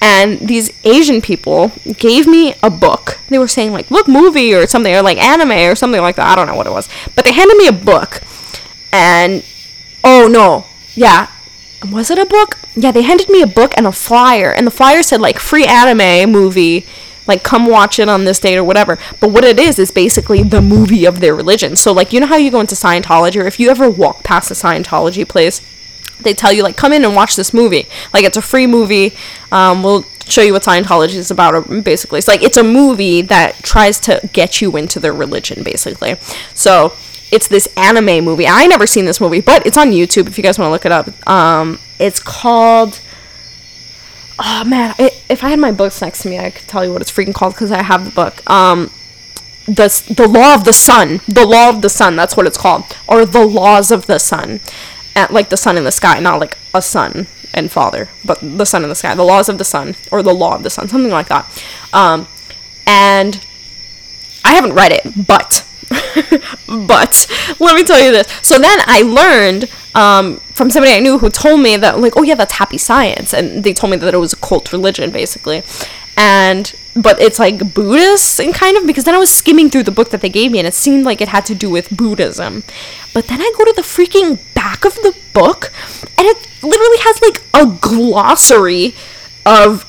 and 0.00 0.38
these 0.40 0.70
asian 0.84 1.20
people 1.22 1.72
gave 1.98 2.26
me 2.26 2.54
a 2.62 2.68
book. 2.68 3.18
They 3.30 3.38
were 3.38 3.48
saying 3.48 3.72
like 3.72 3.90
look 3.90 4.06
movie 4.06 4.54
or 4.54 4.66
something 4.66 4.94
or 4.94 5.00
like 5.00 5.16
anime 5.16 5.52
or 5.52 5.74
something 5.74 6.02
like 6.02 6.16
that. 6.16 6.28
I 6.28 6.36
don't 6.36 6.46
know 6.46 6.54
what 6.54 6.66
it 6.66 6.70
was 6.70 6.88
but 7.14 7.24
they 7.24 7.32
handed 7.32 7.56
me 7.56 7.66
a 7.66 7.72
book 7.72 8.20
and 8.92 9.42
oh 10.04 10.28
no 10.30 10.66
yeah. 10.96 11.28
Was 11.90 12.10
it 12.10 12.18
a 12.18 12.26
book? 12.26 12.58
Yeah, 12.74 12.90
they 12.90 13.02
handed 13.02 13.28
me 13.28 13.42
a 13.42 13.46
book 13.46 13.72
and 13.76 13.86
a 13.86 13.92
flyer, 13.92 14.50
and 14.50 14.66
the 14.66 14.70
flyer 14.70 15.02
said 15.02 15.20
like 15.20 15.38
free 15.38 15.66
anime 15.66 16.32
movie, 16.32 16.86
like 17.26 17.42
come 17.42 17.66
watch 17.66 17.98
it 17.98 18.08
on 18.08 18.24
this 18.24 18.40
date 18.40 18.56
or 18.56 18.64
whatever. 18.64 18.98
But 19.20 19.30
what 19.30 19.44
it 19.44 19.58
is 19.58 19.78
is 19.78 19.90
basically 19.90 20.42
the 20.42 20.62
movie 20.62 21.04
of 21.04 21.20
their 21.20 21.34
religion. 21.34 21.76
So 21.76 21.92
like 21.92 22.12
you 22.12 22.20
know 22.20 22.26
how 22.26 22.36
you 22.36 22.50
go 22.50 22.60
into 22.60 22.74
Scientology, 22.74 23.40
or 23.40 23.46
if 23.46 23.60
you 23.60 23.70
ever 23.70 23.88
walk 23.90 24.24
past 24.24 24.50
a 24.50 24.54
Scientology 24.54 25.28
place, 25.28 25.60
they 26.20 26.32
tell 26.32 26.52
you 26.52 26.62
like 26.62 26.76
come 26.76 26.92
in 26.92 27.04
and 27.04 27.14
watch 27.14 27.36
this 27.36 27.52
movie. 27.52 27.86
Like 28.12 28.24
it's 28.24 28.38
a 28.38 28.42
free 28.42 28.66
movie. 28.66 29.14
Um, 29.52 29.82
we'll 29.82 30.06
show 30.26 30.42
you 30.42 30.54
what 30.54 30.62
Scientology 30.62 31.14
is 31.16 31.30
about. 31.30 31.68
Basically, 31.84 32.18
it's 32.18 32.28
like 32.28 32.42
it's 32.42 32.56
a 32.56 32.64
movie 32.64 33.22
that 33.22 33.62
tries 33.62 34.00
to 34.00 34.28
get 34.32 34.60
you 34.60 34.76
into 34.76 34.98
their 34.98 35.12
religion, 35.12 35.62
basically. 35.62 36.16
So 36.54 36.94
it's 37.30 37.48
this 37.48 37.68
anime 37.76 38.24
movie. 38.24 38.46
I 38.46 38.66
never 38.66 38.86
seen 38.86 39.04
this 39.04 39.20
movie, 39.20 39.40
but 39.40 39.66
it's 39.66 39.76
on 39.76 39.90
YouTube 39.90 40.28
if 40.28 40.38
you 40.38 40.44
guys 40.44 40.58
want 40.58 40.68
to 40.68 40.72
look 40.72 40.86
it 40.86 40.92
up. 40.92 41.28
Um, 41.28 41.78
it's 41.98 42.20
called. 42.20 43.00
Oh 44.38 44.64
man, 44.64 44.94
if 44.98 45.42
I 45.42 45.48
had 45.48 45.58
my 45.58 45.72
books 45.72 46.02
next 46.02 46.22
to 46.22 46.28
me, 46.28 46.38
I 46.38 46.50
could 46.50 46.68
tell 46.68 46.84
you 46.84 46.92
what 46.92 47.00
it's 47.00 47.10
freaking 47.10 47.34
called 47.34 47.54
because 47.54 47.72
I 47.72 47.82
have 47.82 48.04
the 48.04 48.10
book. 48.10 48.48
Um, 48.50 48.90
the 49.66 50.14
the 50.14 50.28
law 50.28 50.54
of 50.54 50.64
the 50.64 50.72
sun, 50.72 51.20
the 51.26 51.46
law 51.46 51.70
of 51.70 51.82
the 51.82 51.88
sun. 51.88 52.16
That's 52.16 52.36
what 52.36 52.46
it's 52.46 52.58
called, 52.58 52.84
or 53.08 53.24
the 53.26 53.44
laws 53.44 53.90
of 53.90 54.06
the 54.06 54.18
sun, 54.18 54.60
At, 55.14 55.32
like 55.32 55.48
the 55.48 55.56
sun 55.56 55.76
in 55.76 55.84
the 55.84 55.90
sky, 55.90 56.20
not 56.20 56.38
like 56.38 56.56
a 56.74 56.82
sun 56.82 57.26
and 57.52 57.72
father, 57.72 58.08
but 58.24 58.38
the 58.40 58.66
sun 58.66 58.82
in 58.82 58.88
the 58.88 58.94
sky. 58.94 59.14
The 59.14 59.24
laws 59.24 59.48
of 59.48 59.58
the 59.58 59.64
sun, 59.64 59.96
or 60.12 60.22
the 60.22 60.34
law 60.34 60.54
of 60.54 60.62
the 60.62 60.70
sun, 60.70 60.88
something 60.88 61.10
like 61.10 61.28
that. 61.28 61.64
Um, 61.92 62.28
and 62.86 63.44
I 64.44 64.54
haven't 64.54 64.74
read 64.74 64.92
it, 64.92 65.26
but 65.26 65.66
but 66.66 67.26
let 67.58 67.76
me 67.76 67.84
tell 67.84 68.00
you 68.00 68.12
this. 68.12 68.28
So 68.42 68.58
then 68.58 68.78
I 68.86 69.02
learned 69.02 69.70
um, 69.94 70.38
from 70.52 70.70
somebody 70.70 70.92
I 70.92 71.00
knew 71.00 71.18
who 71.18 71.30
told 71.30 71.60
me 71.60 71.76
that, 71.76 71.98
like, 72.00 72.16
oh 72.16 72.22
yeah, 72.22 72.34
that's 72.34 72.54
happy 72.54 72.78
science, 72.78 73.32
and 73.32 73.64
they 73.64 73.72
told 73.72 73.90
me 73.90 73.96
that 73.98 74.14
it 74.14 74.18
was 74.18 74.32
a 74.32 74.36
cult 74.36 74.72
religion, 74.72 75.10
basically. 75.10 75.62
And 76.16 76.74
but 76.94 77.20
it's 77.20 77.38
like 77.38 77.74
Buddhist 77.74 78.40
and 78.40 78.54
kind 78.54 78.76
of 78.78 78.86
because 78.86 79.04
then 79.04 79.14
I 79.14 79.18
was 79.18 79.30
skimming 79.30 79.68
through 79.68 79.82
the 79.82 79.90
book 79.90 80.10
that 80.10 80.22
they 80.22 80.28
gave 80.28 80.50
me, 80.52 80.58
and 80.58 80.66
it 80.66 80.74
seemed 80.74 81.04
like 81.04 81.20
it 81.20 81.28
had 81.28 81.44
to 81.46 81.54
do 81.54 81.70
with 81.70 81.94
Buddhism. 81.94 82.62
But 83.12 83.28
then 83.28 83.40
I 83.40 83.52
go 83.56 83.64
to 83.64 83.72
the 83.74 83.82
freaking 83.82 84.38
back 84.54 84.84
of 84.84 84.94
the 84.96 85.16
book, 85.32 85.72
and 86.18 86.26
it 86.26 86.48
literally 86.62 86.98
has 87.00 87.20
like 87.22 87.42
a 87.54 87.78
glossary 87.80 88.94
of 89.44 89.84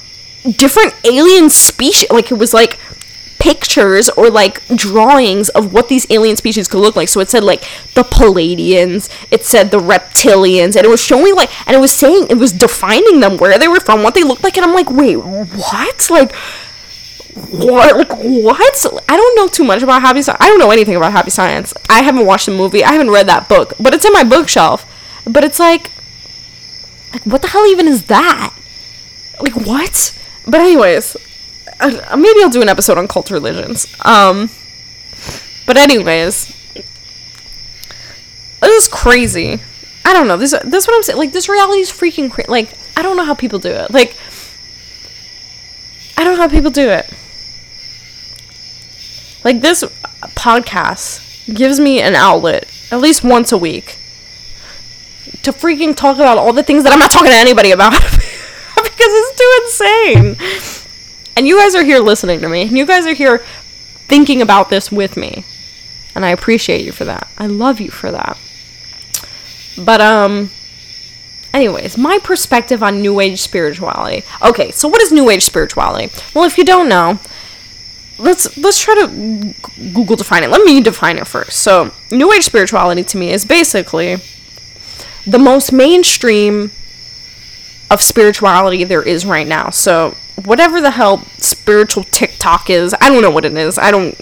different 0.57 0.93
alien 1.03 1.49
species. 1.49 2.09
Like 2.09 2.31
it 2.31 2.35
was 2.37 2.53
like 2.53 2.77
pictures 3.47 4.09
or 4.09 4.29
like 4.29 4.61
drawings 4.75 5.47
of 5.49 5.71
what 5.71 5.87
these 5.87 6.05
alien 6.09 6.35
species 6.35 6.67
could 6.67 6.79
look 6.79 6.97
like. 6.97 7.07
So 7.07 7.21
it 7.21 7.29
said 7.29 7.45
like 7.45 7.61
the 7.93 8.03
Pleiadians, 8.03 9.09
it 9.31 9.45
said 9.45 9.71
the 9.71 9.79
reptilians, 9.79 10.75
and 10.75 10.85
it 10.85 10.89
was 10.89 11.01
showing 11.01 11.33
like, 11.33 11.49
and 11.65 11.73
it 11.73 11.79
was 11.79 11.93
saying, 11.93 12.27
it 12.29 12.37
was 12.37 12.51
defining 12.51 13.21
them, 13.21 13.37
where 13.37 13.57
they 13.57 13.69
were 13.69 13.79
from, 13.79 14.03
what 14.03 14.15
they 14.15 14.23
looked 14.23 14.43
like, 14.43 14.57
and 14.57 14.65
I'm 14.65 14.73
like, 14.73 14.89
wait, 14.89 15.15
what? 15.15 16.09
Like, 16.09 16.35
what? 16.35 17.95
Like, 17.95 18.11
what? 18.19 18.85
I 19.07 19.15
don't 19.15 19.35
know 19.37 19.47
too 19.47 19.63
much 19.63 19.81
about 19.81 20.01
Happy 20.01 20.21
Science. 20.21 20.41
I 20.41 20.49
don't 20.49 20.59
know 20.59 20.71
anything 20.71 20.97
about 20.97 21.13
Happy 21.13 21.29
Science. 21.29 21.73
I 21.87 22.01
haven't 22.01 22.25
watched 22.25 22.47
the 22.47 22.51
movie. 22.51 22.83
I 22.83 22.91
haven't 22.91 23.11
read 23.11 23.27
that 23.27 23.47
book, 23.47 23.73
but 23.79 23.93
it's 23.93 24.03
in 24.03 24.11
my 24.11 24.25
bookshelf. 24.25 24.85
But 25.25 25.45
it's 25.45 25.59
like, 25.59 25.91
like, 27.13 27.23
what 27.23 27.41
the 27.41 27.47
hell 27.47 27.65
even 27.65 27.87
is 27.87 28.07
that? 28.07 28.53
Like, 29.39 29.55
what? 29.55 30.17
But 30.45 30.59
anyways, 30.59 31.15
uh, 31.79 32.15
maybe 32.17 32.41
I'll 32.41 32.49
do 32.49 32.61
an 32.61 32.69
episode 32.69 32.97
on 32.97 33.07
cult 33.07 33.29
religions. 33.31 33.87
Um, 34.03 34.49
but 35.65 35.77
anyways, 35.77 36.47
this 38.61 38.83
is 38.83 38.87
crazy. 38.87 39.59
I 40.05 40.13
don't 40.13 40.27
know. 40.27 40.37
This 40.37 40.55
this 40.63 40.87
what 40.87 40.95
I'm 40.95 41.03
saying. 41.03 41.19
Like 41.19 41.31
this 41.31 41.49
reality 41.49 41.81
is 41.81 41.91
freaking 41.91 42.31
crazy. 42.31 42.49
Like 42.49 42.69
I 42.95 43.01
don't 43.01 43.17
know 43.17 43.25
how 43.25 43.35
people 43.35 43.59
do 43.59 43.69
it. 43.69 43.91
Like 43.91 44.15
I 46.17 46.23
don't 46.23 46.35
know 46.35 46.41
how 46.41 46.49
people 46.49 46.71
do 46.71 46.89
it. 46.89 47.09
Like 49.43 49.61
this 49.61 49.83
podcast 50.35 51.53
gives 51.53 51.79
me 51.79 52.01
an 52.01 52.15
outlet 52.15 52.67
at 52.91 52.99
least 52.99 53.23
once 53.23 53.51
a 53.51 53.57
week 53.57 53.97
to 55.43 55.51
freaking 55.51 55.95
talk 55.95 56.15
about 56.15 56.37
all 56.37 56.53
the 56.53 56.63
things 56.63 56.83
that 56.83 56.93
I'm 56.93 56.99
not 56.99 57.11
talking 57.11 57.31
to 57.31 57.37
anybody 57.37 57.71
about 57.71 57.91
because 58.01 58.91
it's 58.97 59.37
too 59.37 59.59
insane. 59.63 60.35
And 61.37 61.47
you 61.47 61.59
guys 61.59 61.75
are 61.75 61.83
here 61.83 61.99
listening 61.99 62.41
to 62.41 62.49
me. 62.49 62.63
And 62.63 62.75
you 62.75 62.87
guys 62.87 63.05
are 63.05 63.13
here 63.13 63.37
thinking 64.07 64.41
about 64.41 64.71
this 64.71 64.91
with 64.91 65.15
me. 65.15 65.45
And 66.15 66.25
I 66.25 66.29
appreciate 66.29 66.83
you 66.83 66.91
for 66.91 67.05
that. 67.05 67.27
I 67.37 67.45
love 67.45 67.79
you 67.79 67.91
for 67.91 68.11
that. 68.11 68.39
But 69.77 70.01
um 70.01 70.49
anyways, 71.53 71.95
my 71.95 72.17
perspective 72.17 72.81
on 72.81 73.01
new 73.01 73.19
age 73.19 73.39
spirituality. 73.39 74.25
Okay, 74.41 74.71
so 74.71 74.87
what 74.87 74.99
is 74.99 75.11
new 75.11 75.29
age 75.29 75.43
spirituality? 75.43 76.11
Well, 76.33 76.45
if 76.45 76.57
you 76.57 76.65
don't 76.65 76.89
know, 76.89 77.19
let's 78.17 78.57
let's 78.57 78.79
try 78.79 78.95
to 78.95 79.53
Google 79.93 80.15
define 80.15 80.43
it. 80.43 80.49
Let 80.49 80.63
me 80.65 80.81
define 80.81 81.19
it 81.19 81.27
first. 81.27 81.59
So, 81.59 81.91
new 82.09 82.33
age 82.33 82.45
spirituality 82.45 83.03
to 83.03 83.17
me 83.17 83.31
is 83.31 83.45
basically 83.45 84.17
the 85.27 85.37
most 85.37 85.71
mainstream 85.71 86.71
of 87.91 88.01
spirituality 88.01 88.83
there 88.83 89.03
is 89.03 89.23
right 89.23 89.47
now. 89.47 89.69
So, 89.69 90.15
whatever 90.43 90.81
the 90.81 90.91
hell 90.91 91.23
spiritual 91.37 92.03
TikTok 92.03 92.69
is. 92.69 92.93
I 93.01 93.09
don't 93.09 93.21
know 93.21 93.31
what 93.31 93.45
it 93.45 93.55
is. 93.55 93.77
I 93.77 93.91
don't 93.91 94.15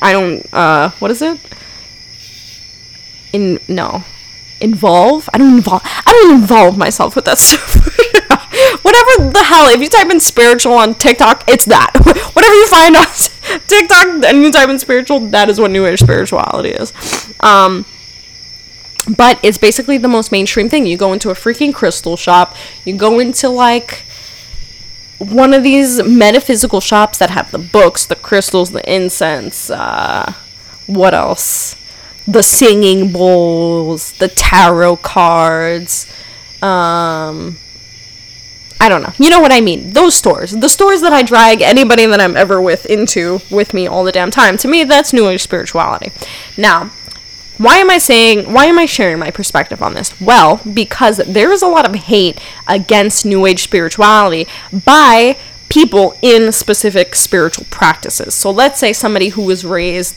I 0.00 0.12
don't 0.12 0.54
uh 0.54 0.90
what 0.98 1.10
is 1.10 1.22
it? 1.22 1.38
In 3.32 3.58
no. 3.68 4.04
Involve? 4.60 5.28
I 5.32 5.38
don't 5.38 5.54
involve 5.54 5.82
I 5.84 6.12
don't 6.12 6.40
involve 6.40 6.78
myself 6.78 7.16
with 7.16 7.24
that 7.26 7.38
stuff. 7.38 7.74
whatever 8.82 9.30
the 9.30 9.42
hell, 9.44 9.66
if 9.68 9.80
you 9.80 9.88
type 9.88 10.10
in 10.10 10.20
spiritual 10.20 10.74
on 10.74 10.94
TikTok, 10.94 11.48
it's 11.48 11.64
that. 11.66 11.92
Whatever 12.34 12.54
you 12.54 12.68
find 12.68 12.96
on 12.96 13.06
TikTok 13.66 14.24
and 14.24 14.42
you 14.42 14.50
type 14.52 14.68
in 14.68 14.78
spiritual, 14.78 15.20
that 15.28 15.48
is 15.48 15.60
what 15.60 15.70
New 15.70 15.86
Age 15.86 16.00
spirituality 16.00 16.70
is. 16.70 16.92
Um, 17.40 17.84
but 19.16 19.40
it's 19.42 19.58
basically 19.58 19.98
the 19.98 20.08
most 20.08 20.32
mainstream 20.32 20.68
thing. 20.68 20.86
You 20.86 20.96
go 20.96 21.12
into 21.12 21.30
a 21.30 21.34
freaking 21.34 21.74
crystal 21.74 22.16
shop, 22.16 22.54
you 22.84 22.96
go 22.96 23.18
into 23.18 23.48
like 23.48 24.04
one 25.18 25.52
of 25.52 25.62
these 25.62 26.02
metaphysical 26.02 26.80
shops 26.80 27.18
that 27.18 27.30
have 27.30 27.50
the 27.50 27.58
books, 27.58 28.06
the 28.06 28.16
crystals, 28.16 28.70
the 28.70 28.92
incense, 28.92 29.70
uh, 29.70 30.32
what 30.86 31.14
else? 31.14 31.76
The 32.26 32.42
singing 32.42 33.12
bowls, 33.12 34.12
the 34.12 34.28
tarot 34.28 34.96
cards, 34.96 36.06
um, 36.62 37.56
I 38.80 38.88
don't 38.88 39.02
know. 39.02 39.12
You 39.18 39.30
know 39.30 39.40
what 39.40 39.50
I 39.50 39.60
mean? 39.60 39.90
Those 39.90 40.14
stores. 40.14 40.52
The 40.52 40.68
stores 40.68 41.00
that 41.00 41.12
I 41.12 41.22
drag 41.22 41.62
anybody 41.62 42.06
that 42.06 42.20
I'm 42.20 42.36
ever 42.36 42.60
with 42.60 42.86
into 42.86 43.40
with 43.50 43.74
me 43.74 43.86
all 43.88 44.04
the 44.04 44.12
damn 44.12 44.30
time. 44.30 44.56
To 44.58 44.68
me, 44.68 44.84
that's 44.84 45.12
New 45.12 45.28
Age 45.28 45.42
spirituality. 45.42 46.12
Now, 46.56 46.90
why 47.58 47.76
am 47.78 47.90
I 47.90 47.98
saying, 47.98 48.52
why 48.52 48.66
am 48.66 48.78
I 48.78 48.86
sharing 48.86 49.18
my 49.18 49.30
perspective 49.30 49.82
on 49.82 49.94
this? 49.94 50.18
Well, 50.20 50.60
because 50.72 51.18
there 51.18 51.52
is 51.52 51.62
a 51.62 51.66
lot 51.68 51.84
of 51.88 51.94
hate 51.94 52.40
against 52.66 53.26
New 53.26 53.44
Age 53.46 53.62
spirituality 53.62 54.46
by 54.84 55.36
people 55.68 56.16
in 56.22 56.50
specific 56.52 57.14
spiritual 57.14 57.66
practices. 57.70 58.34
So 58.34 58.50
let's 58.50 58.78
say 58.78 58.92
somebody 58.92 59.28
who 59.30 59.42
was 59.42 59.64
raised 59.64 60.14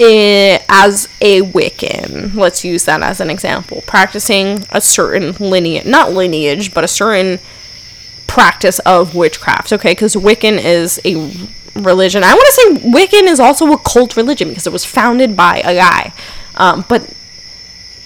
i- 0.00 0.62
as 0.68 1.08
a 1.20 1.42
Wiccan, 1.42 2.34
let's 2.34 2.64
use 2.64 2.84
that 2.84 3.02
as 3.02 3.20
an 3.20 3.30
example, 3.30 3.82
practicing 3.86 4.66
a 4.70 4.80
certain 4.80 5.32
lineage, 5.38 5.84
not 5.84 6.12
lineage, 6.12 6.72
but 6.72 6.82
a 6.84 6.88
certain 6.88 7.38
practice 8.26 8.78
of 8.80 9.14
witchcraft, 9.14 9.72
okay? 9.72 9.90
Because 9.92 10.14
Wiccan 10.14 10.58
is 10.62 11.00
a 11.04 11.30
religion. 11.74 12.24
I 12.24 12.32
want 12.34 12.46
to 12.46 12.52
say 12.52 12.90
Wiccan 12.90 13.28
is 13.28 13.40
also 13.40 13.72
a 13.72 13.78
cult 13.78 14.16
religion 14.16 14.48
because 14.48 14.66
it 14.66 14.72
was 14.72 14.84
founded 14.84 15.36
by 15.36 15.58
a 15.58 15.74
guy. 15.74 16.12
Um, 16.56 16.84
but 16.88 17.12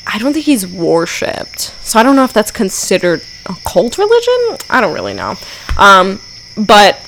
I 0.07 0.19
don't 0.19 0.33
think 0.33 0.47
he's 0.47 0.67
worshipped. 0.67 1.61
So 1.83 1.99
I 1.99 2.03
don't 2.03 2.17
know 2.17 2.25
if 2.25 2.33
that's 2.33 2.51
considered 2.51 3.23
a 3.47 3.55
cult 3.65 3.99
religion. 3.99 4.59
I 4.69 4.81
don't 4.81 4.95
really 4.95 5.15
know. 5.15 5.37
Um, 5.79 6.21
but 6.57 6.99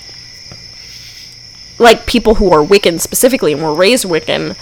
like 1.79 2.07
people 2.07 2.37
who 2.37 2.53
are 2.53 2.65
Wiccan 2.65 3.01
specifically 3.01 3.53
and 3.53 3.63
were 3.63 3.75
raised 3.75 4.05
Wiccan 4.05 4.57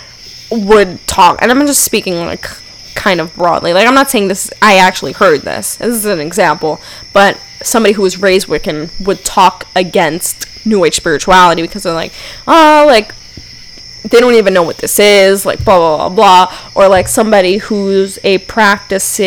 would 0.51 1.05
talk, 1.07 1.41
and 1.41 1.51
I'm 1.51 1.67
just 1.67 1.85
speaking 1.85 2.15
like 2.17 2.47
kind 2.95 3.21
of 3.21 3.35
broadly. 3.35 3.73
Like 3.73 3.87
I'm 3.87 3.95
not 3.95 4.11
saying 4.11 4.29
this. 4.29 4.51
I 4.61 4.77
actually 4.77 5.13
heard 5.13 5.43
this. 5.43 5.77
This 5.77 5.95
is 5.95 6.05
an 6.05 6.21
example, 6.21 6.81
but 7.13 7.39
somebody 7.63 7.95
who 7.95 8.03
was 8.03 8.21
raised 8.21 8.49
Wiccan 8.49 8.91
would 9.05 9.25
talk 9.25 9.67
against 9.75 10.49
New 10.65 10.85
Age 10.85 10.95
spirituality 10.95 11.63
because 11.63 11.83
they're 11.83 11.95
like, 11.95 12.13
oh, 12.47 12.85
like 12.87 13.15
they 14.03 14.21
don't 14.21 14.35
even 14.35 14.53
know 14.53 14.63
what 14.63 14.79
this 14.79 14.99
is, 14.99 15.47
like 15.47 15.65
blah 15.65 15.79
blah 15.79 16.09
blah 16.09 16.49
blah, 16.49 16.71
or 16.75 16.89
like 16.89 17.09
somebody 17.09 17.59
who's 17.59 18.19
a 18.25 18.39
practicing. 18.39 19.25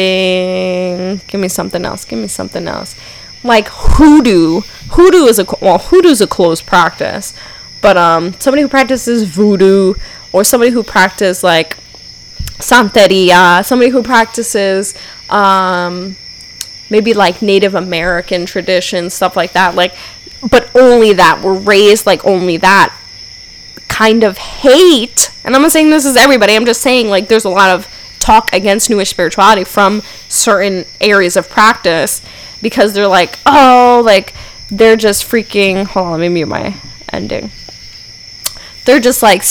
Give 1.27 1.41
me 1.41 1.47
something 1.47 1.85
else. 1.85 2.05
Give 2.05 2.19
me 2.19 2.27
something 2.27 2.67
else. 2.67 2.95
Like 3.43 3.67
hoodoo. 3.69 4.61
Hoodoo 4.91 5.25
is 5.25 5.39
a 5.39 5.45
well, 5.61 5.79
hoodoo's 5.79 6.21
a 6.21 6.27
closed 6.27 6.65
practice, 6.65 7.33
but 7.81 7.97
um, 7.97 8.33
somebody 8.39 8.61
who 8.61 8.67
practices 8.67 9.23
voodoo 9.23 9.93
or 10.31 10.43
somebody 10.43 10.71
who 10.71 10.83
practices 10.83 11.43
like 11.43 11.77
santeria, 12.59 13.63
somebody 13.65 13.91
who 13.91 14.03
practices 14.03 14.93
um, 15.29 16.15
maybe 16.89 17.13
like 17.13 17.41
Native 17.41 17.75
American 17.75 18.45
traditions, 18.45 19.13
stuff 19.13 19.35
like 19.35 19.53
that. 19.53 19.75
Like, 19.75 19.93
only 20.77 21.13
that. 21.13 21.41
We're 21.43 21.57
raised 21.57 22.05
like 22.05 22.25
only 22.25 22.57
that 22.57 22.95
kind 23.87 24.23
of 24.23 24.37
hate. 24.37 25.31
And 25.43 25.55
I'm 25.55 25.61
not 25.61 25.71
saying 25.71 25.89
this 25.89 26.05
is 26.05 26.15
everybody. 26.15 26.55
I'm 26.55 26.65
just 26.65 26.81
saying 26.81 27.09
like 27.09 27.27
there's 27.27 27.45
a 27.45 27.49
lot 27.49 27.69
of 27.69 27.87
talk 28.19 28.51
against 28.53 28.89
new 28.89 28.99
age 28.99 29.07
spirituality 29.07 29.63
from 29.63 30.01
certain 30.27 30.85
areas 30.99 31.37
of 31.37 31.49
practice 31.49 32.21
because 32.61 32.93
they're 32.93 33.07
like, 33.07 33.39
oh, 33.45 34.01
like 34.05 34.33
they're 34.69 34.97
just 34.97 35.25
freaking. 35.25 35.85
Hold 35.85 36.07
on, 36.07 36.11
let 36.13 36.19
me 36.19 36.29
mute 36.29 36.47
my 36.47 36.75
ending. 37.11 37.51
They're 38.85 38.99
just 38.99 39.23
like 39.23 39.43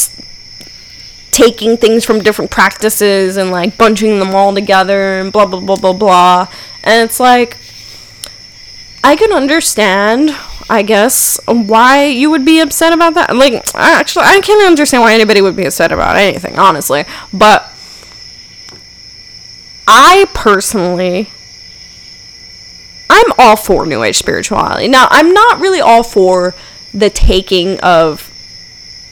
taking 1.31 1.77
things 1.77 2.05
from 2.05 2.21
different 2.21 2.51
practices 2.51 3.37
and 3.37 3.51
like 3.51 3.77
bunching 3.77 4.19
them 4.19 4.35
all 4.35 4.55
together 4.55 5.21
and 5.21 5.33
blah 5.33 5.47
blah 5.47 5.61
blah 5.61 5.77
blah 5.77 5.93
blah. 5.93 6.49
And 6.83 7.09
it's 7.09 7.21
like 7.21 7.59
I 9.03 9.17
can 9.17 9.33
understand, 9.33 10.31
I 10.69 10.83
guess, 10.83 11.39
why 11.47 12.07
you 12.07 12.31
would 12.31 12.45
be 12.45 12.61
upset 12.61 12.93
about 12.93 13.15
that. 13.15 13.35
Like 13.37 13.65
actually 13.75 14.25
I 14.25 14.41
can't 14.41 14.67
understand 14.67 15.03
why 15.03 15.15
anybody 15.15 15.41
would 15.41 15.57
be 15.57 15.65
upset 15.65 15.93
about 15.93 16.17
anything, 16.17 16.59
honestly. 16.59 17.05
But 17.33 17.73
I 19.87 20.27
personally 20.35 21.31
I'm 23.09 23.33
all 23.39 23.57
for 23.57 23.87
new 23.87 24.03
age 24.03 24.17
spirituality. 24.17 24.89
Now, 24.89 25.09
I'm 25.11 25.33
not 25.33 25.61
really 25.61 25.81
all 25.81 26.03
for 26.03 26.55
the 26.93 27.11
taking 27.11 27.81
of 27.81 28.33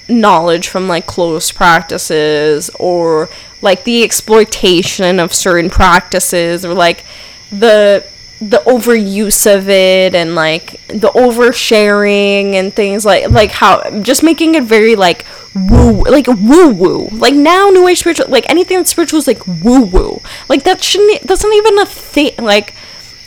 knowledge 0.09 0.68
from 0.68 0.88
like 0.88 1.07
closed 1.07 1.55
practices 1.55 2.70
or 2.78 3.28
like 3.62 3.84
the 3.84 4.02
exploitation 4.02 5.18
of 5.18 5.32
certain 5.32 5.70
practices 5.70 6.64
or 6.64 6.74
like 6.74 7.05
the 7.50 8.07
the 8.41 8.59
overuse 8.66 9.53
of 9.53 9.68
it 9.68 10.14
and 10.14 10.35
like 10.35 10.72
the 10.89 11.11
oversharing 11.11 12.55
and 12.55 12.74
things 12.74 13.05
like 13.05 13.30
like 13.30 13.51
how 13.51 13.89
just 14.01 14.22
making 14.22 14.55
it 14.55 14.64
very 14.64 14.97
like 14.97 15.24
woo 15.55 16.03
like 16.03 16.26
woo 16.26 16.70
woo 16.70 17.09
like 17.12 17.32
now 17.35 17.70
new 17.70 17.87
age 17.87 18.01
spiritual 18.01 18.26
like 18.28 18.49
anything 18.51 18.76
that's 18.76 18.91
spiritual 18.91 19.18
is 19.18 19.26
like 19.26 19.47
woo 19.47 19.82
woo 19.82 20.20
like 20.49 20.64
that 20.64 20.82
shouldn't 20.82 21.22
that's 21.22 21.45
not 21.45 21.55
even 21.55 21.78
a 21.78 21.87
thing 21.87 22.32
like 22.39 22.74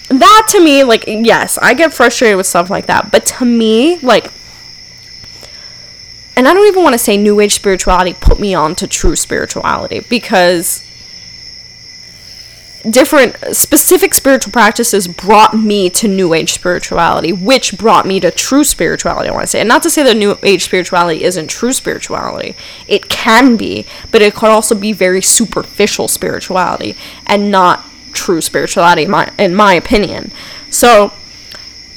that 0.10 0.48
to 0.50 0.62
me 0.62 0.84
like 0.84 1.06
yes 1.08 1.58
i 1.62 1.74
get 1.74 1.94
frustrated 1.94 2.38
with 2.38 2.46
stuff 2.46 2.70
like 2.70 2.86
that 2.86 3.10
but 3.10 3.26
to 3.26 3.46
me 3.46 3.98
like 4.00 4.32
and 6.38 6.48
I 6.48 6.54
don't 6.54 6.68
even 6.68 6.84
want 6.84 6.94
to 6.94 7.00
say 7.00 7.18
new 7.18 7.40
age 7.40 7.56
spirituality 7.56 8.14
put 8.14 8.40
me 8.40 8.54
on 8.54 8.76
to 8.76 8.88
true 8.88 9.16
spirituality 9.16 10.02
because 10.02 10.87
different 12.90 13.36
specific 13.56 14.14
spiritual 14.14 14.52
practices 14.52 15.08
brought 15.08 15.58
me 15.58 15.90
to 15.90 16.08
new 16.08 16.34
age 16.34 16.54
spirituality 16.54 17.34
which 17.34 17.78
brought 17.78 18.06
me 18.06 18.20
to 18.20 18.32
true 18.32 18.64
spirituality 18.64 19.30
i 19.30 19.32
want 19.32 19.44
to 19.44 19.48
say. 19.48 19.60
And 19.60 19.70
not 19.70 19.84
to 19.84 19.90
say 19.90 20.04
that 20.04 20.16
new 20.16 20.38
age 20.44 20.64
spirituality 20.64 21.24
isn't 21.24 21.50
true 21.50 21.74
spirituality. 21.74 22.56
It 22.88 23.10
can 23.10 23.58
be 23.58 23.86
but 24.12 24.22
it 24.22 24.34
could 24.34 24.50
also 24.50 24.76
be 24.76 24.94
very 24.94 25.22
superficial 25.22 26.08
spirituality 26.08 26.96
and 27.26 27.52
not 27.52 27.86
true 28.14 28.42
spirituality 28.42 29.04
in 29.04 29.12
my, 29.12 29.32
in 29.38 29.56
my 29.56 29.74
opinion. 29.74 30.32
So 30.70 31.14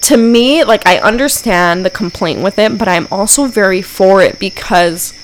to 0.03 0.17
me, 0.17 0.65
like 0.65 0.87
I 0.87 0.99
understand 0.99 1.85
the 1.85 1.91
complaint 1.91 2.43
with 2.43 2.59
it, 2.59 2.79
but 2.79 2.89
I'm 2.89 3.07
also 3.11 3.47
very 3.47 3.83
for 3.83 4.23
it 4.23 4.39
because 4.39 5.15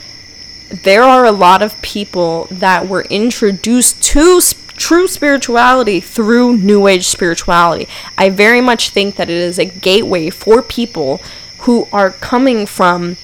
there 0.68 1.02
are 1.02 1.24
a 1.24 1.32
lot 1.32 1.62
of 1.62 1.80
people 1.82 2.48
that 2.50 2.88
were 2.88 3.02
introduced 3.02 4.02
to 4.02 4.40
sp- 4.42 4.65
true 4.77 5.09
spirituality 5.09 6.01
through 6.01 6.57
new 6.57 6.87
age 6.87 7.07
spirituality. 7.07 7.89
I 8.16 8.31
very 8.31 8.61
much 8.61 8.91
think 8.91 9.16
that 9.16 9.31
it 9.31 9.37
is 9.37 9.59
a 9.59 9.64
gateway 9.64 10.31
for 10.31 10.62
people 10.62 11.20
who 11.61 11.89
are 11.93 12.11
coming 12.11 12.66
from 12.66 13.16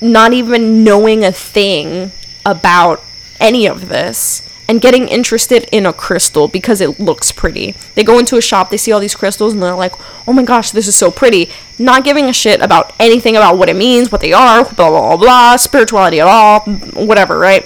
not 0.00 0.32
even 0.32 0.84
knowing 0.84 1.24
a 1.24 1.32
thing 1.32 2.12
about 2.44 3.02
any 3.40 3.66
of 3.66 3.88
this 3.88 4.48
and 4.68 4.80
getting 4.80 5.08
interested 5.08 5.68
in 5.70 5.86
a 5.86 5.92
crystal 5.92 6.48
because 6.48 6.80
it 6.80 6.98
looks 6.98 7.30
pretty. 7.30 7.72
They 7.94 8.02
go 8.02 8.18
into 8.18 8.36
a 8.36 8.42
shop, 8.42 8.70
they 8.70 8.76
see 8.76 8.92
all 8.92 9.00
these 9.00 9.14
crystals, 9.14 9.52
and 9.52 9.62
they're 9.62 9.74
like, 9.74 9.94
oh 10.26 10.32
my 10.32 10.42
gosh, 10.42 10.72
this 10.72 10.88
is 10.88 10.96
so 10.96 11.10
pretty. 11.10 11.50
Not 11.78 12.04
giving 12.04 12.26
a 12.26 12.32
shit 12.32 12.60
about 12.60 12.92
anything 12.98 13.36
about 13.36 13.58
what 13.58 13.68
it 13.68 13.76
means, 13.76 14.10
what 14.10 14.20
they 14.20 14.32
are, 14.32 14.64
blah, 14.64 14.90
blah, 14.90 15.16
blah, 15.16 15.16
blah, 15.16 15.56
spirituality 15.56 16.20
at 16.20 16.26
all, 16.26 16.60
whatever, 16.94 17.38
right? 17.38 17.64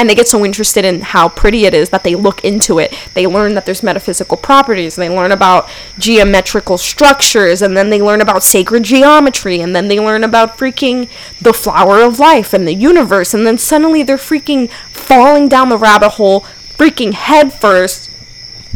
And 0.00 0.08
they 0.08 0.14
get 0.14 0.28
so 0.28 0.44
interested 0.44 0.84
in 0.84 1.00
how 1.00 1.28
pretty 1.28 1.66
it 1.66 1.74
is 1.74 1.90
that 1.90 2.04
they 2.04 2.14
look 2.14 2.44
into 2.44 2.78
it. 2.78 2.94
They 3.14 3.26
learn 3.26 3.54
that 3.54 3.66
there's 3.66 3.82
metaphysical 3.82 4.36
properties, 4.36 4.94
they 4.94 5.08
learn 5.08 5.32
about 5.32 5.68
geometrical 5.98 6.78
structures, 6.78 7.62
and 7.62 7.76
then 7.76 7.90
they 7.90 8.00
learn 8.00 8.20
about 8.20 8.44
sacred 8.44 8.84
geometry, 8.84 9.60
and 9.60 9.74
then 9.74 9.88
they 9.88 9.98
learn 9.98 10.22
about 10.22 10.56
freaking 10.56 11.08
the 11.40 11.52
flower 11.52 12.00
of 12.00 12.20
life 12.20 12.54
and 12.54 12.66
the 12.66 12.74
universe, 12.74 13.34
and 13.34 13.44
then 13.44 13.58
suddenly 13.58 14.04
they're 14.04 14.16
freaking 14.16 14.70
falling 14.92 15.48
down 15.48 15.68
the 15.68 15.76
rabbit 15.76 16.10
hole, 16.10 16.42
freaking 16.76 17.12
head 17.12 17.52
first, 17.52 18.08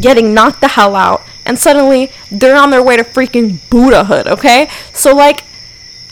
getting 0.00 0.34
knocked 0.34 0.60
the 0.60 0.68
hell 0.68 0.96
out, 0.96 1.22
and 1.46 1.56
suddenly 1.56 2.10
they're 2.32 2.56
on 2.56 2.70
their 2.70 2.82
way 2.82 2.96
to 2.96 3.04
freaking 3.04 3.58
Buddhahood, 3.70 4.26
okay? 4.26 4.68
So, 4.92 5.14
like, 5.14 5.44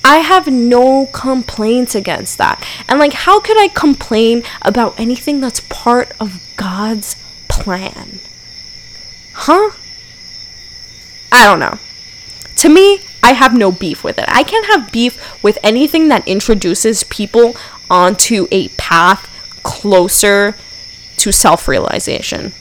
I 0.02 0.18
have 0.18 0.46
no 0.46 1.06
complaints 1.06 1.94
against 1.94 2.38
that. 2.38 2.66
And, 2.88 2.98
like, 2.98 3.12
how 3.12 3.40
could 3.40 3.58
I 3.58 3.68
complain 3.68 4.42
about 4.62 4.98
anything 4.98 5.40
that's 5.40 5.60
part 5.60 6.12
of 6.18 6.42
God's 6.56 7.16
plan? 7.48 8.20
Huh? 9.32 9.70
I 11.32 11.44
don't 11.44 11.60
know. 11.60 11.78
to 12.56 12.68
me, 12.68 13.00
I 13.22 13.32
have 13.32 13.56
no 13.56 13.70
beef 13.70 14.02
with 14.02 14.18
it. 14.18 14.24
I 14.28 14.42
can't 14.42 14.66
have 14.66 14.92
beef 14.92 15.42
with 15.42 15.58
anything 15.62 16.08
that 16.08 16.26
introduces 16.26 17.04
people 17.04 17.56
onto 17.88 18.46
a 18.50 18.68
path 18.70 19.28
closer 19.62 20.56
to 21.16 21.32
self 21.32 21.68
realization. 21.68 22.52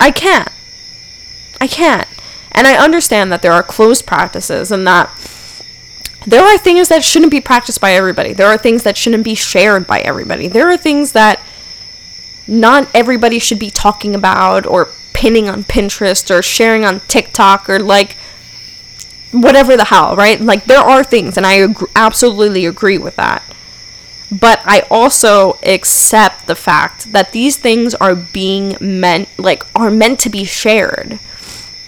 I 0.00 0.10
can't. 0.10 0.50
I 1.60 1.66
can't. 1.66 2.08
And 2.52 2.66
I 2.66 2.76
understand 2.76 3.32
that 3.32 3.42
there 3.42 3.52
are 3.52 3.62
closed 3.62 4.06
practices 4.06 4.70
and 4.70 4.86
that 4.86 5.08
there 6.26 6.42
are 6.42 6.58
things 6.58 6.88
that 6.88 7.04
shouldn't 7.04 7.30
be 7.30 7.40
practiced 7.40 7.80
by 7.80 7.92
everybody. 7.92 8.32
There 8.32 8.46
are 8.46 8.58
things 8.58 8.82
that 8.84 8.96
shouldn't 8.96 9.24
be 9.24 9.34
shared 9.34 9.86
by 9.86 10.00
everybody. 10.00 10.48
There 10.48 10.70
are 10.70 10.76
things 10.76 11.12
that 11.12 11.40
not 12.46 12.88
everybody 12.94 13.38
should 13.38 13.58
be 13.58 13.70
talking 13.70 14.14
about 14.14 14.66
or 14.66 14.88
pinning 15.12 15.48
on 15.48 15.64
Pinterest 15.64 16.30
or 16.30 16.42
sharing 16.42 16.84
on 16.84 17.00
TikTok 17.00 17.68
or 17.68 17.78
like 17.78 18.16
whatever 19.32 19.76
the 19.76 19.84
hell, 19.84 20.16
right? 20.16 20.40
Like 20.40 20.64
there 20.64 20.80
are 20.80 21.04
things 21.04 21.36
and 21.36 21.46
I 21.46 21.62
ag- 21.62 21.90
absolutely 21.96 22.66
agree 22.66 22.98
with 22.98 23.16
that. 23.16 23.42
But 24.30 24.60
I 24.64 24.80
also 24.90 25.58
accept 25.62 26.46
the 26.46 26.56
fact 26.56 27.12
that 27.12 27.32
these 27.32 27.56
things 27.56 27.94
are 27.94 28.14
being 28.14 28.76
meant 28.80 29.28
like 29.38 29.64
are 29.76 29.90
meant 29.90 30.18
to 30.20 30.30
be 30.30 30.44
shared 30.44 31.18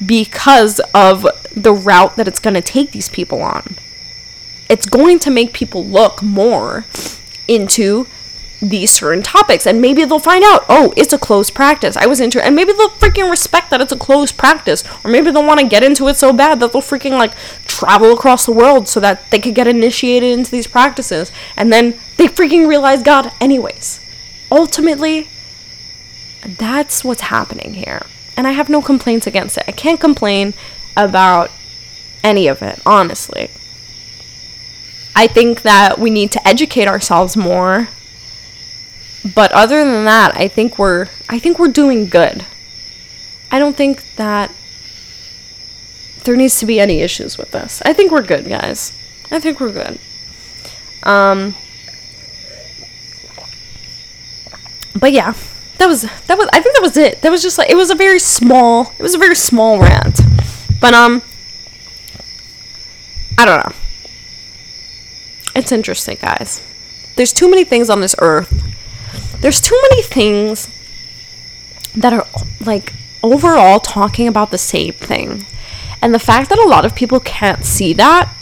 because 0.05 0.81
of 0.95 1.27
the 1.55 1.73
route 1.73 2.17
that 2.17 2.29
it's 2.29 2.39
going 2.39 2.55
to 2.55 2.61
take 2.61 2.93
these 2.93 3.09
people 3.09 3.43
on. 3.43 3.77
It's 4.69 4.87
going 4.87 5.19
to 5.21 5.31
make 5.31 5.53
people 5.53 5.85
look 5.85 6.23
more 6.23 6.85
into 7.47 8.07
these 8.61 8.91
certain 8.91 9.23
topics. 9.23 9.67
And 9.67 9.81
maybe 9.81 10.05
they'll 10.05 10.19
find 10.19 10.45
out 10.45 10.65
oh 10.69 10.93
it's 10.97 11.13
a 11.13 11.19
closed 11.19 11.55
practice. 11.55 11.97
I 11.97 12.07
was 12.07 12.21
into 12.21 12.45
and 12.45 12.55
maybe 12.55 12.73
they'll 12.73 12.89
freaking 12.91 13.31
respect 13.31 13.71
that 13.71 13.81
it's 13.81 13.93
a 13.93 13.99
closed 13.99 14.37
practice. 14.37 14.85
Or 15.05 15.11
maybe 15.11 15.31
they'll 15.31 15.47
want 15.47 15.61
to 15.61 15.69
get 15.69 15.83
into 15.83 16.09
it 16.09 16.17
so 16.17 16.33
bad 16.33 16.61
that 16.61 16.73
they'll 16.73 16.83
freaking 16.83 17.13
like 17.13 17.35
travel 17.67 18.13
across 18.13 18.47
the 18.47 18.53
world 18.53 18.89
so 18.89 19.01
that 19.01 19.31
they 19.31 19.39
could 19.39 19.55
get 19.55 19.67
initiated 19.67 20.37
into 20.37 20.51
these 20.51 20.67
practices. 20.67 21.31
And 21.57 21.73
then 21.73 21.93
they 22.17 22.29
freaking 22.29 22.69
realize 22.69 23.03
god 23.03 23.33
anyways. 23.41 24.01
Ultimately 24.51 25.29
that's 26.43 27.05
what's 27.05 27.23
happening 27.23 27.75
here. 27.75 28.03
And 28.37 28.47
i 28.47 28.53
have 28.53 28.69
no 28.69 28.83
complaints 28.83 29.27
against 29.27 29.59
it. 29.59 29.65
I 29.67 29.73
can't 29.73 30.01
complain 30.01 30.55
about 30.97 31.51
any 32.23 32.49
of 32.49 32.63
it 32.63 32.81
honestly 32.87 33.51
i 35.17 35.27
think 35.27 35.63
that 35.63 35.99
we 35.99 36.11
need 36.11 36.31
to 36.31 36.47
educate 36.47 36.87
ourselves 36.87 37.37
more 37.37 37.89
but 39.35 39.51
other 39.53 39.85
than 39.85 40.05
that, 40.05 40.37
I 40.37 40.49
think 40.49 40.79
we're 40.79 41.09
I 41.29 41.39
think 41.39 41.59
we're 41.59 41.69
doing 41.69 42.09
good. 42.09 42.45
I 43.51 43.59
don't 43.59 43.77
think 43.77 44.15
that 44.17 44.53
there 46.25 46.37
needs 46.37 46.59
to 46.61 46.67
be 46.67 46.79
any 46.79 47.01
issues 47.01 47.39
with 47.39 47.51
this. 47.53 47.83
I 47.85 47.93
think 47.93 48.13
we're 48.13 48.23
good, 48.23 48.47
guys. 48.49 48.93
I 49.31 49.41
think 49.41 49.59
we're 49.59 49.73
good. 49.73 49.99
Um 51.03 51.55
But 54.95 55.13
yeah, 55.13 55.35
that 55.79 55.87
was 55.87 56.03
that 56.03 56.39
was 56.39 56.49
I 56.53 56.61
think 56.61 56.75
that 56.77 56.83
was 56.83 56.97
it. 56.97 57.23
That 57.23 57.31
was 57.31 57.43
just 57.43 57.59
like 57.59 57.71
it 57.71 57.77
was 57.77 57.91
a 57.91 57.95
very 57.95 58.19
small 58.19 58.93
it 58.99 59.03
was 59.03 59.15
a 59.15 59.19
very 59.19 59.37
small 59.37 59.81
rant. 59.81 60.21
But 60.81 60.95
um 60.95 61.23
I 63.39 63.45
don't 63.45 63.67
know. 63.67 63.86
It's 65.57 65.73
interesting, 65.73 66.19
guys. 66.21 66.63
There's 67.17 67.33
too 67.33 67.51
many 67.51 67.65
things 67.65 67.91
on 67.91 68.01
this 68.01 68.15
earth 68.21 68.53
there's 69.41 69.61
too 69.61 69.79
many 69.91 70.03
things 70.03 70.69
that 71.95 72.13
are 72.13 72.27
like 72.65 72.93
overall 73.23 73.81
talking 73.81 74.29
about 74.29 74.51
the 74.51 74.59
same 74.59 74.93
thing. 74.93 75.45
And 76.03 76.15
the 76.15 76.19
fact 76.19 76.49
that 76.51 76.59
a 76.59 76.69
lot 76.69 76.85
of 76.85 76.95
people 76.95 77.21
can't 77.21 77.65
see 77.65 77.93
that 77.95 78.33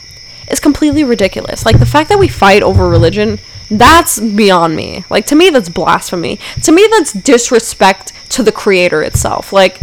is 0.50 0.60
completely 0.60 1.04
ridiculous. 1.04 1.64
Like 1.64 1.78
the 1.78 1.86
fact 1.86 2.08
that 2.08 2.18
we 2.18 2.28
fight 2.28 2.62
over 2.62 2.88
religion, 2.88 3.38
that's 3.70 4.20
beyond 4.20 4.76
me. 4.76 5.04
Like 5.10 5.26
to 5.26 5.34
me 5.34 5.50
that's 5.50 5.68
blasphemy. 5.68 6.38
To 6.62 6.72
me 6.72 6.86
that's 6.90 7.12
disrespect 7.12 8.12
to 8.30 8.42
the 8.42 8.52
creator 8.52 9.02
itself. 9.02 9.52
Like 9.52 9.80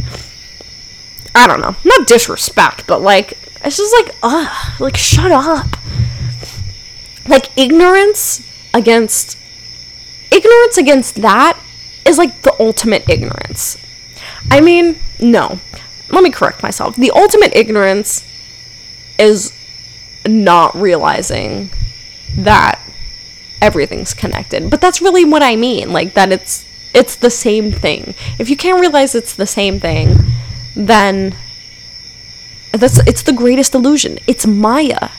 I 1.33 1.47
don't 1.47 1.61
know. 1.61 1.75
Not 1.85 2.07
disrespect, 2.07 2.87
but 2.87 3.01
like 3.01 3.37
it's 3.63 3.77
just 3.77 3.93
like 3.93 4.15
ugh, 4.23 4.79
like 4.79 4.97
shut 4.97 5.31
up. 5.31 5.77
Like 7.27 7.55
ignorance 7.57 8.47
against 8.73 9.37
ignorance 10.31 10.77
against 10.77 11.15
that 11.21 11.59
is 12.05 12.17
like 12.17 12.41
the 12.41 12.55
ultimate 12.59 13.07
ignorance. 13.09 13.77
I 14.49 14.61
mean, 14.61 14.97
no. 15.19 15.59
Let 16.09 16.23
me 16.23 16.31
correct 16.31 16.63
myself. 16.63 16.95
The 16.95 17.11
ultimate 17.11 17.55
ignorance 17.55 18.25
is 19.17 19.53
not 20.25 20.75
realizing 20.75 21.69
that 22.35 22.79
everything's 23.61 24.13
connected. 24.13 24.69
But 24.69 24.81
that's 24.81 25.01
really 25.01 25.23
what 25.25 25.43
I 25.43 25.55
mean, 25.55 25.91
like 25.91 26.13
that 26.15 26.31
it's 26.31 26.65
it's 26.93 27.15
the 27.15 27.29
same 27.29 27.71
thing. 27.71 28.15
If 28.37 28.49
you 28.49 28.57
can't 28.57 28.79
realize 28.79 29.15
it's 29.15 29.35
the 29.35 29.47
same 29.47 29.79
thing, 29.79 30.17
then 30.75 31.35
that's 32.71 32.99
it's 33.07 33.23
the 33.23 33.33
greatest 33.33 33.75
illusion. 33.75 34.17
It's 34.27 34.45
Maya. 34.45 35.09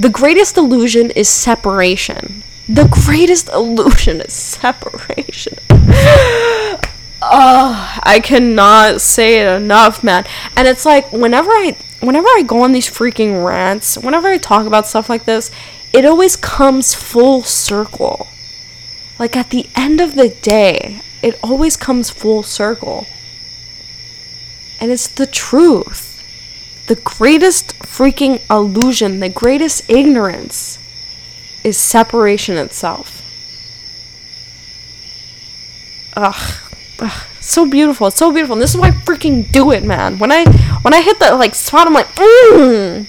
The 0.00 0.08
greatest 0.08 0.56
illusion 0.56 1.10
is 1.10 1.28
separation. 1.28 2.42
The 2.66 2.88
greatest 2.88 3.48
illusion 3.52 4.22
is 4.22 4.32
separation. 4.32 5.58
oh, 7.20 8.00
I 8.02 8.22
cannot 8.24 9.02
say 9.02 9.40
it 9.40 9.56
enough, 9.60 10.02
man. 10.02 10.24
And 10.56 10.66
it's 10.66 10.86
like 10.86 11.12
whenever 11.12 11.50
I 11.50 11.76
whenever 12.00 12.28
I 12.28 12.44
go 12.46 12.62
on 12.62 12.72
these 12.72 12.88
freaking 12.88 13.44
rants, 13.44 13.98
whenever 13.98 14.28
I 14.28 14.38
talk 14.38 14.66
about 14.66 14.86
stuff 14.86 15.10
like 15.10 15.26
this, 15.26 15.50
it 15.92 16.06
always 16.06 16.34
comes 16.34 16.94
full 16.94 17.42
circle. 17.42 18.28
Like 19.18 19.36
at 19.36 19.50
the 19.50 19.68
end 19.76 20.00
of 20.00 20.14
the 20.14 20.30
day, 20.30 21.02
it 21.22 21.38
always 21.42 21.76
comes 21.76 22.08
full 22.08 22.42
circle. 22.42 23.06
And 24.80 24.90
it's 24.90 25.08
the 25.08 25.26
truth. 25.26 26.06
The 26.86 26.96
greatest 26.96 27.79
freaking 27.90 28.40
illusion, 28.48 29.18
the 29.20 29.28
greatest 29.28 29.88
ignorance 29.90 30.78
is 31.64 31.76
separation 31.76 32.56
itself. 32.56 33.16
Ugh, 36.16 36.60
ugh, 37.00 37.26
so 37.40 37.68
beautiful. 37.68 38.06
It's 38.06 38.16
so 38.16 38.32
beautiful. 38.32 38.54
And 38.54 38.62
this 38.62 38.70
is 38.70 38.76
why 38.76 38.88
I 38.88 38.92
freaking 38.92 39.50
do 39.50 39.72
it, 39.72 39.84
man. 39.84 40.18
When 40.18 40.30
I 40.30 40.44
when 40.82 40.94
I 40.94 41.02
hit 41.02 41.18
that 41.18 41.34
like 41.34 41.54
spot, 41.54 41.86
I'm 41.86 41.94
like, 41.94 42.08
mm. 42.14 43.06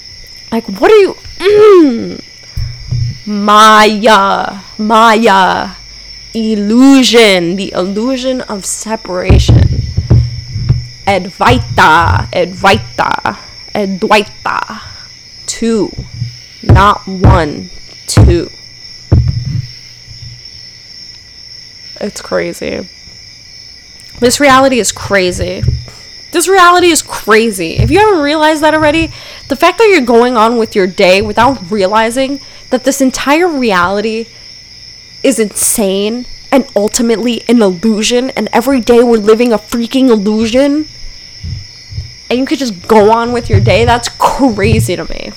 like 0.52 0.68
what 0.68 0.92
are 0.92 0.98
you? 0.98 1.14
Mm. 1.38 2.24
Maya, 3.28 4.62
Maya, 4.78 5.76
illusion, 6.34 7.56
the 7.56 7.72
illusion 7.72 8.42
of 8.42 8.66
separation. 8.66 9.70
Advaita, 11.06 12.30
Advaita, 12.32 13.51
Advaita. 13.74 14.82
Two, 15.46 15.92
not 16.64 17.08
one, 17.08 17.70
two. 18.08 18.50
It's 22.00 22.22
crazy. 22.22 22.88
This 24.20 24.40
reality 24.40 24.80
is 24.80 24.92
crazy. 24.92 25.64
This 26.32 26.48
reality 26.48 26.88
is 26.88 27.02
crazy. 27.02 27.74
If 27.78 27.92
you 27.92 28.00
haven't 28.00 28.24
realized 28.24 28.64
that 28.64 28.74
already, 28.74 29.12
the 29.50 29.56
fact 29.56 29.78
that 29.78 29.90
you're 29.92 30.06
going 30.06 30.38
on 30.38 30.58
with 30.58 30.76
your 30.76 30.88
day 30.88 31.22
without 31.22 31.70
realizing 31.70 32.40
that 32.70 32.86
this 32.86 33.02
entire 33.02 33.48
reality 33.48 34.28
is 35.24 35.40
insane 35.40 36.26
and 36.52 36.68
ultimately 36.76 37.44
an 37.48 37.62
illusion, 37.62 38.30
and 38.32 38.50
every 38.52 38.80
day 38.80 39.04
we're 39.04 39.18
living 39.18 39.54
a 39.54 39.58
freaking 39.58 40.10
illusion, 40.10 40.88
and 42.32 42.40
you 42.40 42.46
could 42.46 42.60
just 42.60 42.88
go 42.88 43.12
on 43.12 43.34
with 43.34 43.50
your 43.50 43.60
day, 43.60 43.84
that's 43.84 44.08
crazy 44.08 44.96
to 44.96 45.04
me. 45.04 45.34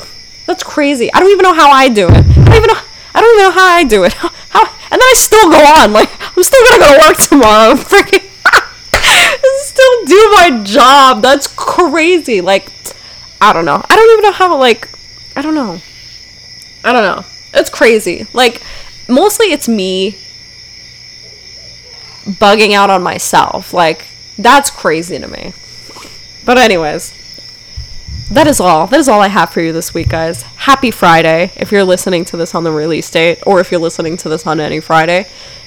That's 0.46 0.62
crazy. 0.62 1.12
I 1.12 1.18
don't 1.18 1.32
even 1.32 1.42
know 1.42 1.52
how 1.52 1.68
I 1.68 1.88
do 1.88 2.06
it. 2.06 2.12
I 2.12 2.22
don't 2.22 2.54
even 2.54 2.68
know. 2.68 2.80
I 3.16 3.20
don't 3.20 3.34
even 3.34 3.44
know 3.46 3.50
how 3.50 3.66
I 3.66 3.82
do 3.82 4.04
it. 4.04 4.12
How, 4.50 4.60
and 4.62 4.92
then 4.92 5.00
I 5.00 5.14
still 5.16 5.50
go 5.50 5.58
on. 5.58 5.92
Like 5.92 6.08
I'm 6.36 6.42
still 6.44 6.62
gonna 6.68 6.84
go 6.84 6.92
to 6.92 7.08
work 7.08 7.16
tomorrow. 7.16 7.70
I'm 7.72 7.78
Freaking 7.78 8.22
still 9.64 10.04
do 10.04 10.30
my 10.34 10.62
job. 10.64 11.20
That's 11.20 11.48
crazy. 11.48 12.40
Like 12.40 12.70
I 13.40 13.52
don't 13.52 13.64
know. 13.64 13.84
I 13.88 13.96
don't 13.96 14.12
even 14.12 14.22
know 14.22 14.32
how. 14.32 14.56
Like 14.56 14.88
I 15.34 15.42
don't 15.42 15.56
know. 15.56 15.80
I 16.84 16.92
don't 16.92 17.02
know. 17.02 17.24
It's 17.54 17.70
crazy. 17.70 18.28
Like 18.32 18.62
mostly 19.08 19.46
it's 19.46 19.68
me 19.68 20.16
bugging 22.24 22.74
out 22.74 22.90
on 22.90 23.02
myself. 23.02 23.72
Like 23.72 24.06
that's 24.38 24.70
crazy 24.70 25.18
to 25.18 25.26
me. 25.26 25.52
But 26.44 26.58
anyways, 26.58 27.12
that 28.30 28.46
is 28.46 28.60
all. 28.60 28.86
That 28.86 29.00
is 29.00 29.08
all 29.08 29.20
I 29.20 29.28
have 29.28 29.50
for 29.50 29.60
you 29.60 29.72
this 29.72 29.94
week, 29.94 30.08
guys. 30.08 30.42
Happy 30.42 30.90
Friday 30.90 31.52
if 31.56 31.72
you're 31.72 31.84
listening 31.84 32.24
to 32.26 32.36
this 32.36 32.54
on 32.54 32.64
the 32.64 32.72
release 32.72 33.10
date, 33.10 33.38
or 33.46 33.60
if 33.60 33.70
you're 33.70 33.80
listening 33.80 34.16
to 34.18 34.28
this 34.28 34.46
on 34.46 34.60
any 34.60 34.80
Friday. 34.80 35.26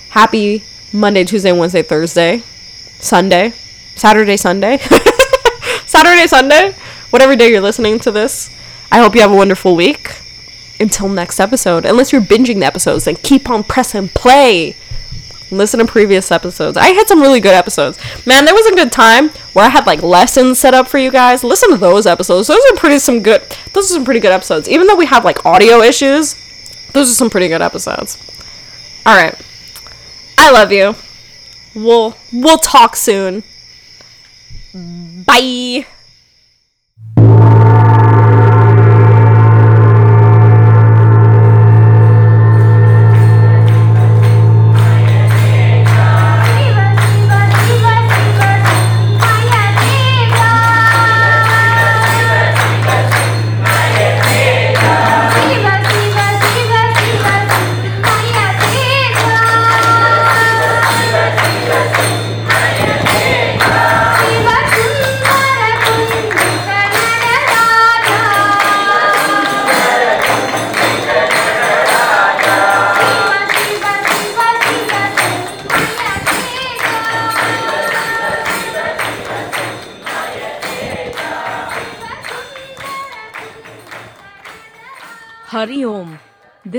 Happy 0.10 0.64
Monday, 0.94 1.24
Tuesday, 1.24 1.52
Wednesday, 1.52 1.82
Thursday, 1.82 2.44
Sunday, 3.00 3.54
Saturday, 3.96 4.38
Sunday, 4.38 4.78
Saturday, 5.86 6.28
Sunday, 6.28 6.74
whatever 7.10 7.36
day 7.36 7.50
you're 7.50 7.62
listening 7.62 8.00
to 8.00 8.12
this. 8.12 8.50
I 8.92 9.00
hope 9.00 9.16
you 9.16 9.22
have 9.22 9.32
a 9.32 9.36
wonderful 9.36 9.76
week. 9.76 10.22
Until 10.80 11.10
next 11.10 11.40
episode. 11.40 11.86
Unless 11.86 12.12
you're 12.12 12.22
binging 12.22 12.60
the 12.60 12.66
episodes, 12.68 13.06
then 13.06 13.16
keep 13.16 13.50
on 13.50 13.64
pressing 13.64 14.10
play. 14.10 14.76
Listen 15.50 15.80
to 15.80 15.86
previous 15.86 16.32
episodes. 16.32 16.76
I 16.76 16.90
had 16.90 17.08
some 17.08 17.22
really 17.22 17.40
good 17.40 17.54
episodes. 17.54 17.98
Man, 18.26 18.44
there 18.46 18.54
was 18.54 18.66
a 18.68 18.76
good 18.76 18.92
time 18.92 19.30
where 19.54 19.66
I 19.66 19.70
had 19.70 19.88
like 19.88 20.04
lessons 20.04 20.60
set 20.60 20.74
up 20.74 20.88
for 20.88 20.98
you 20.98 21.10
guys. 21.10 21.44
Listen 21.44 21.70
to 21.72 21.78
those 21.78 22.06
episodes. 22.06 22.48
Those 22.48 22.62
are 22.72 22.76
pretty 22.76 23.00
some 23.00 23.24
good 23.24 23.42
those 23.74 23.90
are 23.90 23.94
some 23.94 24.06
pretty 24.06 24.20
good 24.20 24.32
episodes. 24.32 24.68
Even 24.68 24.88
though 24.88 24.96
we 24.96 25.06
have 25.06 25.24
like 25.24 25.46
audio 25.46 25.82
issues, 25.82 26.36
those 26.94 27.10
are 27.10 27.14
some 27.14 27.30
pretty 27.30 27.48
good 27.48 27.62
episodes. 27.62 28.18
Alright. 29.08 29.36
I 30.38 30.52
love 30.52 30.72
you. 30.72 30.96
We'll 31.74 32.18
we'll 32.34 32.58
talk 32.58 32.96
soon. 32.96 33.44
Bye. 34.74 35.86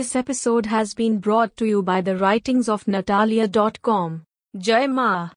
This 0.08 0.16
episode 0.16 0.64
has 0.64 0.94
been 0.94 1.18
brought 1.18 1.54
to 1.58 1.66
you 1.66 1.82
by 1.82 2.00
the 2.00 2.16
writings 2.16 2.66
of 2.66 2.88
Natalia.com. 2.88 4.24
Jai 4.56 4.86
Ma. 4.86 5.28